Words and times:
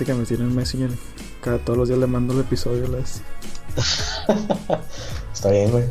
gente 0.00 0.12
que 0.12 0.18
me 0.18 0.24
tiene 0.24 0.44
en 0.44 0.54
Messenger. 0.54 0.90
Cada 1.42 1.58
todos 1.58 1.78
los 1.78 1.88
días 1.88 2.00
le 2.00 2.06
mando 2.06 2.32
el 2.34 2.40
episodio. 2.40 2.86
Las... 2.88 3.22
Está 5.34 5.50
bien, 5.50 5.70
güey. 5.70 5.84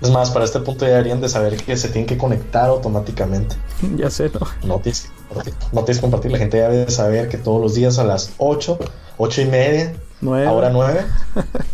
Es 0.00 0.10
más, 0.10 0.30
para 0.30 0.44
este 0.44 0.60
punto 0.60 0.84
ya 0.84 0.92
deberían 0.92 1.20
de 1.20 1.28
saber 1.28 1.56
que 1.56 1.76
se 1.76 1.88
tienen 1.88 2.06
que 2.06 2.16
conectar 2.16 2.68
automáticamente. 2.68 3.56
ya 3.96 4.10
sé, 4.10 4.30
¿no? 4.30 4.40
No 4.66 4.80
tienes, 4.80 5.10
no 5.72 5.84
tienes 5.84 5.98
que 5.98 6.00
compartir. 6.02 6.32
La 6.32 6.38
gente 6.38 6.58
ya 6.58 6.68
debe 6.68 6.90
saber 6.90 7.28
que 7.28 7.38
todos 7.38 7.60
los 7.60 7.74
días 7.74 7.98
a 7.98 8.04
las 8.04 8.32
8, 8.38 8.78
8 9.18 9.40
y 9.40 9.46
media, 9.46 9.94
ahora 10.46 10.70
9, 10.70 11.04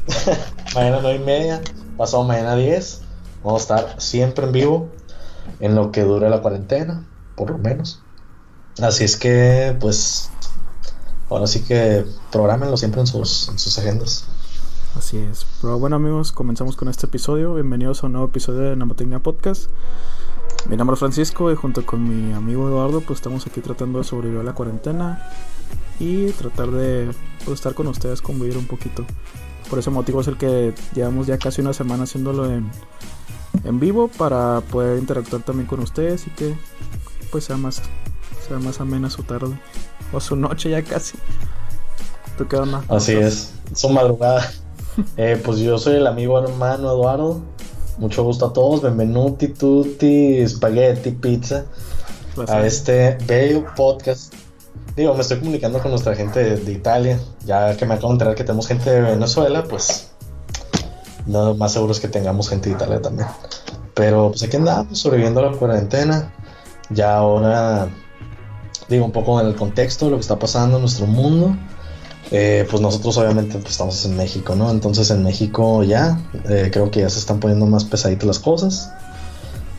mañana 0.74 0.98
9 1.02 1.16
y 1.16 1.24
media, 1.24 1.60
pasado 1.96 2.24
mañana 2.24 2.56
10, 2.56 3.00
vamos 3.42 3.60
a 3.60 3.76
estar 3.76 4.00
siempre 4.00 4.46
en 4.46 4.52
vivo 4.52 4.88
en 5.60 5.74
lo 5.74 5.92
que 5.92 6.02
dure 6.02 6.28
la 6.30 6.40
cuarentena, 6.40 7.06
por 7.36 7.50
lo 7.50 7.58
menos. 7.58 8.03
Así 8.82 9.04
es 9.04 9.16
que, 9.16 9.76
pues, 9.80 10.30
ahora 11.30 11.46
sí 11.46 11.62
que 11.62 12.04
programenlo 12.32 12.76
siempre 12.76 13.00
en 13.00 13.06
sus, 13.06 13.48
en 13.48 13.58
sus 13.58 13.78
agendas. 13.78 14.26
Así 14.96 15.18
es. 15.18 15.46
Pero 15.60 15.78
bueno 15.78 15.96
amigos, 15.96 16.32
comenzamos 16.32 16.76
con 16.76 16.88
este 16.88 17.06
episodio. 17.06 17.54
Bienvenidos 17.54 18.02
a 18.02 18.06
un 18.06 18.12
nuevo 18.12 18.28
episodio 18.28 18.60
de 18.60 18.76
Namotecnia 18.76 19.20
Podcast. 19.20 19.70
Mi 20.68 20.76
nombre 20.76 20.94
es 20.94 21.00
Francisco 21.00 21.52
y 21.52 21.56
junto 21.56 21.84
con 21.84 22.02
mi 22.02 22.32
amigo 22.32 22.68
Eduardo 22.68 23.00
pues 23.00 23.18
estamos 23.18 23.46
aquí 23.46 23.60
tratando 23.60 23.98
de 23.98 24.04
sobrevivir 24.04 24.40
a 24.40 24.44
la 24.44 24.54
cuarentena 24.54 25.30
y 26.00 26.30
tratar 26.32 26.70
de 26.70 27.10
pues, 27.44 27.58
estar 27.58 27.74
con 27.74 27.86
ustedes, 27.86 28.22
convivir 28.22 28.56
un 28.56 28.66
poquito. 28.66 29.04
Por 29.68 29.78
ese 29.78 29.90
motivo 29.90 30.20
es 30.20 30.28
el 30.28 30.36
que 30.36 30.74
llevamos 30.94 31.26
ya 31.26 31.38
casi 31.38 31.60
una 31.60 31.72
semana 31.72 32.04
haciéndolo 32.04 32.50
en, 32.50 32.70
en 33.64 33.80
vivo 33.80 34.08
para 34.08 34.62
poder 34.62 34.98
interactuar 34.98 35.42
también 35.42 35.66
con 35.66 35.80
ustedes 35.80 36.26
y 36.26 36.30
que 36.30 36.54
pues 37.30 37.44
sea 37.44 37.56
más, 37.56 37.82
sea 38.46 38.58
más 38.58 38.80
amena 38.80 39.10
su 39.10 39.22
tarde 39.22 39.58
o 40.12 40.20
su 40.20 40.36
noche 40.36 40.70
ya 40.70 40.82
casi. 40.82 41.18
¿Tú 42.36 42.46
qué 42.48 42.56
onda? 42.56 42.84
Así 42.88 43.12
es, 43.12 43.52
su 43.74 43.88
madrugada. 43.88 44.50
Eh, 45.16 45.40
pues 45.44 45.58
yo 45.58 45.76
soy 45.76 45.96
el 45.96 46.06
amigo 46.06 46.38
hermano 46.38 46.88
Eduardo. 46.92 47.40
Mucho 47.98 48.22
gusto 48.22 48.46
a 48.46 48.52
todos. 48.52 48.80
Benvenuti, 48.80 49.48
tutti, 49.48 50.46
spaghetti, 50.46 51.10
pizza. 51.10 51.64
A 52.46 52.64
este 52.64 53.18
bello 53.26 53.64
podcast. 53.74 54.32
Digo, 54.96 55.14
me 55.14 55.22
estoy 55.22 55.38
comunicando 55.38 55.80
con 55.80 55.90
nuestra 55.90 56.14
gente 56.14 56.56
de, 56.56 56.72
Italia. 56.72 57.18
Ya 57.44 57.76
que 57.76 57.86
me 57.86 57.94
acabo 57.94 58.08
de 58.08 58.14
enterar 58.14 58.34
que 58.36 58.44
tenemos 58.44 58.68
gente 58.68 58.88
de 58.88 59.00
Venezuela, 59.00 59.64
pues. 59.64 60.10
No, 61.26 61.54
más 61.54 61.72
seguro 61.72 61.92
es 61.92 61.98
que 61.98 62.06
tengamos 62.06 62.48
gente 62.48 62.68
de 62.68 62.76
Italia 62.76 63.02
también. 63.02 63.28
Pero 63.94 64.28
pues 64.28 64.42
aquí 64.44 64.56
andamos, 64.56 64.98
sobreviviendo 64.98 65.40
a 65.40 65.50
la 65.50 65.56
cuarentena. 65.56 66.32
Ya 66.90 67.16
ahora. 67.16 67.88
Digo, 68.88 69.04
un 69.04 69.12
poco 69.12 69.40
en 69.40 69.46
el 69.46 69.54
contexto 69.54 70.06
de 70.06 70.10
lo 70.12 70.16
que 70.18 70.22
está 70.22 70.38
pasando 70.38 70.76
en 70.76 70.82
nuestro 70.82 71.06
mundo. 71.06 71.56
Eh, 72.30 72.66
pues 72.70 72.80
nosotros 72.80 73.16
obviamente 73.18 73.58
pues, 73.58 73.72
estamos 73.72 74.04
en 74.06 74.16
México, 74.16 74.54
¿no? 74.54 74.70
Entonces 74.70 75.10
en 75.10 75.22
México 75.22 75.82
ya 75.82 76.18
eh, 76.48 76.70
creo 76.72 76.90
que 76.90 77.00
ya 77.00 77.10
se 77.10 77.18
están 77.18 77.38
poniendo 77.38 77.66
más 77.66 77.84
pesaditas 77.84 78.26
las 78.26 78.38
cosas. 78.38 78.90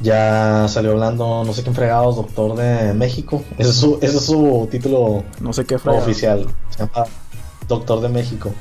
Ya 0.02 0.67
salió 0.67 0.92
hablando, 0.92 1.44
no 1.44 1.53
sé 1.53 1.64
quién 1.64 1.73
fregados, 1.73 2.17
Doctor 2.17 2.56
de 2.56 2.94
México. 2.94 3.44
Ese 3.58 3.70
es 3.70 3.75
su, 3.75 3.97
ese 4.02 4.17
es 4.17 4.25
su 4.25 4.67
título 4.70 5.23
no 5.40 5.53
sé 5.53 5.66
qué 5.66 5.75
oficial. 5.75 6.45
Se 6.69 6.80
llama 6.80 7.08
Doctor 7.67 8.02
de 8.02 8.09
México. 8.09 8.52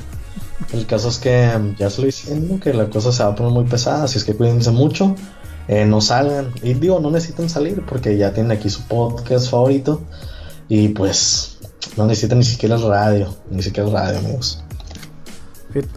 El 0.72 0.86
caso 0.86 1.08
es 1.08 1.18
que 1.18 1.50
ya 1.78 1.90
se 1.90 2.00
lo 2.00 2.06
diciendo 2.06 2.58
que 2.60 2.72
la 2.72 2.88
cosa 2.88 3.12
se 3.12 3.22
va 3.22 3.30
a 3.30 3.34
poner 3.34 3.52
muy 3.52 3.64
pesada, 3.64 4.04
así 4.04 4.18
es 4.18 4.24
que 4.24 4.34
cuídense 4.34 4.70
mucho. 4.70 5.14
Eh, 5.68 5.84
no 5.86 6.00
salgan. 6.00 6.52
Y 6.62 6.74
digo, 6.74 7.00
no 7.00 7.10
necesitan 7.10 7.48
salir 7.48 7.84
porque 7.86 8.16
ya 8.16 8.32
tienen 8.32 8.52
aquí 8.52 8.70
su 8.70 8.82
podcast 8.82 9.50
favorito. 9.50 10.02
Y 10.68 10.88
pues 10.88 11.58
no 11.96 12.06
necesita 12.06 12.34
ni 12.34 12.44
siquiera 12.44 12.76
el 12.76 12.82
radio, 12.82 13.34
ni 13.50 13.62
siquiera 13.62 13.88
el 13.88 13.94
radio, 13.94 14.18
amigos. 14.18 14.64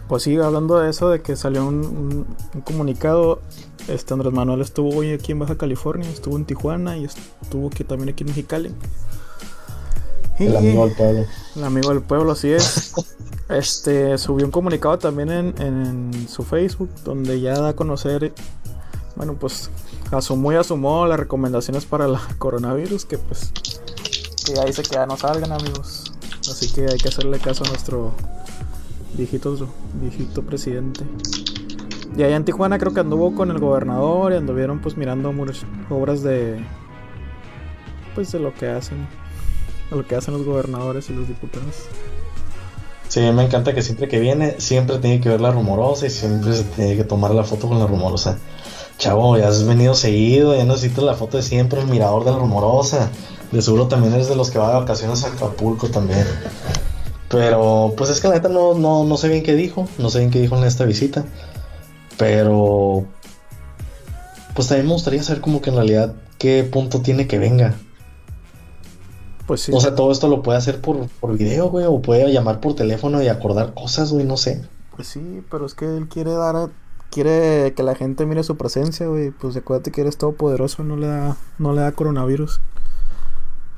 Pues 0.08 0.24
sí, 0.24 0.36
hablando 0.36 0.78
de 0.78 0.90
eso, 0.90 1.08
de 1.08 1.22
que 1.22 1.36
salió 1.36 1.64
un, 1.66 2.26
comunicado, 2.64 3.40
este 3.86 4.12
Andrés 4.12 4.32
Manuel 4.32 4.60
estuvo 4.60 4.90
hoy 4.90 5.12
aquí 5.12 5.32
en 5.32 5.38
Baja 5.38 5.56
California, 5.56 6.08
estuvo 6.10 6.36
en 6.36 6.44
Tijuana 6.44 6.96
y 6.96 7.04
estuvo 7.04 7.68
aquí 7.68 7.84
también 7.84 8.08
aquí 8.08 8.24
en 8.24 8.28
Mexicali. 8.28 8.74
el 10.38 10.56
amigo 10.56 10.84
del 10.84 10.96
pueblo. 10.96 11.24
El 11.54 11.64
amigo 11.64 11.90
del 11.90 12.02
pueblo, 12.02 12.32
así 12.32 12.50
es. 12.50 12.92
este 13.48 14.18
subió 14.18 14.46
un 14.46 14.50
comunicado 14.50 14.98
también 14.98 15.30
en, 15.30 15.54
en, 15.62 16.28
su 16.28 16.42
Facebook 16.42 16.90
donde 17.04 17.40
ya 17.40 17.54
da 17.60 17.68
a 17.68 17.76
conocer, 17.76 18.32
bueno, 19.14 19.34
pues 19.34 19.70
asumó 20.10 20.52
y 20.52 20.56
asumó 20.56 21.06
las 21.06 21.20
recomendaciones 21.20 21.86
para 21.86 22.06
el 22.06 22.16
coronavirus, 22.38 23.04
que 23.04 23.16
pues 23.16 23.52
que 24.52 24.60
ahí 24.60 24.72
se 24.72 24.82
que 24.82 24.98
no 25.06 25.16
salgan 25.16 25.52
amigos. 25.52 26.12
Así 26.50 26.72
que 26.72 26.86
hay 26.86 26.98
que 26.98 27.08
hacerle 27.08 27.38
caso 27.38 27.64
a 27.64 27.68
nuestro 27.68 28.12
viejito, 29.14 29.56
viejito 29.94 30.42
presidente. 30.42 31.04
Y 32.16 32.22
allá 32.22 32.36
en 32.36 32.44
Tijuana 32.44 32.78
creo 32.78 32.94
que 32.94 33.00
anduvo 33.00 33.34
con 33.34 33.50
el 33.50 33.58
gobernador 33.58 34.32
y 34.32 34.36
anduvieron 34.36 34.80
pues 34.80 34.96
mirando 34.96 35.32
obras 35.90 36.22
de 36.22 36.64
pues 38.14 38.32
de 38.32 38.40
lo 38.40 38.54
que 38.54 38.68
hacen, 38.68 39.06
de 39.90 39.96
lo 39.96 40.06
que 40.06 40.16
hacen 40.16 40.34
los 40.34 40.44
gobernadores 40.44 41.10
y 41.10 41.12
los 41.12 41.28
diputados. 41.28 41.84
Sí, 43.08 43.20
me 43.20 43.44
encanta 43.44 43.74
que 43.74 43.82
siempre 43.82 44.08
que 44.08 44.18
viene, 44.18 44.60
siempre 44.60 44.98
tiene 44.98 45.20
que 45.20 45.28
ver 45.28 45.40
la 45.40 45.50
rumorosa 45.50 46.06
y 46.06 46.10
siempre 46.10 46.52
se 46.52 46.64
tiene 46.64 46.96
que 46.96 47.04
tomar 47.04 47.30
la 47.32 47.44
foto 47.44 47.68
con 47.68 47.78
la 47.78 47.86
rumorosa. 47.86 48.38
Chavo, 48.98 49.38
ya 49.38 49.48
has 49.48 49.64
venido 49.64 49.94
seguido, 49.94 50.56
ya 50.56 50.64
necesitas 50.64 51.04
la 51.04 51.14
foto 51.14 51.36
de 51.36 51.42
siempre, 51.42 51.80
el 51.80 51.86
mirador 51.86 52.24
de 52.24 52.32
la 52.32 52.38
rumorosa. 52.38 53.10
De 53.52 53.62
seguro 53.62 53.88
también 53.88 54.14
eres 54.14 54.28
de 54.28 54.36
los 54.36 54.50
que 54.50 54.58
va 54.58 54.68
de 54.68 54.80
vacaciones 54.80 55.24
a 55.24 55.28
Acapulco 55.28 55.88
también. 55.88 56.26
Pero, 57.28 57.94
pues 57.96 58.10
es 58.10 58.20
que 58.20 58.28
la 58.28 58.34
neta 58.34 58.48
no, 58.48 58.74
no, 58.74 59.04
no 59.04 59.16
sé 59.16 59.28
bien 59.28 59.42
qué 59.42 59.54
dijo. 59.54 59.88
No 59.98 60.10
sé 60.10 60.18
bien 60.20 60.30
qué 60.30 60.40
dijo 60.40 60.56
en 60.56 60.64
esta 60.64 60.84
visita. 60.84 61.24
Pero, 62.16 63.06
pues 64.54 64.68
también 64.68 64.86
me 64.86 64.92
gustaría 64.92 65.22
saber 65.22 65.40
como 65.40 65.60
que 65.60 65.70
en 65.70 65.76
realidad 65.76 66.14
qué 66.38 66.64
punto 66.64 67.00
tiene 67.00 67.26
que 67.26 67.38
venga. 67.38 67.74
Pues 69.46 69.62
sí. 69.62 69.72
O 69.74 69.80
sea, 69.80 69.94
todo 69.94 70.12
esto 70.12 70.28
lo 70.28 70.42
puede 70.42 70.58
hacer 70.58 70.80
por, 70.80 71.08
por 71.20 71.36
video, 71.36 71.70
güey. 71.70 71.86
O 71.86 72.02
puede 72.02 72.30
llamar 72.32 72.60
por 72.60 72.74
teléfono 72.74 73.22
y 73.22 73.28
acordar 73.28 73.74
cosas, 73.74 74.12
güey, 74.12 74.24
no 74.24 74.36
sé. 74.36 74.62
Pues 74.96 75.08
sí, 75.08 75.42
pero 75.50 75.64
es 75.64 75.74
que 75.74 75.84
él 75.84 76.08
quiere 76.08 76.32
dar 76.32 76.70
quiere 77.10 77.72
que 77.74 77.82
la 77.82 77.94
gente 77.94 78.26
mire 78.26 78.42
su 78.42 78.56
presencia, 78.56 79.06
güey. 79.06 79.30
Pues 79.30 79.56
acuérdate 79.56 79.90
que 79.90 80.00
eres 80.00 80.16
todopoderoso, 80.16 80.84
no 80.84 80.96
le 80.96 81.06
da, 81.06 81.36
no 81.58 81.72
le 81.72 81.82
da 81.82 81.92
coronavirus. 81.92 82.60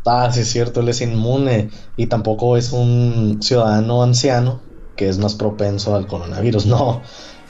Ah, 0.07 0.31
sí 0.33 0.41
es 0.41 0.51
cierto, 0.51 0.81
él 0.81 0.89
es 0.89 1.01
inmune 1.01 1.71
y 1.97 2.07
tampoco 2.07 2.57
es 2.57 2.73
un 2.73 3.39
ciudadano 3.43 4.03
anciano 4.03 4.61
que 4.97 5.09
es 5.09 5.19
más 5.19 5.35
propenso 5.35 5.95
al 5.95 6.07
coronavirus. 6.07 6.67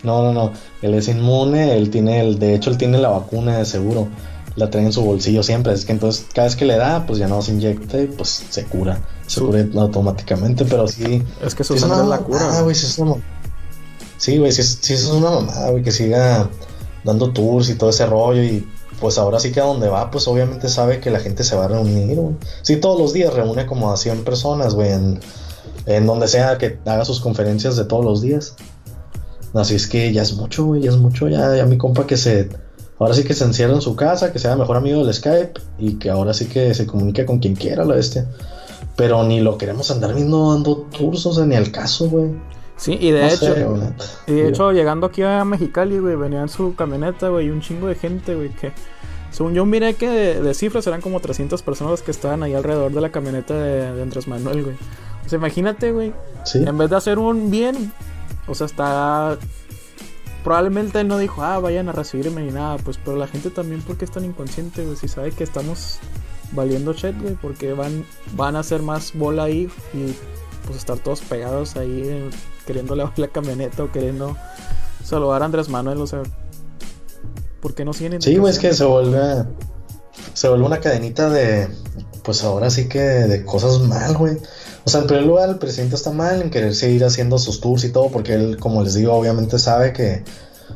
No, 0.02 0.22
no, 0.22 0.22
no, 0.22 0.32
no. 0.32 0.52
Él 0.80 0.94
es 0.94 1.08
inmune, 1.08 1.76
él 1.76 1.90
tiene 1.90 2.20
el, 2.20 2.38
de 2.38 2.54
hecho 2.54 2.70
él 2.70 2.78
tiene 2.78 2.98
la 2.98 3.10
vacuna 3.10 3.58
de 3.58 3.66
seguro. 3.66 4.08
La 4.56 4.70
trae 4.70 4.84
en 4.84 4.92
su 4.92 5.02
bolsillo 5.02 5.42
siempre. 5.42 5.74
Es 5.74 5.84
que 5.84 5.92
entonces 5.92 6.26
cada 6.34 6.46
vez 6.46 6.56
que 6.56 6.64
le 6.64 6.76
da, 6.76 7.06
pues 7.06 7.18
ya 7.18 7.28
no 7.28 7.42
se 7.42 7.52
inyecta 7.52 8.00
y 8.00 8.06
pues 8.06 8.46
se 8.48 8.64
cura. 8.64 8.98
Se 9.26 9.40
cura 9.40 9.66
automáticamente, 9.76 10.64
pero 10.64 10.88
sí. 10.88 11.22
Es 11.44 11.54
que 11.54 11.62
eso 11.62 11.74
es 11.74 11.82
la 11.82 12.18
cura. 12.18 12.40
Ah, 12.50 12.62
güey, 12.62 12.74
sí 12.74 12.86
es 12.86 12.98
una 12.98 13.16
Sí, 14.20 14.36
güey, 14.36 14.52
sí, 14.52 14.62
sí, 14.62 14.92
es 14.92 15.06
una 15.06 15.30
mamada, 15.30 15.70
güey, 15.70 15.82
que 15.82 15.90
siga 15.90 16.50
dando 17.04 17.32
tours 17.32 17.70
y 17.70 17.74
todo 17.74 17.88
ese 17.88 18.04
rollo 18.04 18.42
y 18.42 18.68
pues 19.00 19.18
ahora 19.18 19.40
sí 19.40 19.50
que 19.50 19.60
a 19.60 19.64
donde 19.64 19.88
va, 19.88 20.10
pues 20.10 20.28
obviamente 20.28 20.68
sabe 20.68 21.00
que 21.00 21.10
la 21.10 21.20
gente 21.20 21.42
se 21.42 21.56
va 21.56 21.64
a 21.64 21.68
reunir, 21.68 22.16
güey. 22.16 22.36
Sí, 22.62 22.76
todos 22.76 23.00
los 23.00 23.12
días 23.12 23.32
reúne 23.32 23.66
como 23.66 23.90
a 23.90 23.96
100 23.96 24.24
personas, 24.24 24.74
güey, 24.74 24.90
en, 25.86 26.06
donde 26.06 26.28
sea 26.28 26.58
que 26.58 26.78
haga 26.84 27.04
sus 27.04 27.20
conferencias 27.20 27.76
de 27.76 27.84
todos 27.84 28.04
los 28.04 28.20
días. 28.20 28.54
Así 29.54 29.74
es 29.74 29.86
que 29.86 30.12
ya 30.12 30.22
es 30.22 30.34
mucho, 30.34 30.66
güey, 30.66 30.82
ya 30.82 30.90
es 30.90 30.98
mucho, 30.98 31.28
ya, 31.28 31.56
ya 31.56 31.64
mi 31.66 31.78
compa 31.78 32.06
que 32.06 32.16
se... 32.16 32.50
Ahora 32.98 33.14
sí 33.14 33.24
que 33.24 33.32
se 33.32 33.44
encierra 33.44 33.72
en 33.72 33.80
su 33.80 33.96
casa, 33.96 34.30
que 34.30 34.38
sea 34.38 34.54
mejor 34.56 34.76
amigo 34.76 35.02
del 35.02 35.14
Skype 35.14 35.54
y 35.78 35.94
que 35.94 36.10
ahora 36.10 36.34
sí 36.34 36.46
que 36.46 36.74
se 36.74 36.86
comunique 36.86 37.24
con 37.24 37.38
quien 37.38 37.56
quiera, 37.56 37.86
la 37.86 37.94
bestia. 37.94 38.28
Pero 38.94 39.24
ni 39.24 39.40
lo 39.40 39.56
queremos 39.56 39.90
andar 39.90 40.14
viendo 40.14 40.52
dando 40.52 40.86
sea, 41.32 41.46
ni 41.46 41.56
al 41.56 41.72
caso, 41.72 42.10
güey. 42.10 42.32
Sí, 42.80 42.96
y 42.98 43.10
de 43.10 43.28
hecho, 43.28 43.54
y 44.26 44.32
de 44.32 44.48
hecho 44.48 44.72
llegando 44.72 45.06
aquí 45.06 45.22
a 45.22 45.44
Mexicali, 45.44 45.98
güey, 45.98 46.16
venía 46.16 46.40
en 46.40 46.48
su 46.48 46.74
camioneta, 46.74 47.28
güey, 47.28 47.48
y 47.48 47.50
un 47.50 47.60
chingo 47.60 47.88
de 47.88 47.94
gente, 47.94 48.34
güey, 48.34 48.48
que 48.48 48.72
según 49.30 49.52
yo 49.52 49.66
miré 49.66 49.94
que 49.94 50.08
de, 50.08 50.54
cifras 50.54 50.86
eran 50.86 51.02
como 51.02 51.20
300 51.20 51.60
personas 51.60 52.00
que 52.00 52.10
estaban 52.10 52.42
ahí 52.42 52.54
alrededor 52.54 52.90
de 52.90 53.02
la 53.02 53.10
camioneta 53.10 53.52
de, 53.52 54.00
Andrés 54.00 54.26
Manuel, 54.28 54.62
güey. 54.62 54.76
O 55.26 55.28
sea, 55.28 55.38
imagínate, 55.38 55.92
güey, 55.92 56.14
en 56.54 56.78
vez 56.78 56.88
de 56.88 56.96
hacer 56.96 57.18
un 57.18 57.50
bien, 57.50 57.92
o 58.46 58.54
sea, 58.54 58.64
está 58.64 59.36
probablemente 60.42 61.00
él 61.00 61.08
no 61.08 61.18
dijo, 61.18 61.42
ah, 61.42 61.58
vayan 61.58 61.90
a 61.90 61.92
recibirme 61.92 62.42
ni 62.42 62.50
nada, 62.50 62.78
pues, 62.78 62.98
pero 63.04 63.18
la 63.18 63.26
gente 63.26 63.50
también, 63.50 63.82
porque 63.82 64.06
es 64.06 64.10
tan 64.10 64.24
inconsciente, 64.24 64.86
güey? 64.86 64.96
Si 64.96 65.06
sabe 65.06 65.32
que 65.32 65.44
estamos 65.44 65.98
valiendo 66.52 66.94
chat, 66.94 67.14
güey, 67.20 67.34
porque 67.34 67.74
van, 67.74 68.06
van 68.36 68.56
a 68.56 68.60
hacer 68.60 68.80
más 68.80 69.12
bola 69.12 69.42
ahí 69.44 69.68
y 69.92 70.14
pues 70.64 70.78
estar 70.78 70.98
todos 70.98 71.20
pegados 71.20 71.76
ahí 71.76 72.30
queriendo 72.66 72.94
lavar 72.94 73.18
la 73.18 73.28
camioneta 73.28 73.84
o 73.84 73.92
queriendo 73.92 74.36
saludar 75.04 75.42
a 75.42 75.46
Andrés 75.46 75.68
Manuel, 75.68 75.98
o 76.00 76.06
sea, 76.06 76.22
¿por 77.60 77.74
qué 77.74 77.84
no 77.84 77.92
tienen? 77.92 78.22
Sí, 78.22 78.36
güey, 78.36 78.52
es 78.52 78.58
que 78.58 78.72
se 78.72 78.84
vuelve, 78.84 79.44
se 80.34 80.48
vuelve 80.48 80.66
una 80.66 80.80
cadenita 80.80 81.28
de, 81.30 81.68
pues 82.22 82.42
ahora 82.44 82.70
sí 82.70 82.88
que 82.88 83.00
de 83.00 83.44
cosas 83.44 83.80
mal, 83.80 84.16
güey. 84.16 84.38
O 84.84 84.90
sea, 84.90 85.02
en 85.02 85.06
primer 85.06 85.26
lugar, 85.26 85.48
el 85.48 85.58
presidente 85.58 85.96
está 85.96 86.10
mal 86.10 86.40
en 86.40 86.50
querer 86.50 86.74
seguir 86.74 87.04
haciendo 87.04 87.38
sus 87.38 87.60
tours 87.60 87.84
y 87.84 87.90
todo, 87.90 88.08
porque 88.08 88.34
él, 88.34 88.56
como 88.58 88.82
les 88.82 88.94
digo, 88.94 89.12
obviamente 89.12 89.58
sabe 89.58 89.92
que, 89.92 90.24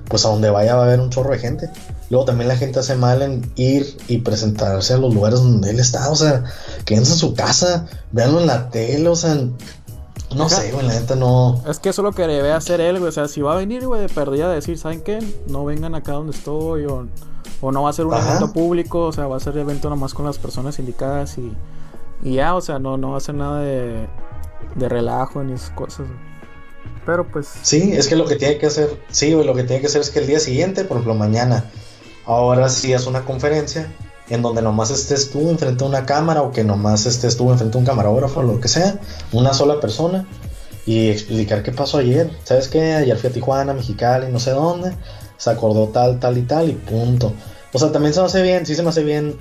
pues 0.09 0.25
a 0.27 0.29
donde 0.29 0.51
vaya 0.51 0.75
va 0.75 0.83
a 0.83 0.87
haber 0.87 1.01
un 1.01 1.11
chorro 1.11 1.33
de 1.33 1.39
gente. 1.39 1.71
Luego 2.11 2.27
también 2.27 2.49
la 2.49 2.57
gente 2.57 2.81
hace 2.81 2.97
mal 2.97 3.23
en 3.23 3.51
ir 3.57 3.97
y 4.09 4.19
presentarse 4.19 4.93
a 4.95 4.99
los 4.99 5.15
lugares 5.15 5.41
donde 5.41 5.71
él 5.71 5.81
está, 5.81 6.11
o 6.11 6.17
sea, 6.17 6.45
quédense 6.85 7.13
en 7.13 7.19
su 7.19 7.35
casa, 7.35 7.87
véanlo 8.13 8.41
en 8.41 8.47
la 8.47 8.69
tele, 8.69 9.09
o 9.09 9.17
sea, 9.17 9.37
no 10.35 10.49
sé, 10.49 10.73
güey, 10.73 10.87
la 10.87 10.95
neta 10.95 11.17
no. 11.17 11.63
Es 11.69 11.79
que 11.79 11.89
eso 11.89 12.03
es 12.03 12.05
lo 12.05 12.13
que 12.13 12.27
debe 12.27 12.53
hacer 12.53 12.81
él, 12.81 12.99
güey. 12.99 13.09
O 13.09 13.13
sea, 13.13 13.29
si 13.29 13.41
va 13.41 13.55
a 13.55 13.57
venir, 13.57 13.87
güey, 13.87 14.01
de 14.01 14.09
perdida 14.09 14.47
a 14.47 14.53
decir, 14.53 14.79
¿saben 14.79 15.03
qué? 15.03 15.19
No 15.47 15.65
vengan 15.65 15.95
acá 15.95 16.13
donde 16.13 16.37
estoy, 16.37 16.85
o, 16.87 17.07
o 17.61 17.73
no 17.73 17.83
va 17.83 17.91
a 17.91 17.93
ser 17.93 18.07
un 18.07 18.15
evento 18.15 18.53
público, 18.53 19.07
o 19.07 19.13
sea, 19.13 19.27
va 19.27 19.37
a 19.37 19.41
ser 19.41 19.57
evento 19.57 19.91
nomás 19.91 20.15
con 20.15 20.27
las 20.27 20.39
personas 20.39 20.79
indicadas 20.79 21.39
y, 21.39 21.53
y 22.23 22.35
ya, 22.35 22.55
o 22.55 22.61
sea, 22.61 22.79
no, 22.79 22.97
no 22.97 23.13
va 23.13 23.19
a 23.19 23.21
ser 23.21 23.35
nada 23.35 23.61
de, 23.61 24.07
de 24.75 24.89
relajo 24.89 25.43
ni 25.43 25.53
esas 25.53 25.71
cosas. 25.71 26.07
Pero 27.07 27.27
pues. 27.27 27.49
Sí, 27.63 27.93
es 27.93 28.09
que 28.09 28.17
lo 28.17 28.27
que 28.27 28.37
tiene 28.37 28.59
que 28.59 28.67
hacer, 28.67 28.99
sí, 29.11 29.33
güey, 29.35 29.47
lo 29.47 29.55
que 29.55 29.65
tiene 29.65 29.81
que 29.81 29.89
hacer 29.89 30.01
es 30.01 30.11
que 30.11 30.21
el 30.21 30.27
día 30.27 30.41
siguiente, 30.41 30.85
por 30.85 30.97
ejemplo, 30.97 31.15
mañana, 31.15 31.71
ahora 32.27 32.69
sí 32.69 32.93
es 32.93 33.07
una 33.07 33.25
conferencia 33.25 33.93
en 34.29 34.43
donde 34.43 34.63
nomás 34.63 34.91
estés 34.91 35.31
tú 35.31 35.51
enfrente 35.51 35.85
a 35.85 35.87
una 35.87 36.07
cámara 36.07 36.43
o 36.43 36.53
que 36.53 36.65
nomás 36.65 37.07
estés 37.07 37.37
tú 37.37 37.51
enfrente 37.51 37.77
a 37.77 37.81
un 37.81 37.87
camarógrafo 37.87 38.41
o 38.41 38.43
lo 38.43 38.61
que 38.61 38.69
sea, 38.69 38.99
una 39.33 39.53
sola 39.53 39.81
persona 39.81 40.27
y 40.87 41.11
explicar 41.11 41.63
qué 41.63 41.73
pasó 41.73 41.99
ayer. 41.99 42.31
¿Sabes 42.45 42.69
qué? 42.69 42.95
Ayer 42.95 43.17
fui 43.17 43.31
a 43.31 43.33
Tijuana, 43.33 43.75
Mexicali, 43.75 44.33
no 44.33 44.39
sé 44.39 44.51
dónde, 44.51 44.95
se 45.37 45.51
acordó 45.51 45.89
tal, 45.89 46.21
tal 46.21 46.39
y 46.39 46.43
tal 46.43 46.71
y 46.71 46.75
punto. 46.75 47.33
O 47.73 47.79
sea, 47.79 47.93
también 47.93 48.15
se 48.15 48.21
me 48.21 48.27
hace 48.27 48.43
bien, 48.43 48.67
sí 48.67 48.75
se 48.75 48.83
me 48.83 48.91
hace 48.91 49.03
bien 49.03 49.37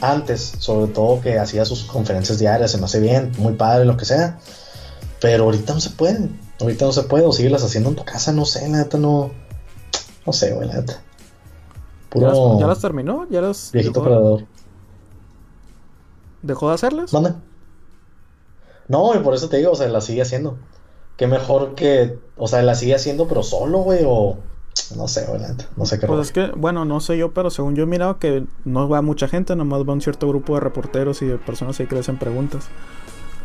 antes, 0.00 0.52
sobre 0.58 0.92
todo 0.92 1.20
que 1.20 1.38
hacía 1.38 1.64
sus 1.64 1.84
conferencias 1.84 2.38
diarias, 2.38 2.70
se 2.70 2.78
me 2.78 2.84
hace 2.84 3.00
bien, 3.00 3.32
muy 3.38 3.54
padre, 3.54 3.84
lo 3.84 3.96
que 3.96 4.04
sea. 4.04 4.38
Pero 5.20 5.44
ahorita 5.44 5.74
no 5.74 5.80
se 5.80 5.90
puede, 5.90 6.28
ahorita 6.60 6.84
no 6.84 6.92
se 6.92 7.02
puede, 7.04 7.24
o 7.24 7.50
las 7.50 7.64
haciendo 7.64 7.90
en 7.90 7.96
tu 7.96 8.04
casa, 8.04 8.32
no 8.32 8.44
sé, 8.44 8.68
la 8.68 8.78
neta 8.78 8.98
no. 8.98 9.30
No 10.26 10.32
sé, 10.32 10.52
güey, 10.52 10.68
la 10.68 10.74
neta. 10.74 11.02
¿Ya, 12.14 12.66
las, 12.66 12.80
terminó? 12.80 13.26
¿Ya 13.28 13.40
las 13.40 13.70
Viejito 13.72 14.02
dejó? 14.02 14.42
¿Dejó 16.42 16.68
de 16.68 16.74
hacerlas? 16.74 17.10
¿Dónde? 17.10 17.34
No, 18.88 19.14
y 19.14 19.18
por 19.18 19.34
eso 19.34 19.48
te 19.48 19.56
digo, 19.56 19.72
o 19.72 19.74
sea, 19.74 19.88
la 19.88 20.00
sigue 20.00 20.22
haciendo. 20.22 20.56
Qué 21.16 21.26
mejor 21.26 21.74
que, 21.74 22.18
o 22.36 22.46
sea, 22.46 22.62
la 22.62 22.74
sigue 22.74 22.94
haciendo, 22.94 23.26
pero 23.26 23.42
solo, 23.42 23.78
güey, 23.78 24.04
o 24.06 24.36
no 24.96 25.08
sé, 25.08 25.26
güey, 25.26 25.40
no 25.76 25.86
sé 25.86 25.98
qué. 25.98 26.06
Pues 26.06 26.26
es 26.26 26.32
que, 26.32 26.48
bueno, 26.56 26.84
no 26.84 27.00
sé 27.00 27.16
yo, 27.16 27.32
pero 27.32 27.50
según 27.50 27.74
yo 27.74 27.84
he 27.84 27.86
mirado 27.86 28.18
que 28.18 28.44
no 28.64 28.88
va 28.88 29.00
mucha 29.02 29.28
gente, 29.28 29.56
nomás 29.56 29.88
va 29.88 29.92
un 29.92 30.00
cierto 30.00 30.28
grupo 30.28 30.54
de 30.54 30.60
reporteros 30.60 31.22
y 31.22 31.26
de 31.26 31.38
personas 31.38 31.78
ahí 31.80 31.86
que 31.86 31.94
le 31.94 32.00
hacen 32.00 32.18
preguntas. 32.18 32.66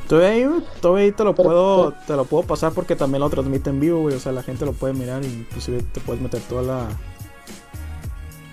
Todavía 0.08 0.30
ahí, 0.30 0.64
todavía 0.82 1.06
ahí 1.06 1.12
te 1.12 1.24
lo 1.24 1.36
puedo, 1.36 1.94
te 2.08 2.16
lo 2.16 2.26
puedo 2.26 2.44
pasar 2.44 2.74
porque 2.74 2.96
también 2.96 3.22
lo 3.22 3.30
transmite 3.30 3.70
en 3.70 3.80
vivo, 3.80 4.02
güey. 4.02 4.16
O 4.16 4.20
sea, 4.20 4.32
la 4.32 4.42
gente 4.42 4.66
lo 4.66 4.74
puede 4.74 4.94
mirar 4.94 5.24
y 5.24 5.28
inclusive 5.28 5.84
te 5.84 6.00
puedes 6.02 6.22
meter 6.22 6.42
toda 6.50 6.64
la, 6.64 6.88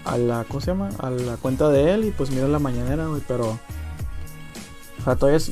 a 0.06 0.17
la, 0.17 0.44
¿cómo 0.44 0.61
se 0.61 0.69
llama? 0.69 0.91
A 0.99 1.11
la 1.11 1.37
cuenta 1.37 1.69
de 1.69 1.93
él 1.93 2.05
y 2.05 2.11
pues 2.11 2.31
mira 2.31 2.47
la 2.49 2.58
mañanera, 2.58 3.06
güey, 3.06 3.23
pero... 3.26 3.58
O 5.00 5.05
sea, 5.05 5.17
todavía 5.17 5.37
es... 5.37 5.50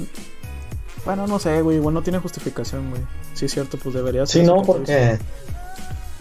Bueno, 1.04 1.26
no 1.26 1.38
sé, 1.38 1.60
güey, 1.60 1.76
igual 1.76 1.94
no 1.94 2.02
tiene 2.02 2.18
justificación, 2.20 2.90
güey. 2.90 3.02
Sí 3.34 3.46
es 3.46 3.52
cierto, 3.52 3.76
pues 3.82 3.94
debería 3.94 4.26
ser. 4.26 4.42
Sí, 4.42 4.46
no, 4.46 4.62
porque... 4.62 5.18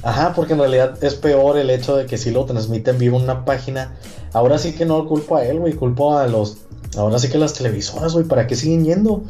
Ajá, 0.01 0.33
porque 0.35 0.53
en 0.53 0.59
realidad 0.59 1.01
es 1.01 1.15
peor 1.15 1.57
el 1.57 1.69
hecho 1.69 1.95
de 1.95 2.06
que 2.06 2.18
si 2.18 2.31
lo 2.31 2.44
transmiten 2.44 2.97
vivo 2.97 3.18
en 3.18 3.24
una 3.24 3.45
página. 3.45 3.95
Ahora 4.33 4.57
sí 4.57 4.74
que 4.74 4.86
no 4.86 5.07
culpo 5.07 5.38
a 5.38 5.45
él, 5.45 5.59
güey, 5.59 5.74
culpo 5.74 6.18
a 6.18 6.27
los... 6.27 6.57
Ahora 6.97 7.19
sí 7.19 7.29
que 7.29 7.38
las 7.38 7.53
televisoras, 7.53 8.13
güey, 8.13 8.25
¿para 8.25 8.45
qué 8.45 8.56
siguen 8.56 8.83
yendo? 8.83 9.24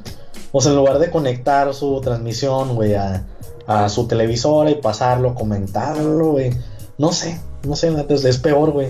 O 0.51 0.61
sea, 0.61 0.71
en 0.71 0.77
lugar 0.77 0.99
de 0.99 1.11
conectar 1.11 1.73
su 1.73 2.01
transmisión, 2.01 2.75
güey, 2.75 2.95
a, 2.95 3.25
a 3.67 3.89
su 3.89 4.07
televisora 4.07 4.71
y 4.71 4.75
pasarlo, 4.75 5.35
comentarlo, 5.35 6.31
güey. 6.31 6.51
No 6.97 7.11
sé, 7.11 7.39
no 7.63 7.75
sé, 7.75 7.91
neta, 7.91 8.13
es, 8.13 8.37
peor, 8.37 8.71
güey. 8.71 8.89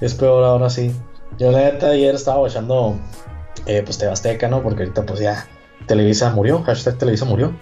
Es 0.00 0.14
peor 0.14 0.44
ahora 0.44 0.70
sí. 0.70 0.92
Yo 1.38 1.50
la 1.50 1.60
neta 1.60 1.90
ayer 1.90 2.14
estaba 2.14 2.46
echando 2.48 2.96
eh, 3.66 3.82
pues 3.84 3.98
Tebasteca, 3.98 4.48
¿no? 4.48 4.62
Porque 4.62 4.84
ahorita 4.84 5.04
pues 5.04 5.20
ya 5.20 5.46
Televisa 5.86 6.30
murió, 6.30 6.62
hashtag 6.62 6.98
Televisa 6.98 7.24
murió. 7.24 7.52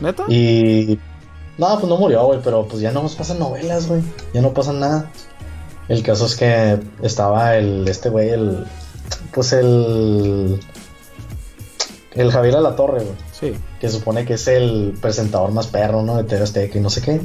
¿Neta? 0.00 0.24
Y... 0.28 0.98
No, 1.58 1.78
pues 1.78 1.88
no 1.88 1.98
murió, 1.98 2.24
güey, 2.24 2.40
pero 2.42 2.66
pues 2.66 2.80
ya 2.80 2.90
no 2.90 3.02
nos 3.02 3.14
pasan 3.14 3.38
novelas, 3.38 3.86
güey. 3.86 4.02
Ya 4.32 4.40
no 4.40 4.54
pasan 4.54 4.80
nada. 4.80 5.10
El 5.88 6.02
caso 6.02 6.24
es 6.26 6.36
que 6.36 6.78
estaba 7.02 7.56
el, 7.56 7.86
este 7.86 8.08
güey, 8.08 8.30
el... 8.30 8.64
Pues 9.32 9.52
el... 9.52 10.60
El 12.14 12.32
Javier 12.32 12.56
Alatorre, 12.56 13.04
güey. 13.04 13.16
Sí. 13.32 13.54
Que 13.78 13.88
supone 13.88 14.24
que 14.24 14.34
es 14.34 14.48
el 14.48 14.96
presentador 15.00 15.52
más 15.52 15.66
perro, 15.66 16.02
¿no? 16.02 16.16
De 16.16 16.24
TV 16.24 16.70
y 16.74 16.80
no 16.80 16.90
sé 16.90 17.02
qué. 17.02 17.20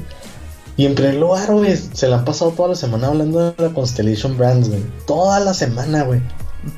Y 0.77 0.85
en 0.85 0.95
primer 0.95 1.15
lugar, 1.15 1.53
güey, 1.53 1.75
se 1.75 2.07
la 2.07 2.17
han 2.17 2.25
pasado 2.25 2.51
toda 2.51 2.69
la 2.69 2.75
semana 2.75 3.07
hablando 3.07 3.51
de 3.51 3.53
la 3.57 3.73
Constellation 3.73 4.37
Brands, 4.37 4.69
güey. 4.69 4.83
Toda 5.07 5.39
la 5.39 5.53
semana, 5.53 6.03
güey. 6.03 6.21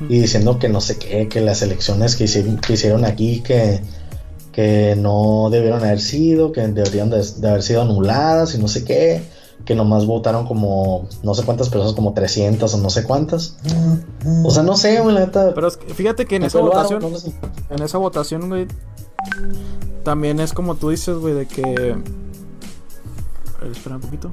Y 0.08 0.20
diciendo 0.20 0.58
que 0.58 0.68
no 0.68 0.80
sé 0.80 0.98
qué, 0.98 1.28
que 1.28 1.40
las 1.40 1.62
elecciones 1.62 2.14
que 2.14 2.24
hicieron, 2.24 3.04
aquí, 3.04 3.40
que, 3.40 3.80
que 4.52 4.94
no 4.96 5.48
debieron 5.50 5.82
haber 5.82 6.00
sido, 6.00 6.52
que 6.52 6.60
deberían 6.60 7.10
de, 7.10 7.24
haber 7.48 7.62
sido 7.62 7.82
anuladas 7.82 8.54
y 8.54 8.58
no 8.58 8.68
sé 8.68 8.84
qué. 8.84 9.22
Que 9.64 9.74
nomás 9.74 10.06
votaron 10.06 10.46
como 10.46 11.08
no 11.24 11.34
sé 11.34 11.42
cuántas 11.42 11.68
personas, 11.68 11.94
como 11.94 12.12
300 12.14 12.72
o 12.72 12.78
no 12.78 12.90
sé 12.90 13.02
cuántas. 13.02 13.56
O 14.44 14.50
sea, 14.50 14.62
no 14.62 14.76
sé, 14.76 15.00
güey, 15.00 15.14
la 15.14 15.20
neta. 15.22 15.52
Pero 15.54 15.70
fíjate 15.70 16.26
que 16.26 16.36
en 16.36 16.44
esa 16.44 16.60
votación, 16.60 17.02
en 17.70 17.82
esa 17.82 17.98
votación, 17.98 18.48
güey, 18.48 18.68
también 20.04 20.38
es 20.38 20.52
como 20.52 20.76
tú 20.76 20.90
dices, 20.90 21.16
güey, 21.16 21.34
de 21.34 21.46
que 21.46 21.96
espera 23.70 23.96
un 23.96 24.02
poquito. 24.02 24.30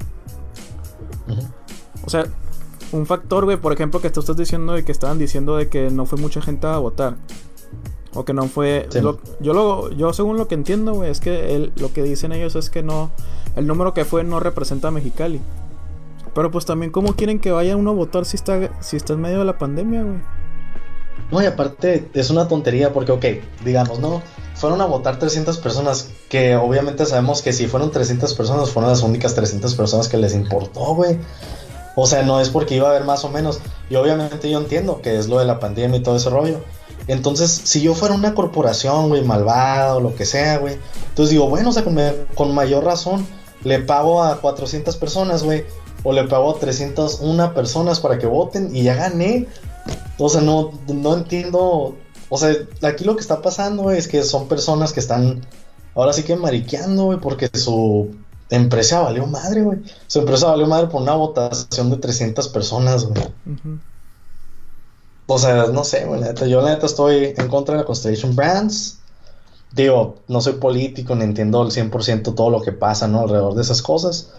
O 2.04 2.10
sea, 2.10 2.24
un 2.92 3.06
factor, 3.06 3.44
güey, 3.44 3.56
por 3.56 3.72
ejemplo, 3.72 4.00
que 4.00 4.10
tú 4.10 4.20
estás 4.20 4.36
diciendo 4.36 4.72
de 4.72 4.84
que 4.84 4.92
estaban 4.92 5.18
diciendo 5.18 5.56
de 5.56 5.68
que 5.68 5.90
no 5.90 6.06
fue 6.06 6.18
mucha 6.18 6.40
gente 6.40 6.66
a 6.66 6.78
votar. 6.78 7.16
O 8.14 8.24
que 8.24 8.32
no 8.32 8.48
fue. 8.48 8.88
yo 9.40 9.52
lo, 9.52 9.90
yo 9.90 10.12
según 10.12 10.36
lo 10.36 10.48
que 10.48 10.54
entiendo, 10.54 10.94
güey, 10.94 11.10
es 11.10 11.20
que 11.20 11.70
lo 11.76 11.92
que 11.92 12.02
dicen 12.02 12.32
ellos 12.32 12.56
es 12.56 12.70
que 12.70 12.82
no. 12.82 13.10
El 13.56 13.66
número 13.66 13.94
que 13.94 14.04
fue 14.04 14.24
no 14.24 14.40
representa 14.40 14.88
a 14.88 14.90
Mexicali. 14.90 15.40
Pero 16.34 16.50
pues 16.50 16.66
también, 16.66 16.92
¿cómo 16.92 17.14
quieren 17.14 17.38
que 17.38 17.50
vaya 17.50 17.76
uno 17.76 17.90
a 17.90 17.94
votar 17.94 18.26
si 18.26 18.36
está, 18.36 18.70
si 18.82 18.96
está 18.96 19.14
en 19.14 19.22
medio 19.22 19.38
de 19.38 19.46
la 19.46 19.58
pandemia, 19.58 20.02
güey? 20.02 20.18
No, 21.30 21.42
y 21.42 21.46
aparte 21.46 22.08
es 22.12 22.30
una 22.30 22.46
tontería 22.46 22.92
porque, 22.92 23.12
ok, 23.12 23.24
digamos, 23.64 23.98
¿no? 23.98 24.22
Fueron 24.56 24.80
a 24.80 24.86
votar 24.86 25.18
300 25.18 25.58
personas, 25.58 26.08
que 26.28 26.56
obviamente 26.56 27.04
sabemos 27.04 27.42
que 27.42 27.52
si 27.52 27.66
fueron 27.66 27.90
300 27.90 28.34
personas, 28.34 28.70
fueron 28.70 28.90
las 28.90 29.02
únicas 29.02 29.34
300 29.34 29.74
personas 29.74 30.08
que 30.08 30.16
les 30.16 30.34
importó, 30.34 30.94
güey. 30.94 31.18
O 31.94 32.06
sea, 32.06 32.22
no 32.22 32.40
es 32.40 32.50
porque 32.50 32.76
iba 32.76 32.88
a 32.88 32.90
haber 32.90 33.04
más 33.04 33.24
o 33.24 33.30
menos. 33.30 33.58
Y 33.88 33.96
obviamente 33.96 34.50
yo 34.50 34.58
entiendo 34.58 35.00
que 35.00 35.18
es 35.18 35.28
lo 35.28 35.38
de 35.38 35.46
la 35.46 35.58
pandemia 35.58 35.98
y 35.98 36.02
todo 36.02 36.16
ese 36.16 36.30
rollo. 36.30 36.60
Entonces, 37.08 37.50
si 37.64 37.80
yo 37.80 37.94
fuera 37.94 38.14
una 38.14 38.34
corporación, 38.34 39.08
güey, 39.08 39.22
malvada 39.22 39.96
o 39.96 40.00
lo 40.00 40.14
que 40.14 40.26
sea, 40.26 40.58
güey. 40.58 40.78
Entonces 41.08 41.30
digo, 41.30 41.48
bueno, 41.48 41.70
o 41.70 41.72
sea, 41.72 41.84
con, 42.34 42.54
mayor 42.54 42.84
razón 42.84 43.26
le 43.64 43.78
pago 43.80 44.22
a 44.22 44.40
400 44.40 44.96
personas, 44.96 45.42
güey. 45.42 45.64
O 46.02 46.12
le 46.12 46.24
pago 46.24 46.54
a 46.54 46.58
301 46.58 47.54
personas 47.54 48.00
para 48.00 48.18
que 48.18 48.26
voten 48.26 48.74
y 48.76 48.82
ya 48.82 48.94
gané. 48.94 49.46
O 50.18 50.28
sea, 50.28 50.42
no, 50.42 50.72
no 50.88 51.14
entiendo. 51.14 51.96
O 52.28 52.38
sea, 52.38 52.54
aquí 52.82 53.04
lo 53.04 53.14
que 53.14 53.20
está 53.20 53.40
pasando 53.40 53.90
es 53.90 54.08
que 54.08 54.22
son 54.22 54.48
personas 54.48 54.92
que 54.92 55.00
están 55.00 55.42
ahora 55.94 56.12
sí 56.12 56.22
que 56.22 56.36
mariqueando, 56.36 57.04
güey, 57.04 57.18
porque 57.20 57.48
su 57.54 58.14
empresa 58.50 59.00
valió 59.00 59.26
madre, 59.26 59.62
güey. 59.62 59.78
Su 60.06 60.20
empresa 60.20 60.48
valió 60.48 60.66
madre 60.66 60.88
por 60.88 61.02
una 61.02 61.14
votación 61.14 61.90
de 61.90 61.96
300 61.96 62.48
personas, 62.48 63.04
güey. 63.04 63.22
O 65.26 65.38
sea, 65.38 65.66
no 65.66 65.82
sé, 65.84 66.04
güey, 66.04 66.20
yo 66.48 66.60
la 66.60 66.70
neta 66.70 66.86
estoy 66.86 67.34
en 67.36 67.48
contra 67.48 67.74
de 67.74 67.80
la 67.80 67.86
Constellation 67.86 68.36
Brands. 68.36 68.98
Digo, 69.72 70.16
no 70.28 70.40
soy 70.40 70.54
político, 70.54 71.14
ni 71.16 71.24
entiendo 71.24 71.60
al 71.60 71.70
100% 71.70 72.34
todo 72.34 72.50
lo 72.50 72.62
que 72.62 72.72
pasa, 72.72 73.08
¿no? 73.08 73.22
Alrededor 73.22 73.54
de 73.54 73.62
esas 73.62 73.82
cosas. 73.82 74.30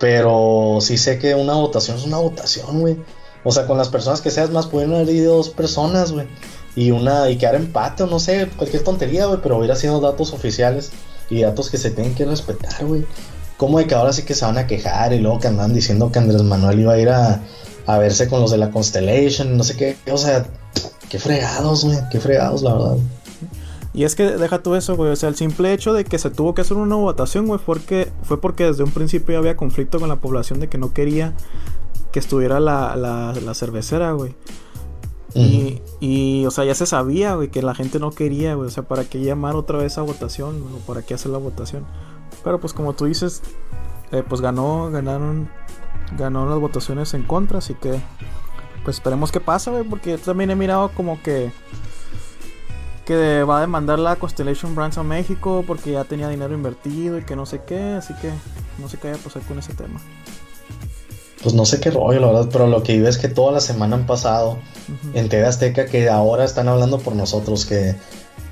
Pero 0.00 0.78
sí 0.80 0.98
sé 0.98 1.18
que 1.18 1.34
una 1.34 1.54
votación 1.54 1.96
es 1.96 2.04
una 2.04 2.18
votación, 2.18 2.80
güey. 2.80 2.98
O 3.44 3.52
sea, 3.52 3.66
con 3.66 3.78
las 3.78 3.88
personas 3.88 4.20
que 4.20 4.30
seas 4.30 4.50
más, 4.50 4.66
pueden 4.66 4.92
haber 4.94 5.08
ido 5.10 5.36
dos 5.36 5.48
personas, 5.50 6.12
güey. 6.12 6.26
Y 6.76 6.90
una, 6.90 7.28
y 7.30 7.36
quedar 7.36 7.56
empate 7.56 8.04
o 8.04 8.06
no 8.06 8.20
sé, 8.20 8.48
cualquier 8.56 8.84
tontería, 8.84 9.26
güey, 9.26 9.40
pero 9.42 9.58
hubiera 9.58 9.74
sido 9.74 10.00
datos 10.00 10.32
oficiales 10.32 10.90
y 11.28 11.42
datos 11.42 11.70
que 11.70 11.78
se 11.78 11.90
tienen 11.90 12.14
que 12.14 12.24
respetar, 12.24 12.84
güey. 12.84 13.04
¿Cómo 13.56 13.78
de 13.78 13.86
que 13.86 13.94
ahora 13.94 14.12
sí 14.12 14.22
que 14.22 14.34
se 14.34 14.44
van 14.44 14.58
a 14.58 14.66
quejar 14.66 15.12
y 15.12 15.18
luego 15.18 15.40
que 15.40 15.48
andan 15.48 15.74
diciendo 15.74 16.12
que 16.12 16.20
Andrés 16.20 16.42
Manuel 16.42 16.78
iba 16.78 16.92
a 16.92 16.98
ir 16.98 17.08
a, 17.08 17.42
a 17.86 17.98
verse 17.98 18.28
con 18.28 18.40
los 18.40 18.52
de 18.52 18.58
la 18.58 18.70
Constellation, 18.70 19.56
no 19.56 19.64
sé 19.64 19.76
qué? 19.76 19.96
O 20.12 20.18
sea, 20.18 20.46
qué 21.08 21.18
fregados, 21.18 21.84
güey, 21.84 21.98
qué 22.10 22.20
fregados, 22.20 22.62
la 22.62 22.74
verdad. 22.74 22.96
Y 23.94 24.04
es 24.04 24.14
que 24.14 24.30
deja 24.30 24.62
tú 24.62 24.76
eso, 24.76 24.96
güey. 24.96 25.10
O 25.10 25.16
sea, 25.16 25.28
el 25.28 25.34
simple 25.34 25.72
hecho 25.72 25.92
de 25.92 26.04
que 26.04 26.18
se 26.18 26.30
tuvo 26.30 26.54
que 26.54 26.60
hacer 26.60 26.76
una 26.76 26.94
votación, 26.94 27.48
güey, 27.48 27.60
porque, 27.64 28.08
fue 28.22 28.40
porque 28.40 28.64
desde 28.64 28.84
un 28.84 28.92
principio 28.92 29.36
había 29.38 29.56
conflicto 29.56 29.98
con 29.98 30.08
la 30.08 30.16
población 30.16 30.60
de 30.60 30.68
que 30.68 30.78
no 30.78 30.92
quería 30.92 31.34
que 32.12 32.20
estuviera 32.20 32.60
la, 32.60 32.94
la, 32.96 33.54
cervecera, 33.54 34.12
güey. 34.12 34.34
Y, 36.00 36.46
o 36.46 36.50
sea, 36.50 36.64
ya 36.64 36.74
se 36.74 36.86
sabía, 36.86 37.34
güey, 37.34 37.48
que 37.48 37.62
la 37.62 37.74
gente 37.74 37.98
no 37.98 38.10
quería, 38.10 38.54
güey. 38.54 38.68
O 38.68 38.70
sea, 38.70 38.84
¿para 38.84 39.04
qué 39.04 39.20
llamar 39.20 39.56
otra 39.56 39.78
vez 39.78 39.98
a 39.98 40.02
votación? 40.02 40.62
¿O 40.74 40.86
para 40.86 41.02
qué 41.02 41.14
hacer 41.14 41.30
la 41.30 41.38
votación? 41.38 41.84
Pero 42.44 42.60
pues 42.60 42.72
como 42.72 42.92
tú 42.94 43.06
dices, 43.06 43.42
eh, 44.12 44.22
pues 44.26 44.40
ganó, 44.40 44.90
ganaron, 44.90 45.48
ganó 46.16 46.48
las 46.48 46.58
votaciones 46.58 47.14
en 47.14 47.22
contra, 47.22 47.58
así 47.58 47.74
que 47.74 48.00
pues 48.84 48.96
esperemos 48.96 49.32
que 49.32 49.40
pase, 49.40 49.70
güey, 49.70 49.84
porque 49.84 50.12
yo 50.12 50.18
también 50.18 50.50
he 50.50 50.56
mirado 50.56 50.90
como 50.94 51.20
que 51.22 51.52
que 53.04 53.42
va 53.42 53.56
a 53.56 53.60
demandar 53.62 53.98
la 53.98 54.16
Constellation 54.16 54.74
Brands 54.74 54.98
a 54.98 55.02
México 55.02 55.64
porque 55.66 55.92
ya 55.92 56.04
tenía 56.04 56.28
dinero 56.28 56.52
invertido 56.52 57.16
y 57.16 57.24
que 57.24 57.36
no 57.36 57.46
sé 57.46 57.62
qué, 57.66 57.94
así 57.94 58.12
que 58.20 58.30
no 58.78 58.86
sé 58.86 58.98
qué 58.98 59.08
vaya 59.08 59.18
a 59.18 59.24
pasar 59.24 59.40
con 59.42 59.58
ese 59.58 59.72
tema. 59.72 59.98
Pues 61.42 61.54
no 61.54 61.64
sé 61.64 61.80
qué 61.80 61.90
rollo, 61.90 62.20
la 62.20 62.26
verdad, 62.28 62.48
pero 62.50 62.66
lo 62.66 62.82
que 62.82 62.98
vi 62.98 63.06
es 63.06 63.18
que 63.18 63.28
toda 63.28 63.52
la 63.52 63.60
semana 63.60 63.96
han 63.96 64.06
pasado 64.06 64.58
en 65.14 65.28
TV 65.28 65.46
Azteca 65.46 65.86
que 65.86 66.08
ahora 66.08 66.44
están 66.44 66.68
hablando 66.68 66.98
por 66.98 67.14
nosotros, 67.14 67.64
que 67.64 67.94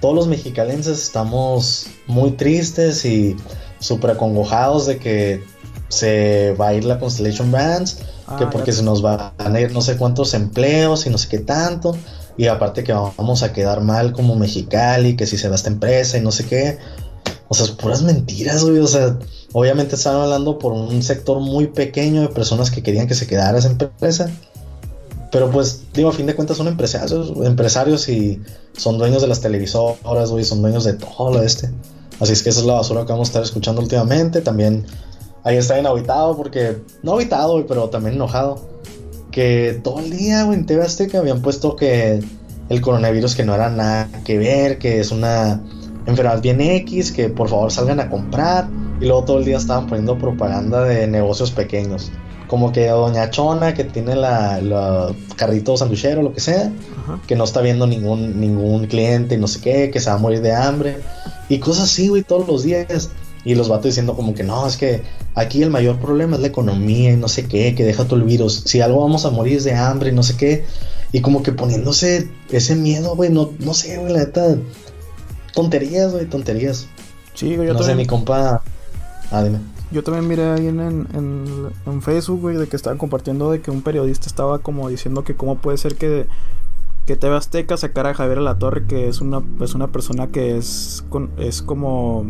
todos 0.00 0.14
los 0.14 0.28
mexicalenses 0.28 1.02
estamos 1.02 1.88
muy 2.06 2.32
tristes 2.32 3.04
y 3.04 3.36
súper 3.80 4.12
acongojados 4.12 4.86
de 4.86 4.98
que 4.98 5.42
se 5.88 6.54
va 6.60 6.68
a 6.68 6.74
ir 6.74 6.84
la 6.84 6.98
Constellation 6.98 7.50
Brands, 7.50 7.98
que 8.38 8.44
ah, 8.44 8.50
porque 8.50 8.72
se 8.72 8.82
nos 8.82 9.02
van 9.02 9.32
a 9.38 9.60
ir 9.60 9.72
no 9.72 9.80
sé 9.80 9.96
cuántos 9.96 10.34
empleos 10.34 11.06
y 11.06 11.10
no 11.10 11.18
sé 11.18 11.28
qué 11.28 11.38
tanto, 11.38 11.96
y 12.36 12.48
aparte 12.48 12.84
que 12.84 12.92
vamos 12.92 13.42
a 13.42 13.52
quedar 13.52 13.80
mal 13.80 14.12
como 14.12 14.36
Mexicali, 14.36 15.16
que 15.16 15.26
si 15.26 15.38
se 15.38 15.48
va 15.48 15.54
esta 15.54 15.70
empresa 15.70 16.18
y 16.18 16.20
no 16.20 16.30
sé 16.30 16.44
qué. 16.46 16.78
O 17.48 17.54
sea, 17.54 17.74
puras 17.76 18.02
mentiras, 18.02 18.64
güey. 18.64 18.78
O 18.78 18.86
sea, 18.86 19.18
obviamente 19.58 19.94
estaban 19.94 20.20
hablando 20.20 20.58
por 20.58 20.74
un 20.74 21.02
sector 21.02 21.40
muy 21.40 21.68
pequeño 21.68 22.20
de 22.20 22.28
personas 22.28 22.70
que 22.70 22.82
querían 22.82 23.06
que 23.06 23.14
se 23.14 23.26
quedara 23.26 23.56
esa 23.56 23.70
empresa. 23.70 24.30
Pero 25.32 25.50
pues, 25.50 25.80
digo, 25.94 26.10
a 26.10 26.12
fin 26.12 26.26
de 26.26 26.34
cuentas 26.34 26.58
son 26.58 26.68
empresarios, 26.68 27.32
empresarios 27.42 28.06
y 28.10 28.38
son 28.76 28.98
dueños 28.98 29.22
de 29.22 29.28
las 29.28 29.40
televisoras, 29.40 30.30
güey, 30.30 30.44
son 30.44 30.60
dueños 30.60 30.84
de 30.84 30.92
todo 30.92 31.32
lo 31.32 31.42
este. 31.42 31.70
Así 32.20 32.34
es 32.34 32.42
que 32.42 32.50
esa 32.50 32.60
es 32.60 32.66
la 32.66 32.74
basura 32.74 33.06
que 33.06 33.12
vamos 33.12 33.28
a 33.28 33.30
estar 33.30 33.42
escuchando 33.42 33.80
últimamente. 33.80 34.42
También 34.42 34.84
ahí 35.42 35.56
está 35.56 35.72
bien 35.72 35.86
porque, 36.36 36.76
no 37.02 37.12
habitado, 37.14 37.52
güey, 37.52 37.64
pero 37.66 37.88
también 37.88 38.16
enojado. 38.16 38.60
Que 39.30 39.80
todo 39.82 40.00
el 40.00 40.10
día, 40.10 40.44
güey, 40.44 40.58
en 40.58 40.66
TV 40.66 40.84
Azteca 40.84 41.20
habían 41.20 41.40
puesto 41.40 41.76
que 41.76 42.22
el 42.68 42.80
coronavirus 42.82 43.34
que 43.34 43.44
no 43.46 43.54
era 43.54 43.70
nada 43.70 44.10
que 44.22 44.36
ver, 44.36 44.76
que 44.76 45.00
es 45.00 45.12
una 45.12 45.62
enfermedad 46.04 46.42
bien 46.42 46.60
X, 46.60 47.10
que 47.10 47.30
por 47.30 47.48
favor 47.48 47.72
salgan 47.72 48.00
a 48.00 48.10
comprar. 48.10 48.68
Y 49.00 49.04
luego 49.04 49.24
todo 49.24 49.38
el 49.38 49.44
día 49.44 49.56
estaban 49.56 49.86
poniendo 49.86 50.18
propaganda 50.18 50.84
de 50.84 51.06
negocios 51.06 51.50
pequeños. 51.50 52.10
Como 52.48 52.72
que 52.72 52.88
Doña 52.88 53.30
Chona, 53.30 53.74
que 53.74 53.84
tiene 53.84 54.14
la, 54.14 54.60
la 54.60 55.14
carrito 55.34 55.76
sanduchero, 55.76 56.22
lo 56.22 56.32
que 56.32 56.40
sea, 56.40 56.72
que 57.26 57.34
no 57.34 57.44
está 57.44 57.60
viendo 57.60 57.86
ningún, 57.86 58.40
ningún 58.40 58.86
cliente 58.86 59.34
y 59.34 59.38
no 59.38 59.48
sé 59.48 59.60
qué, 59.60 59.90
que 59.90 60.00
se 60.00 60.10
va 60.10 60.16
a 60.16 60.18
morir 60.18 60.42
de 60.42 60.54
hambre. 60.54 60.98
Y 61.48 61.58
cosas 61.58 61.84
así, 61.84 62.08
güey, 62.08 62.22
todos 62.22 62.46
los 62.46 62.62
días. 62.62 63.10
Y 63.44 63.54
los 63.54 63.68
vatos 63.68 63.86
diciendo 63.86 64.16
como 64.16 64.34
que 64.34 64.42
no, 64.42 64.66
es 64.66 64.76
que 64.76 65.02
aquí 65.36 65.62
el 65.62 65.70
mayor 65.70 65.98
problema 65.98 66.34
es 66.34 66.42
la 66.42 66.48
economía 66.48 67.12
y 67.12 67.16
no 67.16 67.28
sé 67.28 67.46
qué, 67.46 67.76
que 67.76 67.84
deja 67.84 68.04
todo 68.04 68.16
el 68.16 68.24
virus. 68.24 68.64
Si 68.66 68.80
algo 68.80 69.00
vamos 69.00 69.24
a 69.24 69.30
morir 69.30 69.58
es 69.58 69.64
de 69.64 69.74
hambre 69.74 70.10
y 70.10 70.12
no 70.12 70.24
sé 70.24 70.36
qué. 70.36 70.64
Y 71.12 71.20
como 71.20 71.44
que 71.44 71.52
poniéndose 71.52 72.28
ese 72.50 72.74
miedo, 72.74 73.14
güey, 73.14 73.30
no, 73.30 73.52
no 73.60 73.72
sé, 73.72 73.98
güey, 73.98 74.12
la 74.12 74.18
neta 74.20 74.56
tonterías, 75.52 76.12
güey, 76.12 76.26
tonterías. 76.26 76.88
Sí, 77.34 77.54
güey, 77.54 77.68
yo 77.68 77.74
no 77.74 77.82
sé, 77.82 77.94
mi 77.94 78.06
compa. 78.06 78.62
Ah, 79.30 79.42
dime. 79.42 79.60
Yo 79.90 80.02
también 80.02 80.26
miré 80.26 80.44
ahí 80.50 80.66
en, 80.66 80.80
en, 80.80 81.72
en, 81.86 82.02
Facebook, 82.02 82.40
güey, 82.40 82.56
de 82.56 82.66
que 82.66 82.76
estaban 82.76 82.98
compartiendo 82.98 83.50
de 83.50 83.60
que 83.60 83.70
un 83.70 83.82
periodista 83.82 84.26
estaba 84.26 84.58
como 84.58 84.88
diciendo 84.88 85.22
que 85.22 85.36
cómo 85.36 85.56
puede 85.58 85.78
ser 85.78 85.94
que, 85.96 86.26
que 87.06 87.16
TV 87.16 87.36
Azteca 87.36 87.76
sacara 87.76 88.10
a 88.10 88.14
Javier 88.14 88.38
La 88.38 88.58
Torre, 88.58 88.86
que 88.86 89.08
es 89.08 89.20
una, 89.20 89.42
es 89.60 89.74
una 89.74 89.88
persona 89.88 90.28
que 90.28 90.56
es, 90.56 91.04
es 91.38 91.62
como... 91.62 92.26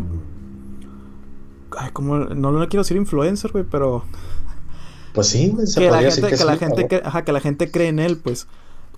Ay, 1.78 1.90
como... 1.92 2.18
No, 2.18 2.52
no 2.52 2.68
quiero 2.68 2.82
decir 2.82 2.96
influencer, 2.96 3.52
güey, 3.52 3.64
pero... 3.64 4.04
Pues 5.14 5.28
sí, 5.28 5.48
güey, 5.48 5.66
se 5.66 5.80
que 5.80 5.90
la 5.90 6.02
gente, 6.02 6.28
que, 6.28 6.44
la 6.44 6.56
gente, 6.58 7.02
ajá, 7.04 7.24
que 7.24 7.32
la 7.32 7.40
gente 7.40 7.70
cree 7.70 7.88
en 7.88 8.00
él, 8.00 8.18
pues. 8.18 8.48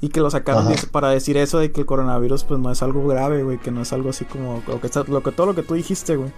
Y 0.01 0.09
que 0.09 0.21
lo 0.21 0.31
sacaron 0.31 0.67
para 0.91 1.11
decir 1.11 1.37
eso 1.37 1.59
de 1.59 1.71
que 1.71 1.81
el 1.81 1.87
coronavirus 1.87 2.45
pues 2.45 2.61
no 2.61 2.71
es 2.73 2.83
algo 2.83 3.07
grave, 3.07 3.45
güey, 3.45 3.59
que 3.59 3.71
no 3.71 3.83
es 3.83 3.93
algo 3.93 4.11
así 4.11 4.25
como 4.25 4.63
lo 4.67 4.81
que, 4.81 4.91
lo 5.09 5.23
que 5.23 5.33
todo 5.33 5.47
lo 5.47 5.55
que 5.55 5.63
tú 5.63 5.75
dijiste, 5.75 6.17
güey. 6.17 6.33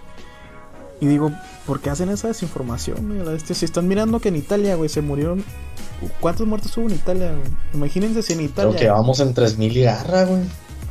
Y 1.01 1.07
digo, 1.07 1.31
¿por 1.65 1.81
qué 1.81 1.89
hacen 1.89 2.09
esa 2.09 2.29
desinformación, 2.29 3.23
güey? 3.23 3.39
Si 3.39 3.65
están 3.65 3.87
mirando 3.87 4.19
que 4.19 4.29
en 4.29 4.37
Italia, 4.37 4.75
güey, 4.75 4.87
se 4.87 5.01
murieron 5.01 5.43
¿Cuántos 6.19 6.47
muertos 6.47 6.75
hubo 6.77 6.87
en 6.87 6.95
Italia, 6.95 7.31
güey? 7.31 7.51
Imagínense 7.73 8.23
si 8.23 8.33
en 8.33 8.41
Italia. 8.41 8.75
Creo 8.75 8.81
que 8.81 8.89
vamos 8.89 9.19
en 9.19 9.33
3000 9.33 9.77
y 9.77 9.81
garra, 9.83 10.25
güey. 10.25 10.41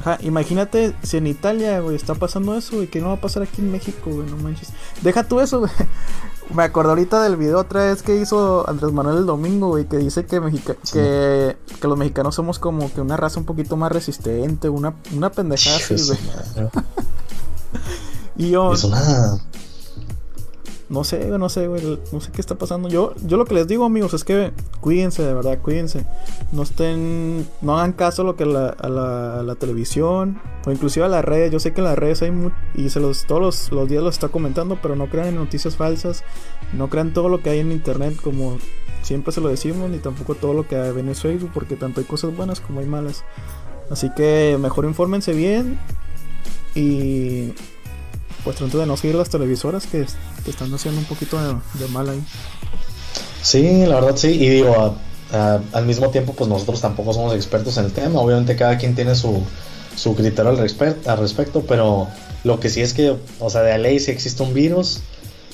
Ajá, 0.00 0.18
imagínate 0.22 0.94
si 1.02 1.18
en 1.18 1.26
Italia, 1.26 1.80
güey, 1.80 1.96
está 1.96 2.14
pasando 2.14 2.56
eso, 2.56 2.82
y 2.82 2.86
que 2.86 3.00
no 3.00 3.08
va 3.08 3.14
a 3.14 3.20
pasar 3.20 3.42
aquí 3.42 3.60
en 3.60 3.70
México, 3.70 4.10
güey, 4.10 4.26
no 4.30 4.36
manches. 4.36 4.68
Deja 5.02 5.24
tú 5.24 5.40
eso, 5.40 5.58
güey. 5.60 5.72
Me 6.54 6.62
acordé 6.64 6.90
ahorita 6.90 7.22
del 7.22 7.36
video 7.36 7.58
otra 7.58 7.86
vez 7.86 8.02
que 8.02 8.16
hizo 8.16 8.68
Andrés 8.68 8.92
Manuel 8.92 9.18
el 9.18 9.26
domingo, 9.26 9.68
güey, 9.68 9.86
que 9.86 9.98
dice 9.98 10.24
que, 10.24 10.40
que, 10.92 11.56
que, 11.80 11.88
los 11.88 11.98
mexicanos 11.98 12.34
somos 12.34 12.58
como 12.58 12.92
que 12.92 13.00
una 13.00 13.16
raza 13.16 13.38
un 13.38 13.46
poquito 13.46 13.76
más 13.76 13.92
resistente, 13.92 14.68
una, 14.68 14.94
una 15.14 15.30
pendejada 15.30 15.76
así, 15.76 15.94
güey. 15.94 16.18
y 18.36 18.50
yo... 18.50 18.72
Es 18.72 18.82
una... 18.82 19.38
No 20.90 21.04
sé, 21.04 21.26
no 21.26 21.48
sé, 21.48 21.68
güey, 21.68 22.00
no 22.10 22.20
sé 22.20 22.32
qué 22.32 22.40
está 22.40 22.56
pasando. 22.56 22.88
Yo, 22.88 23.14
yo 23.24 23.36
lo 23.36 23.44
que 23.44 23.54
les 23.54 23.68
digo, 23.68 23.84
amigos, 23.84 24.12
es 24.12 24.24
que 24.24 24.52
cuídense, 24.80 25.22
de 25.22 25.32
verdad, 25.32 25.60
cuídense. 25.62 26.04
No 26.50 26.64
estén, 26.64 27.46
no 27.62 27.78
hagan 27.78 27.92
caso 27.92 28.22
a 28.22 28.24
lo 28.24 28.34
que 28.34 28.44
la, 28.44 28.70
a, 28.70 28.88
la, 28.88 29.54
televisión 29.54 30.40
o 30.66 30.72
inclusive 30.72 31.06
a 31.06 31.08
las 31.08 31.24
redes. 31.24 31.52
Yo 31.52 31.60
sé 31.60 31.72
que 31.72 31.80
en 31.80 31.84
las 31.84 31.96
redes 31.96 32.22
hay 32.22 32.32
y 32.74 32.88
se 32.88 32.98
los 32.98 33.24
todos 33.26 33.40
los, 33.40 33.72
los, 33.72 33.88
días 33.88 34.02
los 34.02 34.14
está 34.14 34.28
comentando, 34.28 34.78
pero 34.82 34.96
no 34.96 35.08
crean 35.08 35.28
en 35.28 35.36
noticias 35.36 35.76
falsas, 35.76 36.24
no 36.72 36.90
crean 36.90 37.14
todo 37.14 37.28
lo 37.28 37.40
que 37.40 37.50
hay 37.50 37.60
en 37.60 37.70
internet 37.70 38.16
como 38.20 38.58
siempre 39.02 39.32
se 39.32 39.40
lo 39.40 39.48
decimos, 39.48 39.90
ni 39.90 39.98
tampoco 39.98 40.34
todo 40.34 40.54
lo 40.54 40.66
que 40.66 40.76
hay 40.76 40.90
en 40.98 41.14
Facebook, 41.14 41.50
porque 41.54 41.76
tanto 41.76 42.00
hay 42.00 42.06
cosas 42.06 42.36
buenas 42.36 42.60
como 42.60 42.80
hay 42.80 42.86
malas. 42.86 43.24
Así 43.90 44.10
que 44.16 44.58
mejor 44.60 44.84
infórmense 44.84 45.32
bien 45.32 45.78
y 46.74 47.52
pues 48.44 48.56
trato 48.56 48.78
de 48.78 48.86
no 48.86 48.96
seguir 48.96 49.16
las 49.16 49.30
televisoras 49.30 49.86
que, 49.86 50.06
están 50.46 50.72
haciendo 50.74 51.00
un 51.00 51.06
poquito 51.06 51.38
de, 51.38 51.88
mal 51.88 52.08
ahí. 52.08 52.22
Sí, 53.42 53.86
la 53.86 53.96
verdad 53.96 54.16
sí, 54.16 54.28
y 54.28 54.48
digo, 54.48 54.96
al 55.72 55.86
mismo 55.86 56.10
tiempo 56.10 56.32
pues 56.32 56.48
nosotros 56.48 56.80
tampoco 56.80 57.12
somos 57.12 57.34
expertos 57.34 57.76
en 57.78 57.86
el 57.86 57.92
tema, 57.92 58.20
obviamente 58.20 58.56
cada 58.56 58.78
quien 58.78 58.94
tiene 58.94 59.14
su, 59.14 59.42
su 59.96 60.14
criterio 60.14 60.50
al, 60.50 60.58
al 60.58 61.18
respecto, 61.18 61.62
pero 61.66 62.08
lo 62.44 62.60
que 62.60 62.70
sí 62.70 62.80
es 62.80 62.94
que, 62.94 63.16
o 63.38 63.50
sea, 63.50 63.62
de 63.62 63.78
ley 63.78 64.00
sí 64.00 64.10
existe 64.10 64.42
un 64.42 64.54
virus 64.54 65.00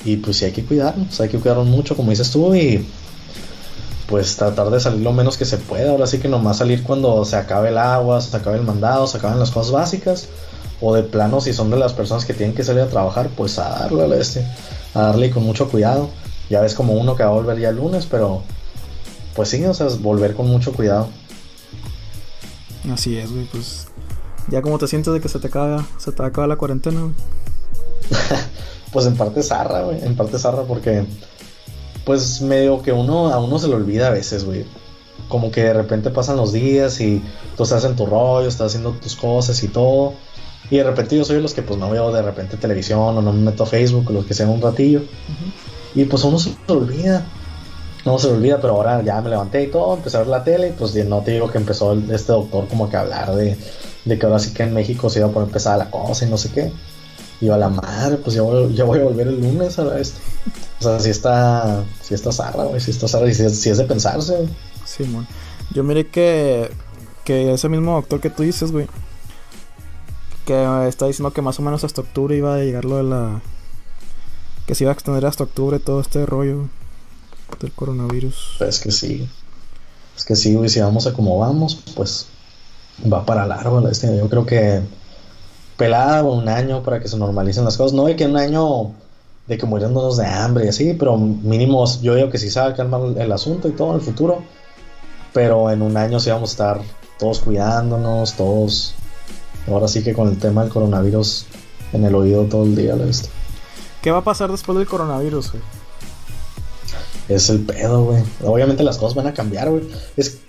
y 0.05 0.17
pues 0.17 0.37
sí 0.37 0.45
hay 0.45 0.51
que 0.51 0.63
cuidarnos, 0.63 1.19
hay 1.19 1.29
que 1.29 1.37
cuidarnos 1.37 1.67
mucho 1.67 1.95
como 1.95 2.11
dices 2.11 2.31
tú 2.31 2.55
y 2.55 2.85
pues 4.07 4.37
tratar 4.37 4.69
de 4.69 4.79
salir 4.79 5.01
lo 5.01 5.11
menos 5.11 5.37
que 5.37 5.45
se 5.45 5.57
pueda, 5.57 5.91
ahora 5.91 6.07
sí 6.07 6.19
que 6.19 6.29
nomás 6.29 6.57
salir 6.57 6.83
cuando 6.83 7.25
se 7.25 7.35
acabe 7.35 7.69
el 7.69 7.77
agua, 7.77 8.21
se 8.21 8.35
acabe 8.35 8.57
el 8.57 8.63
mandado, 8.63 9.05
se 9.05 9.17
acaben 9.17 9.37
las 9.37 9.51
cosas 9.51 9.73
básicas 9.73 10.27
o 10.81 10.93
de 10.93 11.03
plano 11.03 11.41
si 11.41 11.53
son 11.53 11.69
de 11.69 11.77
las 11.77 11.93
personas 11.93 12.25
que 12.25 12.33
tienen 12.33 12.55
que 12.55 12.63
salir 12.63 12.81
a 12.81 12.87
trabajar, 12.87 13.29
pues 13.35 13.57
a 13.59 13.69
darle 13.69 14.03
a 14.03 14.19
este, 14.19 14.45
a 14.93 15.01
darle 15.01 15.31
con 15.31 15.43
mucho 15.43 15.69
cuidado. 15.69 16.09
Ya 16.49 16.61
ves 16.61 16.75
como 16.75 16.93
uno 16.93 17.15
que 17.15 17.23
va 17.23 17.29
a 17.29 17.33
volver 17.33 17.59
ya 17.59 17.69
el 17.69 17.77
lunes, 17.77 18.05
pero 18.05 18.43
pues 19.35 19.49
sí, 19.49 19.63
o 19.65 19.73
sea, 19.73 19.87
volver 19.99 20.33
con 20.33 20.47
mucho 20.47 20.73
cuidado. 20.73 21.09
Así 22.91 23.17
es, 23.17 23.31
güey, 23.31 23.45
pues 23.45 23.87
ya 24.49 24.61
como 24.61 24.77
te 24.77 24.87
sientes 24.87 25.13
de 25.13 25.19
que 25.19 25.27
se 25.27 25.39
te 25.39 25.47
acaba, 25.47 25.85
se 25.97 26.11
te 26.11 26.23
acaba 26.23 26.47
la 26.47 26.55
cuarentena, 26.55 27.01
güey. 27.01 27.13
pues 28.93 29.05
en 29.05 29.17
parte 29.17 29.43
zarra, 29.43 29.83
güey, 29.83 30.03
en 30.03 30.15
parte 30.15 30.39
zarra 30.39 30.63
porque 30.63 31.05
pues 32.05 32.41
medio 32.41 32.81
que 32.81 32.93
uno 32.93 33.33
a 33.33 33.39
uno 33.39 33.59
se 33.59 33.67
le 33.67 33.75
olvida 33.75 34.07
a 34.07 34.11
veces, 34.11 34.45
güey. 34.45 34.65
Como 35.27 35.51
que 35.51 35.63
de 35.63 35.73
repente 35.73 36.09
pasan 36.09 36.37
los 36.37 36.53
días 36.53 37.01
y 37.01 37.21
tú 37.57 37.63
estás 37.63 37.83
en 37.83 37.97
tu 37.97 38.05
rollo, 38.05 38.47
estás 38.47 38.67
haciendo 38.67 38.91
tus 38.91 39.15
cosas 39.17 39.61
y 39.63 39.67
todo 39.67 40.13
y 40.69 40.77
de 40.77 40.83
repente 40.83 41.15
yo 41.15 41.23
soy 41.23 41.37
de 41.37 41.41
los 41.41 41.53
que 41.53 41.61
pues 41.61 41.79
no 41.79 41.89
veo 41.89 42.11
de 42.11 42.21
repente 42.21 42.57
televisión 42.57 42.99
o 42.99 43.21
no 43.21 43.33
me 43.33 43.41
meto 43.41 43.63
a 43.63 43.65
Facebook 43.65 44.09
o 44.09 44.13
los 44.13 44.25
que 44.25 44.33
sea 44.33 44.47
un 44.47 44.61
ratillo. 44.61 45.01
Y 45.95 46.03
pues 46.05 46.23
uno 46.23 46.37
se 46.39 46.55
lo 46.67 46.75
olvida. 46.75 47.25
No 48.05 48.19
se 48.19 48.27
lo 48.27 48.35
olvida, 48.35 48.59
pero 48.61 48.73
ahora 48.73 49.01
ya 49.01 49.21
me 49.21 49.29
levanté 49.29 49.63
y 49.63 49.67
todo, 49.67 49.95
empecé 49.95 50.17
a 50.17 50.21
ver 50.21 50.29
la 50.29 50.43
tele 50.43 50.69
y 50.69 50.71
pues 50.71 50.93
no 51.05 51.21
te 51.21 51.31
digo 51.31 51.49
que 51.49 51.57
empezó 51.57 51.93
este 51.93 52.31
doctor 52.31 52.67
como 52.67 52.89
que 52.89 52.95
a 52.95 53.01
hablar 53.01 53.35
de, 53.35 53.57
de 54.05 54.19
que 54.19 54.25
ahora 54.25 54.39
sí 54.39 54.53
que 54.53 54.63
en 54.63 54.73
México 54.73 55.09
se 55.09 55.19
iba 55.19 55.27
a 55.27 55.31
poner 55.31 55.49
pesada 55.49 55.77
la 55.77 55.91
cosa 55.91 56.25
y 56.25 56.29
no 56.29 56.37
sé 56.37 56.51
qué. 56.51 56.71
Y 57.39 57.49
a 57.49 57.57
la 57.57 57.69
madre, 57.69 58.17
pues 58.17 58.35
ya 58.35 58.41
voy, 58.41 58.73
ya 58.73 58.83
voy 58.83 58.99
a 58.99 59.03
volver 59.03 59.27
el 59.27 59.41
lunes 59.41 59.77
a 59.77 59.99
esto. 59.99 60.19
O 60.79 60.83
sea, 60.83 60.99
si 60.99 61.09
está, 61.09 61.83
si 62.01 62.13
está 62.13 62.31
zarra, 62.31 62.63
güey, 62.63 62.79
si 62.79 62.91
está 62.91 63.07
zarra 63.07 63.29
y 63.29 63.33
si, 63.33 63.43
es 63.43 63.77
de 63.77 63.83
pensarse. 63.83 64.47
Sí, 64.85 65.03
man. 65.03 65.27
Yo 65.73 65.83
miré 65.83 66.07
que, 66.07 66.71
que 67.23 67.53
ese 67.53 67.69
mismo 67.69 67.93
doctor 67.93 68.21
que 68.21 68.29
tú 68.29 68.43
dices, 68.43 68.71
güey, 68.71 68.87
que 70.47 70.87
está 70.87 71.05
diciendo 71.05 71.33
que 71.33 71.41
más 71.41 71.59
o 71.59 71.61
menos 71.61 71.83
hasta 71.83 72.01
octubre 72.01 72.35
iba 72.35 72.55
a 72.55 72.59
llegar 72.59 72.85
lo 72.85 72.95
de 72.95 73.03
la. 73.03 73.41
Que 74.65 74.75
se 74.75 74.85
iba 74.85 74.91
a 74.91 74.93
extender 74.93 75.25
hasta 75.25 75.43
octubre 75.43 75.77
todo 75.79 75.99
este 75.99 76.25
rollo 76.25 76.69
del 77.59 77.71
coronavirus. 77.73 78.57
Es 78.61 78.79
que 78.79 78.91
sí. 78.91 79.29
Es 80.15 80.23
que 80.23 80.35
sí, 80.35 80.57
y 80.57 80.69
si 80.69 80.79
vamos 80.79 81.05
a 81.05 81.13
como 81.13 81.37
vamos, 81.37 81.83
pues 81.95 82.27
va 83.11 83.25
para 83.25 83.45
largo. 83.45 83.87
Este, 83.89 84.17
yo 84.17 84.29
creo 84.29 84.45
que 84.45 84.81
pelada 85.75 86.23
un 86.23 86.47
año 86.47 86.81
para 86.81 87.01
que 87.01 87.09
se 87.09 87.17
normalicen 87.17 87.65
las 87.65 87.77
cosas. 87.77 87.93
No 87.93 88.05
de 88.05 88.15
que 88.15 88.25
un 88.25 88.37
año 88.37 88.93
de 89.47 89.57
que 89.57 89.65
muriéndonos 89.65 90.15
de 90.17 90.25
hambre 90.25 90.65
y 90.65 90.67
así, 90.69 90.93
pero 90.93 91.17
mínimo 91.17 91.85
yo 92.01 92.15
digo 92.15 92.29
que 92.29 92.37
sí 92.37 92.57
a 92.57 92.73
calmar 92.73 93.01
el 93.17 93.31
asunto 93.31 93.67
y 93.67 93.71
todo 93.71 93.89
en 93.89 93.95
el 93.95 94.01
futuro. 94.01 94.41
Pero 95.33 95.69
en 95.69 95.81
un 95.81 95.97
año 95.97 96.21
sí 96.21 96.29
vamos 96.29 96.51
a 96.51 96.53
estar 96.53 96.81
todos 97.19 97.39
cuidándonos, 97.39 98.33
todos. 98.33 98.93
Ahora 99.67 99.87
sí 99.87 100.03
que 100.03 100.13
con 100.13 100.29
el 100.29 100.37
tema 100.37 100.63
del 100.63 100.71
coronavirus 100.71 101.45
en 101.93 102.05
el 102.05 102.15
oído 102.15 102.43
todo 102.45 102.63
el 102.63 102.75
día. 102.75 102.95
¿ves? 102.95 103.29
¿Qué 104.01 104.11
va 104.11 104.19
a 104.19 104.23
pasar 104.23 104.51
después 104.51 104.77
del 104.77 104.87
coronavirus, 104.87 105.51
güey? 105.51 105.63
Es 107.29 107.49
el 107.49 107.61
pedo, 107.61 108.05
güey. 108.05 108.23
Obviamente 108.43 108.83
las 108.83 108.97
cosas 108.97 109.15
van 109.15 109.27
a 109.27 109.33
cambiar, 109.33 109.69
güey. 109.69 109.83
Es, 110.15 110.39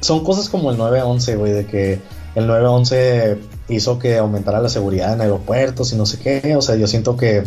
son 0.00 0.22
cosas 0.22 0.48
como 0.48 0.70
el 0.70 0.78
911, 0.78 1.36
güey, 1.36 1.52
de 1.52 1.66
que 1.66 2.00
el 2.34 2.46
911 2.46 3.38
hizo 3.68 3.98
que 3.98 4.18
aumentara 4.18 4.60
la 4.60 4.68
seguridad 4.68 5.12
en 5.12 5.20
aeropuertos 5.20 5.92
y 5.92 5.96
no 5.96 6.06
sé 6.06 6.18
qué. 6.18 6.54
O 6.56 6.62
sea, 6.62 6.76
yo 6.76 6.86
siento 6.86 7.16
que 7.16 7.42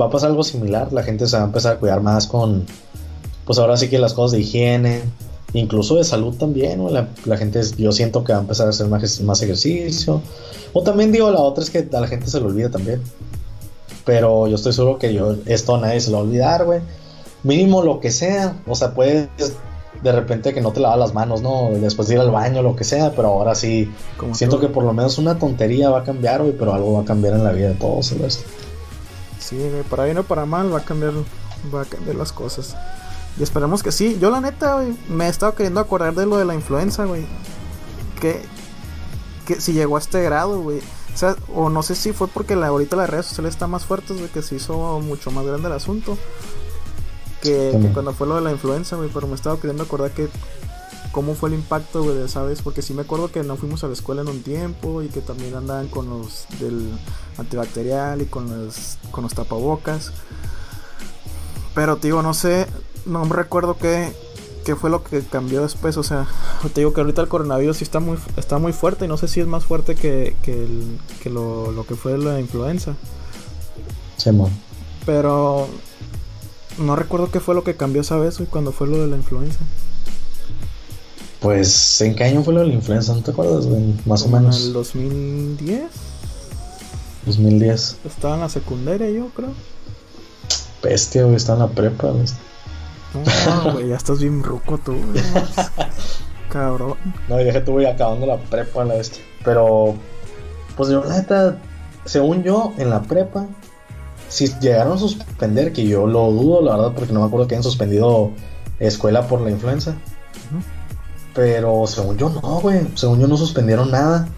va 0.00 0.06
a 0.06 0.10
pasar 0.10 0.30
algo 0.30 0.42
similar. 0.42 0.92
La 0.92 1.02
gente 1.02 1.26
se 1.26 1.36
va 1.36 1.42
a 1.42 1.46
empezar 1.46 1.74
a 1.74 1.78
cuidar 1.78 2.00
más 2.00 2.26
con, 2.26 2.64
pues 3.44 3.58
ahora 3.58 3.76
sí 3.76 3.88
que 3.88 3.98
las 3.98 4.14
cosas 4.14 4.32
de 4.32 4.40
higiene, 4.40 5.02
incluso 5.54 5.96
de 5.96 6.04
salud 6.04 6.36
también. 6.36 6.84
La, 6.92 7.08
la, 7.24 7.36
gente, 7.36 7.60
yo 7.78 7.92
siento 7.92 8.22
que 8.22 8.32
va 8.32 8.38
a 8.38 8.42
empezar 8.42 8.66
a 8.66 8.70
hacer 8.70 8.86
más, 8.88 9.20
más 9.22 9.42
ejercicio. 9.42 10.20
O 10.72 10.82
también 10.82 11.12
digo, 11.12 11.30
la 11.30 11.40
otra 11.40 11.64
es 11.64 11.70
que 11.70 11.88
a 11.90 12.00
la 12.00 12.06
gente 12.06 12.28
se 12.28 12.40
lo 12.40 12.46
olvida 12.46 12.70
también. 12.70 13.00
Pero 14.04 14.48
yo 14.48 14.56
estoy 14.56 14.72
seguro 14.72 14.98
que 14.98 15.14
yo, 15.14 15.36
esto 15.46 15.76
a 15.76 15.80
nadie 15.80 16.00
se 16.00 16.10
lo 16.10 16.18
va 16.18 16.22
a 16.22 16.26
olvidar, 16.26 16.64
güey. 16.66 16.80
Mínimo 17.42 17.82
lo 17.82 18.00
que 18.00 18.10
sea. 18.10 18.60
O 18.66 18.74
sea, 18.74 18.94
puedes 18.94 19.28
de 20.02 20.12
repente 20.12 20.52
que 20.52 20.60
no 20.60 20.72
te 20.72 20.80
lavas 20.80 20.98
las 20.98 21.14
manos, 21.14 21.40
¿no? 21.40 21.70
Después 21.72 22.08
de 22.08 22.14
ir 22.14 22.20
al 22.20 22.30
baño, 22.30 22.62
lo 22.62 22.76
que 22.76 22.84
sea, 22.84 23.12
pero 23.14 23.28
ahora 23.28 23.54
sí, 23.54 23.90
siento 24.32 24.60
que 24.60 24.68
por 24.68 24.84
lo 24.84 24.92
menos 24.92 25.16
una 25.16 25.38
tontería 25.38 25.88
va 25.88 26.00
a 26.00 26.04
cambiar, 26.04 26.42
güey, 26.42 26.52
pero 26.52 26.74
algo 26.74 26.92
va 26.92 27.00
a 27.00 27.04
cambiar 27.04 27.32
en 27.34 27.44
la 27.44 27.52
vida 27.52 27.68
de 27.68 27.74
todos, 27.74 28.08
¿sabes? 28.08 28.44
Sí, 29.38 29.56
güey, 29.56 29.82
para 29.84 30.04
bien 30.04 30.18
o 30.18 30.22
para 30.22 30.44
mal 30.44 30.72
va 30.72 30.78
a 30.78 30.84
cambiar, 30.84 31.12
va 31.74 31.82
a 31.82 31.84
cambiar 31.86 32.16
las 32.16 32.32
cosas. 32.32 32.76
Y 33.38 33.42
esperemos 33.42 33.82
que 33.82 33.92
sí. 33.92 34.18
Yo 34.20 34.30
la 34.30 34.40
neta, 34.40 34.74
güey, 34.74 34.96
me 35.08 35.26
he 35.26 35.28
estado 35.28 35.54
queriendo 35.54 35.80
acordar 35.80 36.14
de 36.14 36.26
lo 36.26 36.36
de 36.36 36.44
la 36.44 36.54
influenza, 36.54 37.04
güey. 37.04 37.26
Que, 38.20 38.42
que 39.46 39.60
si 39.60 39.72
llegó 39.72 39.96
a 39.96 40.00
este 40.00 40.22
grado, 40.22 40.60
güey. 40.60 40.80
O 41.12 41.16
sea, 41.16 41.36
o 41.54 41.68
no 41.68 41.82
sé 41.82 41.94
si 41.94 42.12
fue 42.12 42.28
porque 42.28 42.56
la, 42.56 42.68
ahorita 42.68 42.96
las 42.96 43.10
redes 43.10 43.26
sociales 43.26 43.54
están 43.54 43.70
más 43.70 43.84
fuertes, 43.84 44.18
güey, 44.18 44.30
que 44.30 44.42
se 44.42 44.56
hizo 44.56 45.00
mucho 45.00 45.30
más 45.30 45.44
grande 45.46 45.68
el 45.68 45.74
asunto 45.74 46.18
que, 47.44 47.90
cuando 47.92 48.12
fue 48.14 48.26
lo 48.26 48.36
de 48.36 48.40
la 48.40 48.52
influenza, 48.52 48.96
güey, 48.96 49.10
pero 49.12 49.26
me 49.26 49.34
estaba 49.34 49.56
queriendo 49.56 49.82
acordar 49.82 50.10
que 50.12 50.28
cómo 51.12 51.34
fue 51.34 51.50
el 51.50 51.56
impacto, 51.56 52.02
güey, 52.02 52.26
¿sabes? 52.26 52.62
Porque 52.62 52.82
sí 52.82 52.94
me 52.94 53.02
acuerdo 53.02 53.30
que 53.30 53.42
no 53.42 53.56
fuimos 53.56 53.84
a 53.84 53.86
la 53.86 53.92
escuela 53.92 54.22
en 54.22 54.28
un 54.28 54.42
tiempo 54.42 55.02
y 55.02 55.08
que 55.08 55.20
también 55.20 55.54
andaban 55.54 55.88
con 55.88 56.08
los 56.08 56.46
del 56.58 56.90
antibacterial 57.36 58.22
y 58.22 58.26
con 58.26 58.48
los, 58.48 58.98
con 59.10 59.24
los 59.24 59.34
tapabocas. 59.34 60.12
Pero, 61.74 61.98
tío, 61.98 62.22
no 62.22 62.32
sé, 62.32 62.66
no 63.06 63.24
me 63.24 63.34
recuerdo 63.34 63.76
qué, 63.76 64.12
qué 64.64 64.76
fue 64.76 64.90
lo 64.90 65.04
que 65.04 65.20
cambió 65.22 65.62
después. 65.62 65.96
O 65.96 66.02
sea, 66.02 66.26
te 66.72 66.80
digo 66.80 66.92
que 66.92 67.00
ahorita 67.00 67.22
el 67.22 67.28
coronavirus 67.28 67.76
sí 67.78 67.84
está 67.84 68.00
muy, 68.00 68.18
está 68.36 68.58
muy 68.58 68.72
fuerte 68.72 69.04
y 69.04 69.08
no 69.08 69.16
sé 69.16 69.28
si 69.28 69.40
es 69.40 69.46
más 69.46 69.64
fuerte 69.64 69.94
que, 69.94 70.36
que, 70.42 70.52
el, 70.52 70.98
que 71.22 71.30
lo, 71.30 71.70
lo, 71.72 71.86
que 71.86 71.94
fue 71.94 72.18
la 72.18 72.40
influenza. 72.40 72.94
Sí, 74.16 74.30
Pero 75.04 75.68
no 76.78 76.96
recuerdo 76.96 77.30
qué 77.30 77.40
fue 77.40 77.54
lo 77.54 77.64
que 77.64 77.76
cambió 77.76 78.00
esa 78.00 78.16
vez, 78.16 78.38
güey, 78.38 78.48
cuando 78.48 78.72
fue 78.72 78.88
lo 78.88 78.98
de 78.98 79.06
la 79.06 79.16
influenza. 79.16 79.58
Pues, 81.40 82.00
¿en 82.00 82.16
qué 82.16 82.24
año 82.24 82.42
fue 82.42 82.54
lo 82.54 82.60
de 82.60 82.68
la 82.68 82.74
influenza? 82.74 83.14
¿No 83.14 83.22
te 83.22 83.30
acuerdas, 83.30 83.66
güey? 83.66 83.94
Más 84.06 84.22
o 84.22 84.28
menos. 84.28 84.60
¿En 84.60 84.66
el 84.68 84.72
2010? 84.72 85.82
2010. 87.26 87.96
Estaba 88.06 88.34
en 88.34 88.40
la 88.40 88.48
secundaria, 88.48 89.10
yo 89.10 89.28
creo. 89.28 89.52
Bestia, 90.82 91.24
güey, 91.24 91.36
estaba 91.36 91.64
en 91.64 91.68
la 91.68 91.74
prepa, 91.74 92.08
güey. 92.08 92.24
No, 93.14 93.72
güey, 93.72 93.88
ya 93.88 93.96
estás 93.96 94.20
bien 94.20 94.42
ruco 94.42 94.78
tú. 94.78 94.96
Cabrón. 96.48 96.94
No, 97.28 97.40
ya 97.40 97.52
que 97.52 97.60
tú, 97.60 97.72
voy 97.72 97.86
acabando 97.86 98.26
la 98.26 98.38
prepa, 98.38 98.84
la 98.84 98.96
este. 98.96 99.18
Pero, 99.44 99.94
pues 100.76 100.88
yo, 100.90 101.04
la 101.04 101.18
neta, 101.18 101.58
según 102.04 102.42
yo, 102.42 102.72
en 102.78 102.90
la 102.90 103.02
prepa, 103.02 103.46
si 104.28 104.48
llegaron 104.60 104.94
a 104.94 104.98
suspender, 104.98 105.72
que 105.72 105.86
yo 105.86 106.06
lo 106.06 106.30
dudo, 106.30 106.62
la 106.62 106.76
verdad, 106.76 106.92
porque 106.94 107.12
no 107.12 107.20
me 107.20 107.26
acuerdo 107.26 107.46
que 107.46 107.54
hayan 107.54 107.62
suspendido 107.62 108.32
escuela 108.78 109.26
por 109.28 109.40
la 109.40 109.50
influenza. 109.50 109.94
Pero 111.34 111.86
según 111.86 112.16
yo 112.16 112.30
no, 112.30 112.60
güey. 112.60 112.86
Según 112.94 113.20
yo 113.20 113.26
no 113.26 113.36
suspendieron 113.36 113.90
nada. 113.90 114.28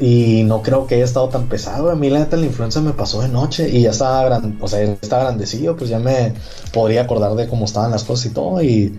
Y 0.00 0.44
no 0.44 0.62
creo 0.62 0.86
que 0.86 0.94
haya 0.94 1.04
estado 1.04 1.28
tan 1.28 1.48
pesado. 1.48 1.90
A 1.90 1.96
mí 1.96 2.08
la 2.10 2.20
neta 2.20 2.36
la 2.36 2.46
influenza 2.46 2.80
me 2.80 2.92
pasó 2.92 3.20
de 3.20 3.28
noche 3.28 3.68
y 3.68 3.82
ya 3.82 3.90
estaba, 3.90 4.24
gran, 4.24 4.58
o 4.60 4.68
sea, 4.68 4.80
estaba 4.80 5.24
grandecido, 5.24 5.76
pues 5.76 5.90
ya 5.90 5.98
me 5.98 6.34
podría 6.72 7.02
acordar 7.02 7.34
de 7.34 7.48
cómo 7.48 7.64
estaban 7.64 7.90
las 7.90 8.04
cosas 8.04 8.26
y 8.26 8.30
todo. 8.30 8.62
Y 8.62 8.98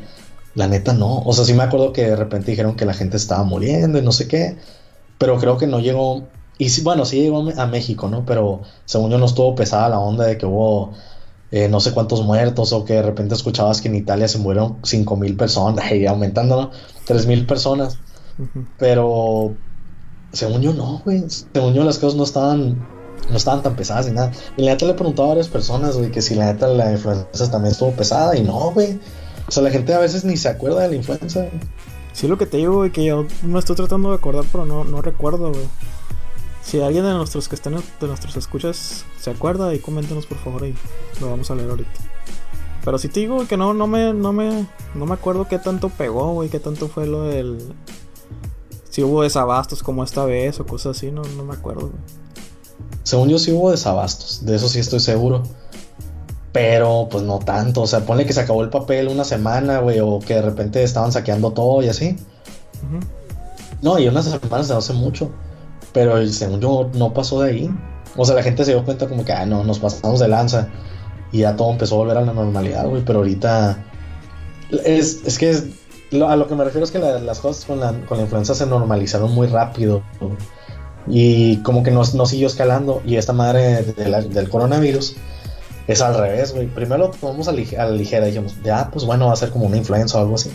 la 0.55 0.67
neta 0.67 0.93
no. 0.93 1.19
O 1.19 1.33
sea, 1.33 1.45
sí 1.45 1.53
me 1.53 1.63
acuerdo 1.63 1.93
que 1.93 2.03
de 2.03 2.15
repente 2.15 2.51
dijeron 2.51 2.75
que 2.75 2.85
la 2.85 2.93
gente 2.93 3.17
estaba 3.17 3.43
muriendo 3.43 3.97
y 3.97 4.01
no 4.01 4.11
sé 4.11 4.27
qué. 4.27 4.57
Pero 5.17 5.37
creo 5.37 5.57
que 5.57 5.67
no 5.67 5.79
llegó 5.79 6.27
y 6.59 6.69
sí, 6.69 6.81
bueno, 6.81 7.05
sí 7.05 7.21
llegó 7.21 7.49
a 7.57 7.67
México, 7.67 8.09
¿no? 8.09 8.25
Pero 8.25 8.61
según 8.83 9.09
yo 9.09 9.17
no 9.17 9.25
estuvo 9.25 9.55
pesada 9.55 9.87
la 9.87 9.99
onda 9.99 10.25
de 10.25 10.37
que 10.37 10.45
hubo 10.45 10.91
eh, 11.51 11.69
no 11.69 11.79
sé 11.79 11.93
cuántos 11.93 12.23
muertos 12.23 12.73
o 12.73 12.83
que 12.83 12.95
de 12.95 13.01
repente 13.01 13.33
escuchabas 13.33 13.81
que 13.81 13.87
en 13.87 13.95
Italia 13.95 14.27
se 14.27 14.37
murieron 14.39 14.77
5 14.83 15.15
mil 15.15 15.37
personas 15.37 15.89
y 15.93 16.05
aumentando, 16.05 16.61
¿no? 16.61 16.71
3 17.05 17.25
mil 17.27 17.45
personas. 17.45 17.97
Pero 18.77 19.55
según 20.31 20.61
yo 20.61 20.73
no, 20.73 21.01
güey. 21.05 21.23
Según 21.27 21.73
yo 21.73 21.83
las 21.83 21.97
cosas 21.97 22.15
no 22.15 22.23
estaban 22.23 22.77
no 23.29 23.37
estaban 23.37 23.61
tan 23.61 23.75
pesadas 23.75 24.07
ni 24.07 24.13
nada. 24.13 24.31
Y 24.57 24.63
la 24.63 24.71
neta 24.71 24.85
le 24.85 24.91
he 24.91 24.95
preguntado 24.95 25.27
a 25.27 25.29
varias 25.29 25.47
personas, 25.47 25.97
güey, 25.97 26.11
que 26.11 26.21
si 26.21 26.35
la 26.35 26.45
neta 26.45 26.67
la 26.67 26.91
influenza 26.91 27.51
también 27.51 27.71
estuvo 27.71 27.91
pesada 27.91 28.35
y 28.35 28.41
no, 28.41 28.71
güey. 28.71 28.99
O 29.47 29.51
sea, 29.51 29.63
la 29.63 29.71
gente 29.71 29.93
a 29.93 29.99
veces 29.99 30.23
ni 30.25 30.37
se 30.37 30.49
acuerda 30.49 30.81
de 30.81 30.89
la 30.89 30.95
influenza. 30.95 31.47
Sí, 32.13 32.27
lo 32.27 32.37
que 32.37 32.45
te 32.45 32.57
digo, 32.57 32.75
güey, 32.75 32.91
que 32.91 33.05
yo 33.05 33.25
me 33.43 33.59
estoy 33.59 33.75
tratando 33.75 34.09
de 34.09 34.15
acordar, 34.15 34.45
pero 34.51 34.65
no, 34.65 34.83
no 34.83 35.01
recuerdo, 35.01 35.51
güey. 35.51 35.67
Si 36.63 36.79
alguien 36.81 37.03
de 37.03 37.13
nuestros 37.13 37.47
que 37.47 37.55
están 37.55 37.75
de 37.75 38.07
nuestros 38.07 38.35
escuchas 38.35 39.05
se 39.19 39.31
acuerda 39.31 39.73
y 39.73 39.79
coméntenos 39.79 40.25
por 40.25 40.37
favor 40.37 40.67
y 40.67 40.75
lo 41.19 41.29
vamos 41.29 41.49
a 41.49 41.55
leer 41.55 41.69
ahorita. 41.69 41.99
Pero 42.85 42.97
si 42.97 43.09
te 43.09 43.21
digo 43.21 43.47
que 43.47 43.57
no, 43.57 43.73
no 43.73 43.87
me, 43.87 44.13
no 44.13 44.33
me, 44.33 44.67
no 44.93 45.05
me 45.05 45.13
acuerdo 45.13 45.47
qué 45.47 45.57
tanto 45.57 45.89
pegó, 45.89 46.33
güey, 46.33 46.49
qué 46.49 46.59
tanto 46.59 46.87
fue 46.87 47.07
lo 47.07 47.23
del, 47.23 47.57
si 48.89 49.03
hubo 49.03 49.23
desabastos 49.23 49.83
como 49.83 50.03
esta 50.03 50.25
vez 50.25 50.59
o 50.59 50.65
cosas 50.65 50.97
así, 50.97 51.11
no, 51.11 51.21
no 51.21 51.43
me 51.43 51.53
acuerdo. 51.53 51.87
Güey. 51.87 52.01
Según 53.03 53.29
yo 53.29 53.39
sí 53.39 53.51
hubo 53.51 53.71
desabastos, 53.71 54.45
de 54.45 54.55
eso 54.55 54.67
sí 54.67 54.79
estoy 54.79 54.99
seguro. 54.99 55.43
Pero 56.51 57.07
pues 57.11 57.23
no 57.23 57.37
tanto, 57.39 57.83
o 57.83 57.87
sea, 57.87 57.99
ponle 58.01 58.25
que 58.25 58.33
se 58.33 58.41
acabó 58.41 58.63
el 58.63 58.69
papel 58.69 59.07
una 59.07 59.23
semana, 59.23 59.79
güey, 59.79 59.99
o 59.99 60.19
que 60.19 60.33
de 60.35 60.41
repente 60.41 60.81
estaban 60.81 61.11
saqueando 61.11 61.51
todo 61.51 61.83
y 61.83 61.89
así. 61.89 62.17
No, 63.81 63.99
y 63.99 64.07
unas 64.07 64.25
semanas 64.25 64.67
de 64.67 64.75
hace 64.75 64.93
mucho. 64.93 65.29
Pero 65.93 66.25
según 66.27 66.59
yo 66.59 66.89
no 66.95 67.13
pasó 67.13 67.41
de 67.41 67.51
ahí. 67.51 67.71
O 68.17 68.25
sea, 68.25 68.35
la 68.35 68.43
gente 68.43 68.65
se 68.65 68.71
dio 68.71 68.83
cuenta 68.83 69.07
como 69.07 69.23
que, 69.23 69.31
ah, 69.31 69.45
no, 69.45 69.63
nos 69.63 69.79
pasamos 69.79 70.19
de 70.19 70.27
lanza. 70.27 70.69
Y 71.31 71.39
ya 71.39 71.55
todo 71.55 71.71
empezó 71.71 71.95
a 71.95 71.97
volver 71.99 72.17
a 72.17 72.21
la 72.21 72.33
normalidad, 72.33 72.87
güey. 72.87 73.03
Pero 73.05 73.19
ahorita... 73.19 73.85
Es, 74.85 75.21
es 75.25 75.37
que 75.37 75.71
a 76.11 76.35
lo 76.35 76.47
que 76.47 76.55
me 76.55 76.63
refiero 76.63 76.85
es 76.85 76.91
que 76.91 76.99
las 76.99 77.39
cosas 77.39 77.65
con 77.65 77.79
la, 77.79 77.93
con 78.07 78.17
la 78.17 78.23
influenza 78.23 78.55
se 78.55 78.65
normalizaron 78.65 79.31
muy 79.33 79.47
rápido. 79.47 80.01
Y 81.07 81.57
como 81.57 81.83
que 81.83 81.91
no, 81.91 82.01
no 82.13 82.25
siguió 82.25 82.47
escalando. 82.47 83.01
Y 83.05 83.15
esta 83.17 83.33
madre 83.33 83.83
del 83.83 84.49
coronavirus 84.49 85.15
es 85.87 86.01
al 86.01 86.15
revés, 86.15 86.53
güey. 86.53 86.67
Primero 86.67 87.07
lo 87.07 87.09
tomamos 87.09 87.47
a, 87.47 87.51
la 87.51 87.91
ligera. 87.91 88.25
Dijimos, 88.25 88.55
ya, 88.63 88.89
pues 88.91 89.05
bueno, 89.05 89.27
va 89.27 89.33
a 89.33 89.35
ser 89.35 89.49
como 89.49 89.65
una 89.65 89.77
influenza 89.77 90.17
o 90.17 90.21
algo 90.21 90.35
así. 90.35 90.51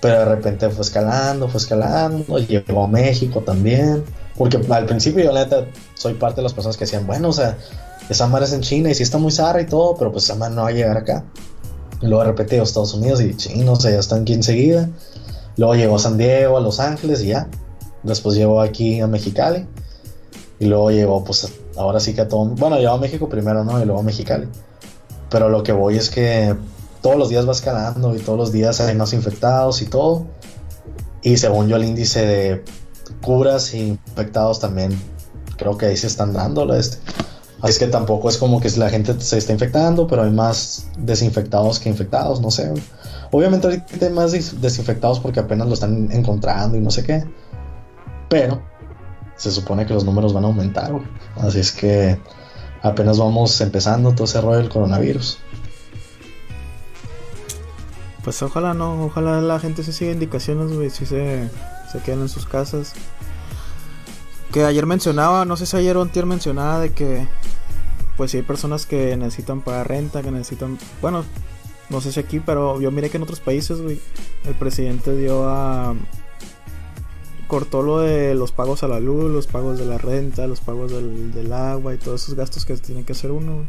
Pero 0.00 0.18
de 0.18 0.24
repente 0.24 0.68
fue 0.70 0.82
escalando, 0.82 1.48
fue 1.48 1.58
escalando. 1.58 2.38
Llegó 2.38 2.84
a 2.84 2.88
México 2.88 3.40
también. 3.40 4.04
Porque 4.36 4.58
al 4.70 4.86
principio 4.86 5.22
yo, 5.24 5.32
la 5.32 5.44
neta, 5.44 5.66
soy 5.94 6.14
parte 6.14 6.36
de 6.36 6.42
las 6.42 6.54
personas 6.54 6.76
que 6.76 6.84
decían, 6.84 7.06
bueno, 7.06 7.28
o 7.28 7.32
sea, 7.32 7.56
esa 8.08 8.26
madre 8.26 8.46
es 8.46 8.52
en 8.52 8.62
China 8.62 8.90
y 8.90 8.94
sí 8.94 9.02
está 9.02 9.18
muy 9.18 9.30
zarra 9.30 9.60
y 9.60 9.66
todo, 9.66 9.96
pero 9.96 10.10
pues 10.10 10.24
esa 10.24 10.34
madre 10.34 10.54
no 10.54 10.62
va 10.62 10.68
a 10.68 10.72
llegar 10.72 10.96
acá. 10.96 11.24
Y 12.02 12.06
luego 12.08 12.24
de 12.24 12.30
repente 12.30 12.58
a 12.58 12.62
Estados 12.64 12.94
Unidos 12.94 13.20
y 13.20 13.36
chinos, 13.36 13.78
o 13.78 13.80
sea, 13.80 13.92
ya 13.92 14.00
están 14.00 14.22
aquí 14.22 14.34
enseguida. 14.34 14.90
Luego 15.56 15.74
llegó 15.74 15.96
a 15.96 15.98
San 15.98 16.18
Diego, 16.18 16.58
a 16.58 16.60
Los 16.60 16.80
Ángeles 16.80 17.22
y 17.22 17.28
ya. 17.28 17.48
Después 18.02 18.34
llegó 18.34 18.60
aquí 18.60 19.00
a 19.00 19.06
Mexicali. 19.06 19.66
Y 20.58 20.66
luego 20.66 20.90
llegó, 20.90 21.24
pues 21.24 21.52
ahora 21.76 22.00
sí 22.00 22.14
que 22.14 22.22
a 22.22 22.28
todo. 22.28 22.46
Bueno, 22.46 22.76
llegó 22.78 22.92
a 22.92 22.98
México 22.98 23.28
primero, 23.28 23.64
¿no? 23.64 23.80
Y 23.80 23.84
luego 23.84 24.00
a 24.00 24.02
Mexicali. 24.02 24.48
Pero 25.30 25.48
lo 25.48 25.62
que 25.62 25.72
voy 25.72 25.96
es 25.96 26.10
que 26.10 26.54
todos 27.00 27.16
los 27.16 27.28
días 27.28 27.46
va 27.46 27.52
escalando 27.52 28.14
y 28.14 28.18
todos 28.18 28.38
los 28.38 28.52
días 28.52 28.80
hay 28.80 28.96
más 28.96 29.12
infectados 29.12 29.80
y 29.82 29.86
todo. 29.86 30.26
Y 31.22 31.36
según 31.36 31.68
yo, 31.68 31.76
el 31.76 31.84
índice 31.84 32.26
de 32.26 32.64
curas 33.22 33.72
e 33.74 33.78
infectados 33.78 34.58
también 34.58 34.98
creo 35.56 35.76
que 35.78 35.86
ahí 35.86 35.96
se 35.96 36.08
están 36.08 36.32
dando. 36.32 36.72
Este. 36.74 36.98
Así 37.62 37.78
que 37.78 37.86
tampoco 37.86 38.28
es 38.28 38.38
como 38.38 38.60
que 38.60 38.68
la 38.70 38.90
gente 38.90 39.18
se 39.20 39.38
está 39.38 39.52
infectando, 39.52 40.08
pero 40.08 40.24
hay 40.24 40.32
más 40.32 40.88
desinfectados 40.98 41.78
que 41.78 41.88
infectados, 41.88 42.40
no 42.40 42.50
sé. 42.50 42.74
Obviamente 43.30 43.68
ahorita 43.68 44.06
hay 44.06 44.12
más 44.12 44.32
desinfectados 44.60 45.20
porque 45.20 45.38
apenas 45.38 45.68
lo 45.68 45.74
están 45.74 46.10
encontrando 46.10 46.76
y 46.76 46.80
no 46.80 46.90
sé 46.90 47.04
qué. 47.04 47.24
Pero 48.28 48.60
se 49.36 49.52
supone 49.52 49.86
que 49.86 49.94
los 49.94 50.04
números 50.04 50.32
van 50.32 50.44
a 50.44 50.48
aumentar, 50.48 50.92
Así 51.36 51.60
es 51.60 51.70
que 51.70 52.18
apenas 52.82 53.18
vamos 53.18 53.60
empezando 53.60 54.12
todo 54.12 54.24
ese 54.24 54.40
rollo 54.40 54.58
del 54.58 54.68
coronavirus. 54.68 55.38
Pues 58.24 58.42
ojalá 58.42 58.74
no, 58.74 59.04
ojalá 59.04 59.40
la 59.40 59.60
gente 59.60 59.84
se 59.84 59.92
siga 59.92 60.12
indicaciones, 60.12 60.72
güey, 60.72 60.90
si 60.90 61.06
se, 61.06 61.48
se 61.90 61.98
quedan 62.00 62.22
en 62.22 62.28
sus 62.28 62.46
casas. 62.46 62.92
Que 64.52 64.64
ayer 64.64 64.84
mencionaba, 64.84 65.44
no 65.44 65.56
sé 65.56 65.66
si 65.66 65.76
ayer 65.76 65.96
o 65.96 66.02
antier 66.02 66.26
mencionaba 66.26 66.80
de 66.80 66.92
que 66.92 67.26
pues 68.22 68.30
si 68.30 68.36
hay 68.36 68.44
personas 68.44 68.86
que 68.86 69.16
necesitan 69.16 69.62
pagar 69.62 69.88
renta, 69.88 70.22
que 70.22 70.30
necesitan, 70.30 70.78
bueno, 71.00 71.24
no 71.90 72.00
sé 72.00 72.12
si 72.12 72.20
aquí, 72.20 72.38
pero 72.38 72.80
yo 72.80 72.92
miré 72.92 73.10
que 73.10 73.16
en 73.16 73.24
otros 73.24 73.40
países, 73.40 73.80
güey, 73.80 73.98
el 74.44 74.54
presidente 74.54 75.16
dio 75.16 75.48
a 75.48 75.96
cortó 77.48 77.82
lo 77.82 77.98
de 77.98 78.36
los 78.36 78.52
pagos 78.52 78.84
a 78.84 78.86
la 78.86 79.00
luz, 79.00 79.28
los 79.28 79.48
pagos 79.48 79.76
de 79.76 79.86
la 79.86 79.98
renta, 79.98 80.46
los 80.46 80.60
pagos 80.60 80.92
del, 80.92 81.52
agua 81.52 81.94
y 81.94 81.98
todos 81.98 82.22
esos 82.22 82.36
gastos 82.36 82.64
que 82.64 82.76
tiene 82.76 83.02
que 83.02 83.10
hacer 83.10 83.32
uno, 83.32 83.64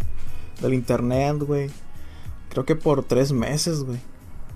del 0.61 0.75
internet, 0.75 1.37
güey. 1.39 1.71
Creo 2.49 2.63
que 2.63 2.75
por 2.75 3.03
tres 3.03 3.31
meses, 3.31 3.83
güey. 3.83 3.97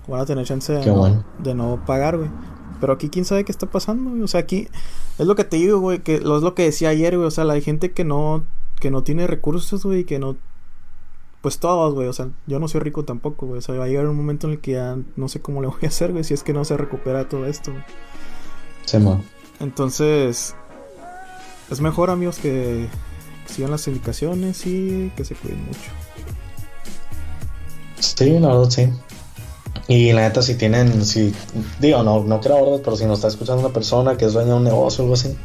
Van 0.06 0.20
a 0.20 0.26
tener 0.26 0.46
chance 0.46 0.72
de, 0.72 0.86
no, 0.86 1.24
de 1.40 1.54
no 1.56 1.84
pagar, 1.84 2.18
güey. 2.18 2.30
Pero 2.80 2.92
aquí 2.92 3.08
quién 3.08 3.24
sabe 3.24 3.42
qué 3.42 3.50
está 3.50 3.66
pasando, 3.66 4.10
güey. 4.10 4.22
O 4.22 4.28
sea, 4.28 4.38
aquí 4.38 4.68
es 5.18 5.26
lo 5.26 5.34
que 5.34 5.42
te 5.42 5.56
digo, 5.56 5.80
güey, 5.80 5.98
que 6.04 6.14
es 6.14 6.22
lo 6.22 6.54
que 6.54 6.62
decía 6.62 6.90
ayer, 6.90 7.16
güey. 7.16 7.26
O 7.26 7.32
sea, 7.32 7.42
hay 7.50 7.62
gente 7.62 7.90
que 7.90 8.04
no, 8.04 8.44
que 8.80 8.90
no 8.90 9.02
tiene 9.02 9.26
recursos, 9.26 9.84
güey, 9.84 10.04
que 10.04 10.18
no... 10.18 10.36
Pues 11.40 11.58
todos, 11.58 11.94
güey. 11.94 12.08
O 12.08 12.12
sea, 12.12 12.28
yo 12.46 12.58
no 12.58 12.66
soy 12.68 12.80
rico 12.80 13.04
tampoco, 13.04 13.46
güey. 13.46 13.58
O 13.58 13.62
sea, 13.62 13.74
va 13.76 13.84
a 13.84 13.88
llegar 13.88 14.06
un 14.06 14.16
momento 14.16 14.48
en 14.48 14.54
el 14.54 14.60
que 14.60 14.72
ya 14.72 14.96
no 15.16 15.28
sé 15.28 15.40
cómo 15.40 15.60
le 15.60 15.68
voy 15.68 15.78
a 15.84 15.86
hacer, 15.86 16.12
güey, 16.12 16.24
si 16.24 16.34
es 16.34 16.42
que 16.42 16.52
no 16.52 16.64
se 16.64 16.76
recupera 16.76 17.28
todo 17.28 17.46
esto, 17.46 17.72
güey. 17.72 17.84
Entonces, 19.60 20.54
es 21.70 21.80
mejor, 21.80 22.10
amigos, 22.10 22.38
que 22.38 22.88
sigan 23.46 23.70
las 23.70 23.86
indicaciones 23.86 24.66
y 24.66 25.12
que 25.16 25.24
se 25.24 25.34
cuiden 25.34 25.64
mucho. 25.66 25.90
Sí, 27.98 28.38
la 28.38 28.48
verdad, 28.48 28.70
sí. 28.70 28.88
Y 29.88 30.12
la 30.12 30.22
neta, 30.22 30.42
si 30.42 30.54
tienen, 30.54 31.04
si, 31.04 31.34
digo, 31.80 32.02
no, 32.02 32.22
no 32.22 32.40
quiero 32.40 32.58
orden, 32.58 32.82
pero 32.84 32.96
si 32.96 33.06
nos 33.06 33.18
está 33.18 33.28
escuchando 33.28 33.62
una 33.62 33.72
persona 33.72 34.16
que 34.16 34.26
es 34.26 34.34
dueña 34.34 34.50
de 34.50 34.56
un 34.56 34.64
negocio 34.64 35.02
o 35.02 35.06
algo 35.06 35.14
así, 35.14 35.36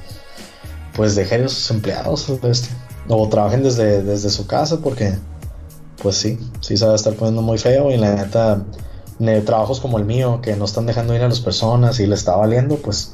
pues 0.96 1.16
dejen 1.16 1.46
a 1.46 1.50
sus 1.50 1.72
empleados, 1.72 2.30
este, 2.30 2.70
o 3.08 3.30
trabajen 3.30 3.64
desde, 3.64 4.04
desde 4.04 4.30
su 4.30 4.48
casa, 4.48 4.78
porque, 4.78 5.14
pues 6.02 6.18
sí, 6.18 6.40
sí 6.62 6.78
se 6.78 6.86
va 6.86 6.94
a 6.94 6.96
estar 6.96 7.14
poniendo 7.14 7.42
muy 7.42 7.58
feo. 7.58 7.92
Y 7.92 7.98
la 7.98 8.16
neta, 8.16 8.64
trabajos 9.46 9.80
como 9.80 9.98
el 9.98 10.06
mío, 10.06 10.40
que 10.42 10.56
no 10.56 10.66
están 10.66 10.86
dejando 10.86 11.16
ir 11.16 11.22
a 11.22 11.30
las 11.30 11.40
personas 11.40 12.00
y 12.00 12.08
le 12.08 12.16
está 12.16 12.36
valiendo, 12.36 12.78
pues 12.78 13.14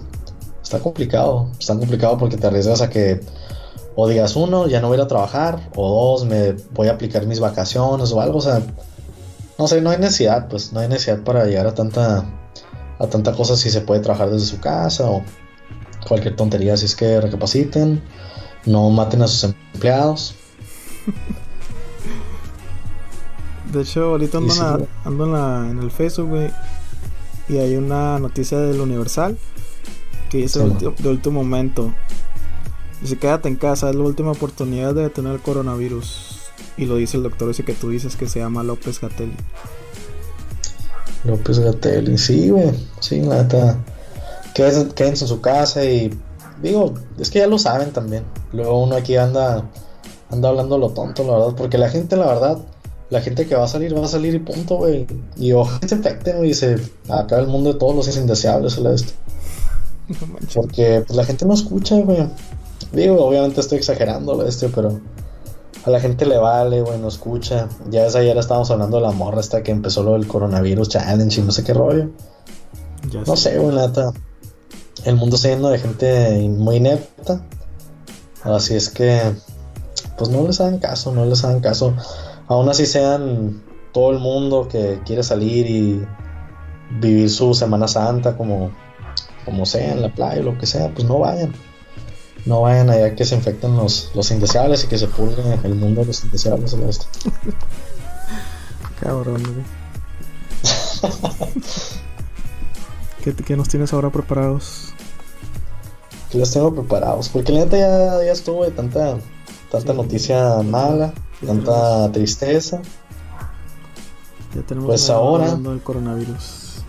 está 0.62 0.80
complicado. 0.80 1.50
Está 1.60 1.76
complicado 1.76 2.18
porque 2.18 2.38
te 2.38 2.48
arriesgas 2.48 2.82
a 2.82 2.90
que 2.90 3.22
o 3.96 4.08
digas 4.08 4.36
uno, 4.36 4.68
ya 4.68 4.80
no 4.80 4.88
voy 4.88 4.96
a 4.96 5.00
ir 5.00 5.04
a 5.04 5.08
trabajar, 5.08 5.70
o 5.76 6.12
dos, 6.12 6.26
me 6.26 6.54
voy 6.72 6.88
a 6.88 6.94
aplicar 6.94 7.26
mis 7.26 7.40
vacaciones 7.40 8.12
o 8.12 8.22
algo. 8.22 8.38
O 8.38 8.42
sea, 8.42 8.62
no 9.58 9.68
sé, 9.68 9.82
no 9.82 9.90
hay 9.90 9.98
necesidad, 9.98 10.48
pues 10.48 10.72
no 10.72 10.80
hay 10.80 10.88
necesidad 10.88 11.20
para 11.24 11.46
llegar 11.46 11.68
a 11.68 11.74
tanta, 11.74 12.24
a 12.98 13.08
tanta 13.08 13.34
cosa 13.34 13.58
si 13.58 13.70
se 13.70 13.82
puede 13.82 14.00
trabajar 14.00 14.30
desde 14.30 14.46
su 14.46 14.62
casa 14.62 15.10
o 15.10 15.22
cualquier 16.08 16.36
tontería. 16.38 16.76
Así 16.76 16.86
es 16.86 16.96
que 16.96 17.20
recapaciten, 17.20 18.02
no 18.70 18.90
maten 18.90 19.22
a 19.22 19.28
sus 19.28 19.44
empleados. 19.74 20.36
De 23.74 23.82
hecho, 23.82 24.06
ahorita 24.06 24.38
ando, 24.38 25.66
en, 25.66 25.72
en 25.72 25.84
el 25.84 25.92
Facebook, 25.92 26.30
güey, 26.30 26.52
y 27.50 27.58
hay 27.58 27.76
una 27.76 28.20
noticia 28.20 28.60
del 28.60 28.80
Universal 28.80 29.38
que 30.30 30.40
dice 30.40 30.60
de 30.60 31.10
último 31.10 31.44
momento. 31.44 31.94
Dice, 33.02 33.18
quédate 33.18 33.48
en 33.48 33.56
casa, 33.56 33.90
es 33.90 33.96
la 33.96 34.04
última 34.04 34.32
oportunidad 34.32 34.94
de 34.94 35.04
detener 35.04 35.34
el 35.34 35.40
coronavirus. 35.40 36.52
Y 36.78 36.86
lo 36.86 36.98
dice 36.98 37.18
el 37.18 37.24
doctor 37.24 37.50
ese 37.50 37.64
que 37.64 37.74
tú 37.74 37.90
dices 37.90 38.16
que 38.16 38.28
se 38.28 38.40
llama 38.40 38.64
López 38.64 39.02
Gatelli. 39.02 39.36
López 41.24 41.60
Gatelli, 41.60 42.18
sí, 42.18 42.50
güey. 42.50 42.72
Sí, 43.00 43.22
la 43.22 43.44
neta. 43.44 43.78
Quédense, 44.54 45.24
en 45.24 45.28
su 45.28 45.42
casa 45.42 45.84
y 45.86 46.14
digo, 46.62 46.94
es 47.20 47.30
que 47.30 47.40
ya 47.40 47.48
lo 47.48 47.60
saben 47.60 47.92
también. 47.92 48.24
Luego 48.54 48.84
uno 48.84 48.96
aquí 48.96 49.16
anda 49.16 49.64
anda 50.30 50.50
hablando 50.50 50.78
lo 50.78 50.90
tonto, 50.90 51.24
la 51.24 51.34
verdad, 51.34 51.56
porque 51.58 51.78
la 51.78 51.90
gente, 51.90 52.16
la 52.16 52.28
verdad, 52.28 52.60
la 53.10 53.22
gente 53.22 53.48
que 53.48 53.56
va 53.56 53.66
a 53.66 53.68
salir, 53.68 53.98
va 53.98 54.06
a 54.06 54.08
salir 54.08 54.36
y 54.36 54.40
punto, 54.40 54.78
güey. 54.78 55.08
Y 55.38 55.54
ojalá 55.54 55.88
se 55.88 55.96
infecten, 55.96 56.46
y 56.46 56.54
se 56.54 56.78
acaba 57.08 57.42
el 57.42 57.48
mundo 57.48 57.74
de 57.74 57.80
todos 57.80 57.96
los 57.96 58.16
indeseables, 58.16 58.78
el 58.78 58.88
esto. 58.88 59.14
Porque 60.54 61.04
pues, 61.06 61.18
la 61.18 61.26
gente 61.26 61.46
no 61.46 61.54
escucha, 61.54 61.96
güey. 61.96 62.28
Digo, 62.92 63.24
obviamente 63.24 63.60
estoy 63.62 63.80
exagerando 63.80 64.46
este, 64.46 64.70
pero 64.70 65.00
a 65.86 65.90
la 65.90 66.00
gente 66.00 66.26
le 66.26 66.38
vale, 66.38 66.82
güey, 66.82 67.00
no 67.00 67.08
escucha. 67.08 67.68
Ya 67.90 68.06
es 68.06 68.16
ayer 68.16 68.38
estábamos 68.38 68.70
hablando 68.72 68.98
de 68.98 69.04
la 69.04 69.12
morra 69.12 69.40
hasta 69.40 69.64
que 69.64 69.72
empezó 69.72 70.04
lo 70.04 70.14
del 70.14 70.28
coronavirus 70.28 70.90
challenge 70.90 71.42
y 71.42 71.44
no 71.44 71.52
sé 71.52 71.64
qué 71.64 71.74
rollo. 71.74 72.10
no 73.26 73.36
sé, 73.36 73.58
güey, 73.58 73.76
neta. 73.76 74.12
El 75.06 75.16
mundo 75.16 75.36
está 75.36 75.50
lleno 75.50 75.70
de 75.70 75.80
gente 75.80 76.40
muy 76.50 76.78
inepta. 76.78 77.42
Así 78.44 78.76
es 78.76 78.90
que, 78.90 79.22
pues 80.18 80.30
no 80.30 80.46
les 80.46 80.60
hagan 80.62 80.80
caso, 80.80 81.12
no 81.14 81.26
les 81.26 81.44
hagan 81.44 81.62
caso. 81.62 81.94
Aún 82.48 82.70
así 82.70 82.86
sean 82.86 83.62
todo 83.94 84.12
el 84.12 84.20
mundo 84.20 84.68
que 84.70 85.00
quiere 85.06 85.24
salir 85.24 85.68
y 85.68 86.06
vivir 87.00 87.30
su 87.30 87.54
Semana 87.54 87.88
Santa 87.88 88.36
como 88.36 88.72
como 89.50 89.66
sea, 89.66 89.94
en 89.94 90.02
la 90.02 90.14
playa, 90.14 90.42
lo 90.42 90.58
que 90.58 90.66
sea, 90.66 90.94
pues 90.94 91.08
no 91.08 91.20
vayan. 91.20 91.54
No 92.46 92.62
vayan 92.62 92.90
allá 92.90 93.16
que 93.16 93.26
se 93.26 93.36
infecten 93.36 93.76
los, 93.76 94.12
los 94.14 94.32
indeseables 94.32 94.84
y 94.84 94.88
que 94.88 94.98
se 94.98 95.08
pulgue 95.08 95.42
el 95.64 95.76
mundo 95.76 96.02
de 96.02 96.08
los 96.08 96.24
indeseables 96.24 96.74
esto. 96.74 97.06
Cabrón, 99.00 99.44
güey. 99.44 99.66
¿Qué, 103.24 103.56
nos 103.56 103.68
tienes 103.68 103.94
ahora 103.94 104.10
preparados? 104.10 104.94
Que 106.32 106.38
los 106.38 106.52
tengo 106.52 106.74
preparados, 106.74 107.30
porque 107.30 107.52
la 107.52 107.62
neta 107.62 107.78
ya, 107.78 108.24
ya 108.24 108.32
estuvo 108.32 108.64
de 108.64 108.72
tanta, 108.72 109.18
tanta 109.72 109.94
noticia 109.94 110.62
mala, 110.64 111.14
tanta 111.46 112.12
tristeza. 112.12 112.82
Ya 114.56 114.62
tenemos 114.62 114.88
pues 114.88 115.10
ahora 115.10 115.56
del 115.56 115.82
coronavirus. 115.82 116.84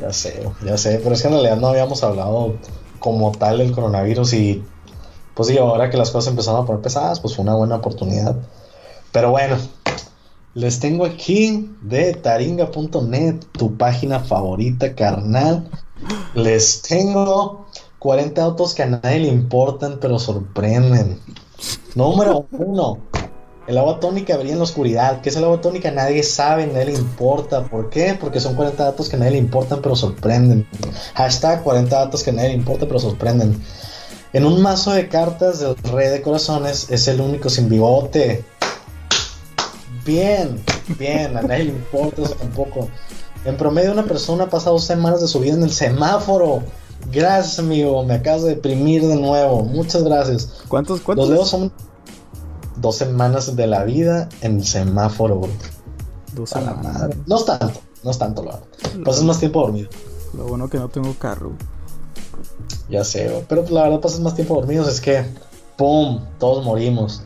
Ya 0.00 0.12
sé, 0.12 0.48
ya 0.64 0.76
sé, 0.76 1.00
pero 1.02 1.14
es 1.14 1.22
que 1.22 1.28
en 1.28 1.34
realidad 1.34 1.56
no 1.56 1.68
habíamos 1.68 2.02
hablado 2.02 2.56
como 2.98 3.32
tal 3.32 3.58
del 3.58 3.72
coronavirus 3.72 4.32
y 4.34 4.64
pues 5.34 5.48
sí, 5.48 5.58
ahora 5.58 5.90
que 5.90 5.96
las 5.96 6.10
cosas 6.10 6.30
empezaron 6.30 6.62
a 6.62 6.66
poner 6.66 6.82
pesadas, 6.82 7.20
pues 7.20 7.34
fue 7.34 7.42
una 7.42 7.54
buena 7.54 7.76
oportunidad. 7.76 8.36
Pero 9.12 9.30
bueno, 9.30 9.56
les 10.54 10.78
tengo 10.78 11.04
aquí 11.04 11.70
de 11.82 12.14
taringa.net, 12.14 13.44
tu 13.52 13.76
página 13.76 14.20
favorita, 14.20 14.94
carnal. 14.94 15.68
Les 16.34 16.82
tengo 16.82 17.66
40 17.98 18.42
autos 18.42 18.74
que 18.74 18.84
a 18.84 18.86
nadie 18.86 19.20
le 19.20 19.28
importan, 19.28 19.98
pero 20.00 20.18
sorprenden. 20.18 21.18
Número 21.94 22.46
uno, 22.52 22.98
el 23.66 23.78
agua 23.78 23.98
tónica 23.98 24.36
brilla 24.36 24.52
en 24.52 24.58
la 24.58 24.64
oscuridad. 24.64 25.20
¿Qué 25.22 25.30
es 25.30 25.36
el 25.36 25.44
agua 25.44 25.60
tónica? 25.60 25.90
Nadie 25.90 26.22
sabe, 26.22 26.66
nadie 26.66 26.86
le 26.86 26.94
importa. 26.94 27.64
¿Por 27.64 27.90
qué? 27.90 28.16
Porque 28.18 28.40
son 28.40 28.54
40 28.54 28.84
datos 28.84 29.08
que 29.08 29.16
a 29.16 29.18
nadie 29.18 29.32
le 29.32 29.38
importan, 29.38 29.80
pero 29.82 29.96
sorprenden. 29.96 30.68
Hashtag 31.14 31.62
40 31.62 31.96
datos 31.96 32.22
que 32.22 32.30
a 32.30 32.32
nadie 32.32 32.50
le 32.50 32.56
importan, 32.56 32.88
pero 32.88 33.00
sorprenden. 33.00 33.60
En 34.34 34.44
un 34.44 34.60
mazo 34.62 34.92
de 34.92 35.08
cartas 35.08 35.60
del 35.60 35.76
rey 35.76 36.08
de 36.08 36.20
corazones 36.20 36.90
es 36.90 37.08
el 37.08 37.20
único 37.20 37.48
sin 37.48 37.68
bigote. 37.68 38.44
Bien, 40.04 40.62
bien, 40.98 41.36
a 41.36 41.42
nadie 41.42 41.64
le 41.64 41.70
importa 41.70 42.22
eso 42.22 42.34
tampoco. 42.34 42.88
En 43.44 43.56
promedio 43.56 43.92
una 43.92 44.04
persona 44.04 44.48
pasa 44.48 44.70
dos 44.70 44.84
semanas 44.84 45.20
de 45.20 45.28
su 45.28 45.40
vida 45.40 45.54
en 45.54 45.62
el 45.62 45.72
semáforo. 45.72 46.62
Gracias, 47.12 47.58
amigo. 47.58 48.04
Me 48.04 48.14
acabas 48.14 48.42
de 48.42 48.50
deprimir 48.50 49.06
de 49.06 49.16
nuevo. 49.16 49.62
Muchas 49.62 50.02
gracias. 50.02 50.62
¿Cuántos? 50.68 51.00
cuántos? 51.00 51.28
Los 51.28 51.34
dedos 51.34 51.48
son 51.48 51.72
dos 52.76 52.96
semanas 52.96 53.54
de 53.54 53.66
la 53.66 53.84
vida 53.84 54.28
en 54.40 54.62
semáforo, 54.62 55.36
güey. 55.36 55.52
Dos 56.34 56.50
semanas. 56.50 57.08
No 57.26 57.36
es 57.36 57.44
tanto, 57.44 57.80
no 58.02 58.10
es 58.10 58.18
tanto, 58.18 58.42
lo 58.42 59.04
Pasas 59.04 59.22
más 59.24 59.38
tiempo 59.38 59.60
dormido. 59.60 59.88
Lo 60.36 60.46
bueno 60.46 60.68
que 60.68 60.78
no 60.78 60.88
tengo 60.88 61.14
carro. 61.14 61.52
Ya 62.88 63.04
sé, 63.04 63.44
pero 63.48 63.64
la 63.70 63.84
verdad 63.84 64.00
pasas 64.00 64.20
más 64.20 64.34
tiempo 64.34 64.54
dormidos. 64.54 64.88
Es 64.88 65.00
que, 65.00 65.24
¡pum! 65.76 66.20
Todos 66.38 66.64
morimos. 66.64 67.22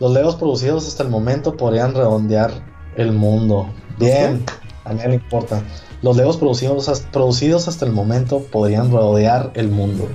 Los 0.00 0.12
legos 0.12 0.36
producidos 0.36 0.86
hasta 0.88 1.02
el 1.02 1.08
momento 1.08 1.56
podrían 1.56 1.94
redondear 1.94 2.52
el 2.96 3.12
mundo. 3.12 3.68
Bien, 3.98 4.44
a 4.84 4.92
nadie 4.92 5.08
le 5.08 5.14
importa. 5.16 5.62
Los 6.02 6.16
legos 6.16 6.36
producidos, 6.36 7.00
producidos 7.12 7.68
hasta 7.68 7.84
el 7.86 7.92
momento 7.92 8.40
podrían 8.40 8.90
rodear 8.90 9.52
el 9.54 9.68
mundo. 9.68 10.08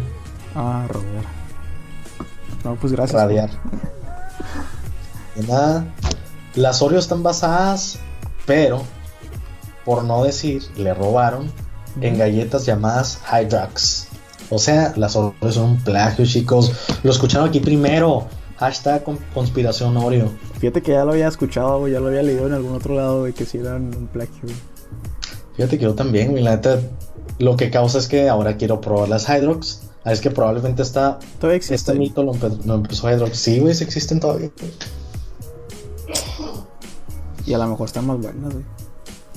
Ah, 0.56 0.86
rodear. 0.88 1.24
No, 2.63 2.76
pues 2.76 2.94
gracias. 2.94 3.20
Radiar 3.20 3.50
nada. 5.48 5.86
Las 6.56 6.82
Oreo 6.82 7.00
están 7.00 7.24
basadas, 7.24 8.00
pero, 8.46 8.84
por 9.86 10.04
no 10.04 10.24
decir, 10.24 10.63
le 10.76 10.94
robaron 10.94 11.52
en 12.02 12.18
galletas 12.18 12.65
llamadas 12.65 13.20
Hydrox. 13.32 14.08
O 14.50 14.58
sea, 14.58 14.94
las 14.96 15.15
Oreos 15.15 15.56
son 15.56 15.72
un 15.72 15.84
plagio, 15.84 16.26
chicos. 16.26 16.72
Lo 17.04 17.12
escucharon 17.12 17.50
aquí 17.50 17.60
primero. 17.60 18.28
Hashtag 18.60 19.06
conspiración 19.34 19.95
Oreo. 19.95 20.30
Fíjate 20.60 20.82
que 20.82 20.91
ya 20.91 21.06
lo 21.06 21.13
había 21.13 21.30
escuchado, 21.30 21.80
güey. 21.80 21.93
Ya 21.93 22.02
lo 22.02 22.08
había 22.08 22.24
leído 22.24 22.45
en 22.45 22.54
algún 22.54 22.76
otro 22.76 22.93
lado, 22.93 23.22
güey, 23.22 23.32
que 23.32 23.45
si 23.45 23.58
eran 23.58 23.95
un 23.95 24.08
plagio, 24.08 24.50
Fíjate 25.56 25.78
que 25.78 25.86
yo 25.86 25.95
también, 25.95 26.32
güey. 26.32 26.43
La 26.43 26.52
neta, 26.58 26.82
lo 27.38 27.56
que 27.56 27.69
causa 27.69 28.00
es 28.00 28.08
que 28.08 28.28
ahora 28.28 28.58
quiero 28.58 28.82
probar 28.82 29.08
las 29.08 29.30
Hydrox. 29.30 29.84
Ah, 30.04 30.12
es 30.12 30.19
que 30.19 30.30
probablemente 30.30 30.82
está. 30.82 31.19
Todavía 31.39 31.56
existe. 31.56 31.76
Este 31.76 31.93
mito 31.93 32.22
lo, 32.22 32.34
empezó 32.34 33.10
Hydrox. 33.10 33.38
Sí, 33.38 33.60
güey, 33.60 33.74
sí 33.74 33.86
existen 33.86 34.19
todavía. 34.19 34.50
Y 37.45 37.54
a 37.54 37.58
lo 37.58 37.67
mejor 37.67 37.88
están 37.88 38.08
más 38.08 38.17
buenas, 38.17 38.54
güey. 38.54 38.65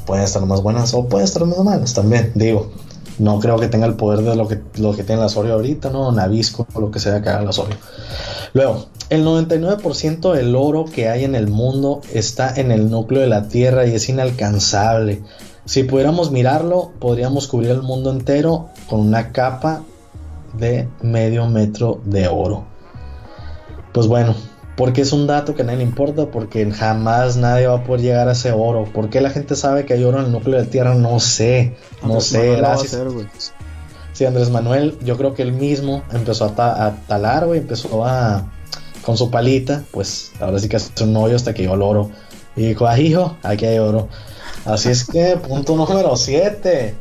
Pueden 0.04 0.24
estar 0.24 0.44
más 0.44 0.62
buenas 0.62 0.94
o 0.94 1.08
pueden 1.08 1.24
estar 1.24 1.44
más 1.44 1.58
malas 1.58 1.94
también, 1.94 2.32
digo. 2.34 2.72
No 3.18 3.38
creo 3.38 3.56
que 3.56 3.68
tenga 3.68 3.86
el 3.86 3.94
poder 3.94 4.22
de 4.24 4.34
lo 4.34 4.48
que, 4.48 4.60
lo 4.78 4.96
que 4.96 5.04
tiene 5.04 5.20
la 5.20 5.28
Oreo 5.28 5.54
ahorita, 5.54 5.90
¿no? 5.90 6.10
Navisco 6.10 6.66
o 6.74 6.80
lo 6.80 6.90
que 6.90 6.98
sea 6.98 7.22
que 7.22 7.28
haga 7.28 7.42
la 7.42 7.50
Oreo. 7.50 7.76
Luego, 8.54 8.86
el 9.12 9.26
99% 9.26 10.32
del 10.32 10.56
oro 10.56 10.86
que 10.86 11.10
hay 11.10 11.24
en 11.24 11.34
el 11.34 11.46
mundo 11.46 12.00
está 12.14 12.58
en 12.58 12.70
el 12.70 12.90
núcleo 12.90 13.20
de 13.20 13.28
la 13.28 13.46
Tierra 13.46 13.86
y 13.86 13.94
es 13.94 14.08
inalcanzable. 14.08 15.20
Si 15.66 15.84
pudiéramos 15.84 16.30
mirarlo, 16.30 16.92
podríamos 16.98 17.46
cubrir 17.46 17.72
el 17.72 17.82
mundo 17.82 18.10
entero 18.10 18.70
con 18.88 19.00
una 19.00 19.30
capa 19.30 19.82
de 20.54 20.88
medio 21.02 21.46
metro 21.46 22.00
de 22.06 22.26
oro. 22.26 22.64
Pues 23.92 24.06
bueno, 24.06 24.34
porque 24.78 25.02
es 25.02 25.12
un 25.12 25.26
dato 25.26 25.54
que 25.54 25.60
a 25.60 25.66
nadie 25.66 25.80
le 25.80 25.84
importa, 25.84 26.30
porque 26.30 26.70
jamás 26.70 27.36
nadie 27.36 27.66
va 27.66 27.80
a 27.80 27.84
poder 27.84 28.00
llegar 28.00 28.28
a 28.30 28.32
ese 28.32 28.50
oro. 28.52 28.86
¿Por 28.94 29.10
qué 29.10 29.20
la 29.20 29.28
gente 29.28 29.56
sabe 29.56 29.84
que 29.84 29.92
hay 29.92 30.04
oro 30.04 30.20
en 30.20 30.24
el 30.24 30.32
núcleo 30.32 30.56
de 30.56 30.64
la 30.64 30.70
Tierra? 30.70 30.94
No 30.94 31.20
sé, 31.20 31.76
no 32.02 32.22
sé, 32.22 32.56
gracias. 32.56 32.98
sí, 34.14 34.24
Andrés 34.24 34.48
Manuel, 34.48 34.98
yo 35.04 35.18
creo 35.18 35.34
que 35.34 35.42
él 35.42 35.52
mismo 35.52 36.02
empezó 36.12 36.46
a, 36.46 36.94
talar, 37.06 37.44
güey, 37.44 37.60
empezó 37.60 38.06
a, 38.06 38.50
con 39.04 39.16
su 39.16 39.30
palita, 39.30 39.84
pues 39.90 40.32
ahora 40.40 40.58
sí 40.58 40.68
que 40.68 40.76
hace 40.76 41.04
un 41.04 41.16
hoyo 41.16 41.36
hasta 41.36 41.54
que 41.54 41.62
llegó 41.62 41.74
el 41.74 41.82
oro. 41.82 42.10
Y 42.56 42.68
dijo, 42.68 42.86
ah, 42.86 42.98
hijo, 42.98 43.36
aquí 43.42 43.64
hay 43.66 43.78
oro. 43.78 44.08
Así 44.64 44.90
es 44.90 45.04
que, 45.04 45.36
punto 45.48 45.76
número 45.76 46.16
7. 46.16 46.94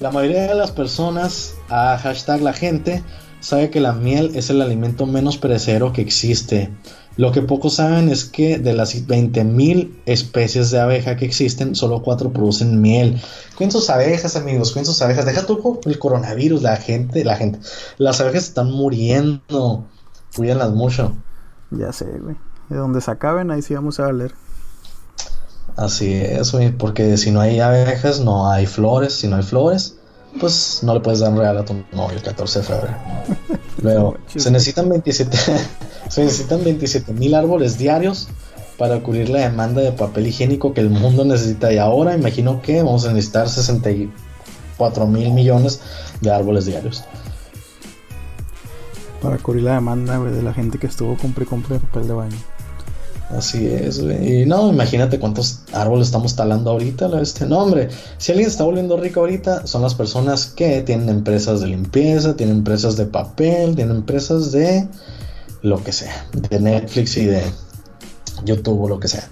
La 0.00 0.10
mayoría 0.10 0.42
de 0.48 0.54
las 0.54 0.72
personas, 0.72 1.54
a 1.68 1.98
hashtag 1.98 2.40
la 2.40 2.52
gente, 2.52 3.02
sabe 3.40 3.70
que 3.70 3.80
la 3.80 3.92
miel 3.92 4.32
es 4.34 4.50
el 4.50 4.62
alimento 4.62 5.06
menos 5.06 5.36
perecero 5.36 5.92
que 5.92 6.00
existe. 6.00 6.70
Lo 7.16 7.32
que 7.32 7.42
pocos 7.42 7.74
saben 7.74 8.08
es 8.08 8.24
que 8.24 8.58
de 8.58 8.72
las 8.72 9.06
20.000 9.06 10.00
especies 10.06 10.70
de 10.70 10.80
abeja 10.80 11.16
que 11.16 11.26
existen, 11.26 11.74
solo 11.74 12.02
4 12.02 12.32
producen 12.32 12.80
miel. 12.80 13.20
Cuiden 13.56 13.72
sus 13.72 13.90
abejas, 13.90 14.36
amigos, 14.36 14.72
cuiden 14.72 14.86
sus 14.86 15.02
abejas. 15.02 15.26
Deja 15.26 15.44
tú 15.44 15.80
el 15.84 15.98
coronavirus, 15.98 16.62
la 16.62 16.76
gente, 16.76 17.24
la 17.24 17.36
gente. 17.36 17.58
Las 17.98 18.22
abejas 18.22 18.44
están 18.44 18.70
muriendo. 18.70 19.86
Cuídenlas 20.36 20.70
mucho. 20.70 21.16
Ya 21.70 21.92
sé, 21.92 22.06
güey. 22.20 22.36
De 22.68 22.76
donde 22.76 23.00
se 23.00 23.10
acaben, 23.10 23.50
ahí 23.50 23.62
sí 23.62 23.74
vamos 23.74 23.98
a 24.00 24.04
valer. 24.04 24.34
Así 25.76 26.12
es, 26.12 26.52
güey, 26.52 26.70
porque 26.70 27.16
si 27.16 27.30
no 27.30 27.40
hay 27.40 27.60
abejas, 27.60 28.20
no 28.20 28.50
hay 28.50 28.66
flores. 28.66 29.14
Si 29.14 29.28
no 29.28 29.36
hay 29.36 29.42
flores, 29.42 29.96
pues 30.38 30.80
no 30.82 30.94
le 30.94 31.00
puedes 31.00 31.20
dar 31.20 31.32
un 31.32 31.38
regalo 31.38 31.60
a 31.60 31.64
tu 31.64 31.74
novio 31.92 32.16
el 32.16 32.22
14 32.22 32.58
de 32.60 32.64
febrero. 32.64 32.96
Luego, 33.82 34.16
se 34.34 34.50
necesitan 34.50 34.88
27 34.88 35.36
se 36.08 36.24
necesitan 36.24 36.64
27 36.64 37.12
mil 37.12 37.34
árboles 37.34 37.78
diarios 37.78 38.28
para 38.78 39.00
cubrir 39.02 39.28
la 39.28 39.40
demanda 39.40 39.80
de 39.80 39.92
papel 39.92 40.26
higiénico 40.26 40.72
que 40.74 40.80
el 40.80 40.90
mundo 40.90 41.24
necesita. 41.24 41.72
Y 41.72 41.78
ahora 41.78 42.14
imagino 42.14 42.62
que 42.62 42.82
vamos 42.82 43.04
a 43.06 43.12
necesitar 43.12 43.48
64 43.48 45.06
mil 45.06 45.32
millones 45.32 45.80
de 46.20 46.32
árboles 46.32 46.64
diarios. 46.66 47.04
Para 49.22 49.38
cubrir 49.38 49.64
la 49.64 49.74
demanda 49.74 50.18
de 50.18 50.42
la 50.42 50.54
gente 50.54 50.78
que 50.78 50.86
estuvo 50.86 51.16
compre 51.16 51.46
compre 51.46 51.78
papel 51.78 52.08
de 52.08 52.14
baño. 52.14 52.36
Así 53.36 53.64
es, 53.66 54.02
güey. 54.02 54.42
Y 54.42 54.46
no, 54.46 54.70
imagínate 54.70 55.20
cuántos 55.20 55.60
árboles 55.72 56.08
estamos 56.08 56.34
talando 56.34 56.70
ahorita. 56.70 57.08
Este, 57.20 57.46
no, 57.46 57.60
hombre, 57.60 57.88
si 58.18 58.32
alguien 58.32 58.48
está 58.48 58.64
volviendo 58.64 58.96
rico 58.96 59.20
ahorita, 59.20 59.66
son 59.66 59.82
las 59.82 59.94
personas 59.94 60.46
que 60.46 60.82
tienen 60.82 61.08
empresas 61.08 61.60
de 61.60 61.68
limpieza, 61.68 62.34
tienen 62.34 62.56
empresas 62.56 62.96
de 62.96 63.06
papel, 63.06 63.76
tienen 63.76 63.98
empresas 63.98 64.50
de 64.50 64.88
lo 65.62 65.82
que 65.84 65.92
sea, 65.92 66.26
de 66.32 66.58
Netflix 66.58 67.16
y 67.18 67.26
de 67.26 67.42
YouTube 68.44 68.82
o 68.82 68.88
lo 68.88 68.98
que 68.98 69.06
sea. 69.06 69.28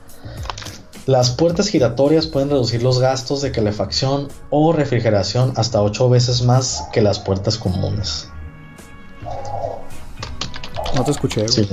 Las 1.07 1.31
puertas 1.31 1.68
giratorias 1.68 2.27
pueden 2.27 2.51
reducir 2.51 2.83
los 2.83 3.01
gastos 3.01 3.40
de 3.40 3.51
calefacción 3.51 4.29
o 4.51 4.72
refrigeración 4.72 5.55
hasta 5.57 5.83
8 5.83 6.09
veces 6.11 6.42
más 6.42 6.85
que 6.92 7.01
las 7.01 7.18
puertas 7.18 7.57
comunes. 7.57 8.29
No 10.98 11.04
te 11.04 11.12
escuché. 11.12 11.48
Sí, 11.48 11.62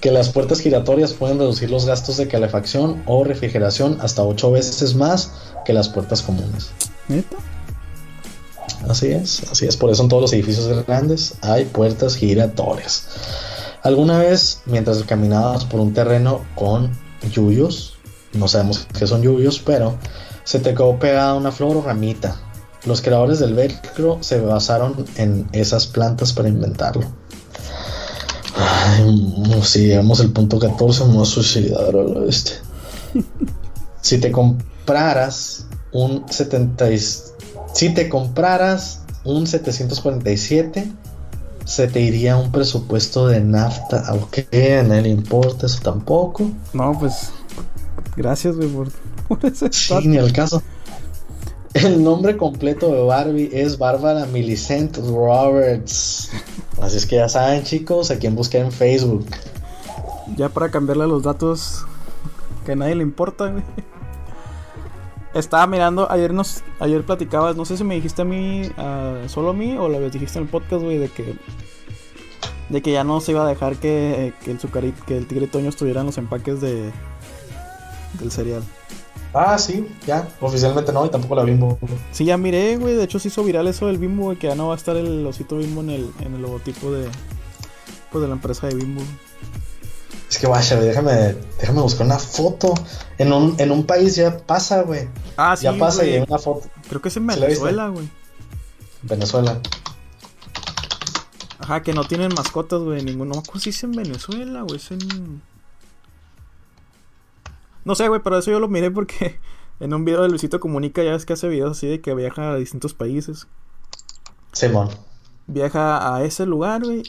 que 0.00 0.10
las 0.10 0.30
puertas 0.30 0.60
giratorias 0.60 1.12
pueden 1.12 1.38
reducir 1.38 1.70
los 1.70 1.86
gastos 1.86 2.16
de 2.16 2.26
calefacción 2.26 3.04
o 3.06 3.22
refrigeración 3.22 3.98
hasta 4.00 4.24
8 4.24 4.50
veces 4.50 4.96
más 4.96 5.32
que 5.64 5.72
las 5.72 5.88
puertas 5.88 6.22
comunes. 6.22 6.70
¿Neta? 7.06 7.36
Así 8.88 9.08
es, 9.08 9.44
así 9.50 9.66
es. 9.66 9.76
Por 9.76 9.90
eso 9.90 10.02
en 10.02 10.08
todos 10.08 10.22
los 10.22 10.32
edificios 10.32 10.86
grandes 10.86 11.34
hay 11.40 11.66
puertas 11.66 12.16
giratorias. 12.16 13.04
¿Alguna 13.82 14.18
vez, 14.18 14.62
mientras 14.66 15.02
caminabas 15.04 15.64
por 15.64 15.78
un 15.78 15.94
terreno 15.94 16.44
con 16.56 16.90
yuyos, 17.30 17.94
no 18.32 18.48
sabemos 18.48 18.88
qué 18.98 19.06
son 19.06 19.22
yuyos, 19.22 19.60
pero 19.60 19.96
se 20.42 20.58
te 20.58 20.74
quedó 20.74 20.98
pegada 20.98 21.34
una 21.34 21.52
flor 21.52 21.76
o 21.76 21.82
ramita? 21.82 22.47
Los 22.84 23.02
creadores 23.02 23.38
del 23.38 23.54
velcro 23.54 24.18
se 24.20 24.40
basaron 24.40 25.04
en 25.16 25.48
esas 25.52 25.86
plantas 25.86 26.32
para 26.32 26.48
inventarlo. 26.48 27.04
Ay, 28.56 29.60
si 29.62 29.86
llegamos 29.86 30.20
al 30.20 30.30
punto 30.30 30.58
14, 30.58 31.04
me 31.04 31.14
voy 31.14 31.22
a 31.22 31.26
suicidar 31.26 31.94
este. 32.26 32.52
si 34.00 34.18
te 34.18 34.32
compraras 34.32 35.66
un 35.92 36.24
70 36.28 36.86
si 37.74 37.90
te 37.94 38.08
compraras 38.08 39.02
un 39.24 39.46
747 39.46 40.90
se 41.64 41.88
te 41.88 42.00
iría 42.00 42.36
un 42.36 42.50
presupuesto 42.50 43.26
de 43.26 43.40
nafta 43.40 44.04
aunque 44.06 44.78
a 44.78 44.82
nadie 44.82 45.02
le 45.02 45.08
importa 45.10 45.66
eso 45.66 45.80
tampoco 45.82 46.50
no 46.72 46.98
pues 46.98 47.30
gracias 48.16 48.56
güey 48.56 48.68
por, 48.68 48.88
ese 49.44 49.70
sí 49.72 49.94
ni 50.04 50.16
el 50.16 50.32
caso 50.32 50.62
el 51.74 52.02
nombre 52.02 52.36
completo 52.36 52.92
de 52.92 53.02
Barbie 53.02 53.50
es 53.52 53.78
Bárbara 53.78 54.26
Millicent 54.26 54.96
Roberts. 54.96 56.30
Así 56.80 56.96
es 56.96 57.06
que 57.06 57.16
ya 57.16 57.28
saben, 57.28 57.64
chicos, 57.64 58.10
a 58.10 58.18
quién 58.18 58.34
buscar 58.34 58.62
en 58.62 58.72
Facebook. 58.72 59.26
Ya 60.36 60.48
para 60.48 60.70
cambiarle 60.70 61.06
los 61.06 61.22
datos 61.22 61.84
que 62.64 62.72
a 62.72 62.76
nadie 62.76 62.94
le 62.94 63.02
importa, 63.02 63.54
Estaba 65.34 65.66
mirando, 65.66 66.10
ayer 66.10 66.32
nos 66.32 66.62
ayer 66.80 67.04
platicabas, 67.04 67.54
no 67.54 67.64
sé 67.64 67.76
si 67.76 67.84
me 67.84 67.94
dijiste 67.94 68.22
a 68.22 68.24
mí, 68.24 68.62
solo 69.26 69.50
a 69.50 69.52
mí, 69.52 69.76
o 69.76 69.88
lo 69.88 70.10
dijiste 70.10 70.38
en 70.38 70.44
el 70.44 70.50
podcast, 70.50 70.82
güey, 70.82 70.98
de 70.98 71.08
que 71.08 71.36
de 72.70 72.82
que 72.82 72.92
ya 72.92 73.04
no 73.04 73.20
se 73.20 73.32
iba 73.32 73.44
a 73.44 73.48
dejar 73.48 73.76
que, 73.76 74.32
que 74.44 74.50
el 74.50 74.58
que 75.06 75.16
el 75.16 75.26
tigre 75.26 75.46
Toño 75.46 75.68
estuviera 75.68 76.00
en 76.00 76.06
los 76.06 76.18
empaques 76.18 76.60
de 76.60 76.90
del 78.18 78.30
cereal. 78.30 78.62
Ah, 79.34 79.58
sí, 79.58 79.86
ya, 80.06 80.28
oficialmente 80.40 80.92
no, 80.92 81.04
y 81.04 81.10
tampoco 81.10 81.34
la 81.34 81.44
Bimbo. 81.44 81.78
Sí, 82.12 82.24
ya 82.24 82.36
miré, 82.36 82.76
güey, 82.76 82.94
de 82.94 83.04
hecho 83.04 83.18
se 83.18 83.28
hizo 83.28 83.44
viral 83.44 83.68
eso 83.68 83.86
del 83.86 83.98
Bimbo, 83.98 84.24
güey, 84.24 84.38
que 84.38 84.46
ya 84.46 84.54
no 84.54 84.68
va 84.68 84.74
a 84.74 84.76
estar 84.76 84.96
el 84.96 85.26
osito 85.26 85.58
Bimbo 85.58 85.82
en 85.82 85.90
el, 85.90 86.10
en 86.20 86.34
el 86.34 86.42
logotipo 86.42 86.90
de, 86.90 87.08
pues, 88.10 88.22
de 88.22 88.28
la 88.28 88.34
empresa 88.34 88.66
de 88.66 88.74
Bimbo. 88.74 89.02
Es 90.30 90.38
que 90.38 90.46
vaya, 90.46 90.78
déjame, 90.78 91.36
déjame 91.58 91.80
buscar 91.80 92.06
una 92.06 92.18
foto. 92.18 92.74
En 93.16 93.32
un, 93.32 93.54
en 93.58 93.70
un 93.70 93.84
país 93.84 94.16
ya 94.16 94.36
pasa, 94.36 94.82
güey. 94.82 95.08
Ah, 95.36 95.56
sí. 95.56 95.64
Ya 95.64 95.72
pasa 95.72 96.04
y 96.04 96.14
hay 96.14 96.24
una 96.28 96.38
foto. 96.38 96.68
Creo 96.88 97.00
que 97.00 97.08
es 97.08 97.16
en 97.16 97.26
Venezuela, 97.26 97.88
güey. 97.88 98.08
Venezuela. 99.02 99.58
Ajá, 101.58 101.82
que 101.82 101.94
no 101.94 102.04
tienen 102.04 102.32
mascotas, 102.34 102.80
güey. 102.80 103.02
Ninguno. 103.02 103.36
No 103.36 103.42
me 103.54 103.60
si 103.60 103.70
es 103.70 103.82
en 103.84 103.92
Venezuela, 103.92 104.62
güey. 104.62 104.76
Es 104.76 104.90
en. 104.90 105.42
No 107.88 107.94
sé, 107.94 108.06
güey, 108.06 108.20
pero 108.22 108.36
eso 108.36 108.50
yo 108.50 108.60
lo 108.60 108.68
miré 108.68 108.90
porque 108.90 109.40
en 109.80 109.94
un 109.94 110.04
video 110.04 110.20
de 110.22 110.28
Luisito 110.28 110.60
Comunica 110.60 111.02
ya 111.02 111.12
ves 111.12 111.24
que 111.24 111.32
hace 111.32 111.48
videos 111.48 111.70
así 111.70 111.86
de 111.86 112.02
que 112.02 112.14
viaja 112.14 112.52
a 112.52 112.56
distintos 112.56 112.92
países. 112.92 113.46
Simón. 114.52 114.90
Viaja 115.46 116.14
a 116.14 116.22
ese 116.22 116.44
lugar, 116.44 116.84
güey. 116.84 117.02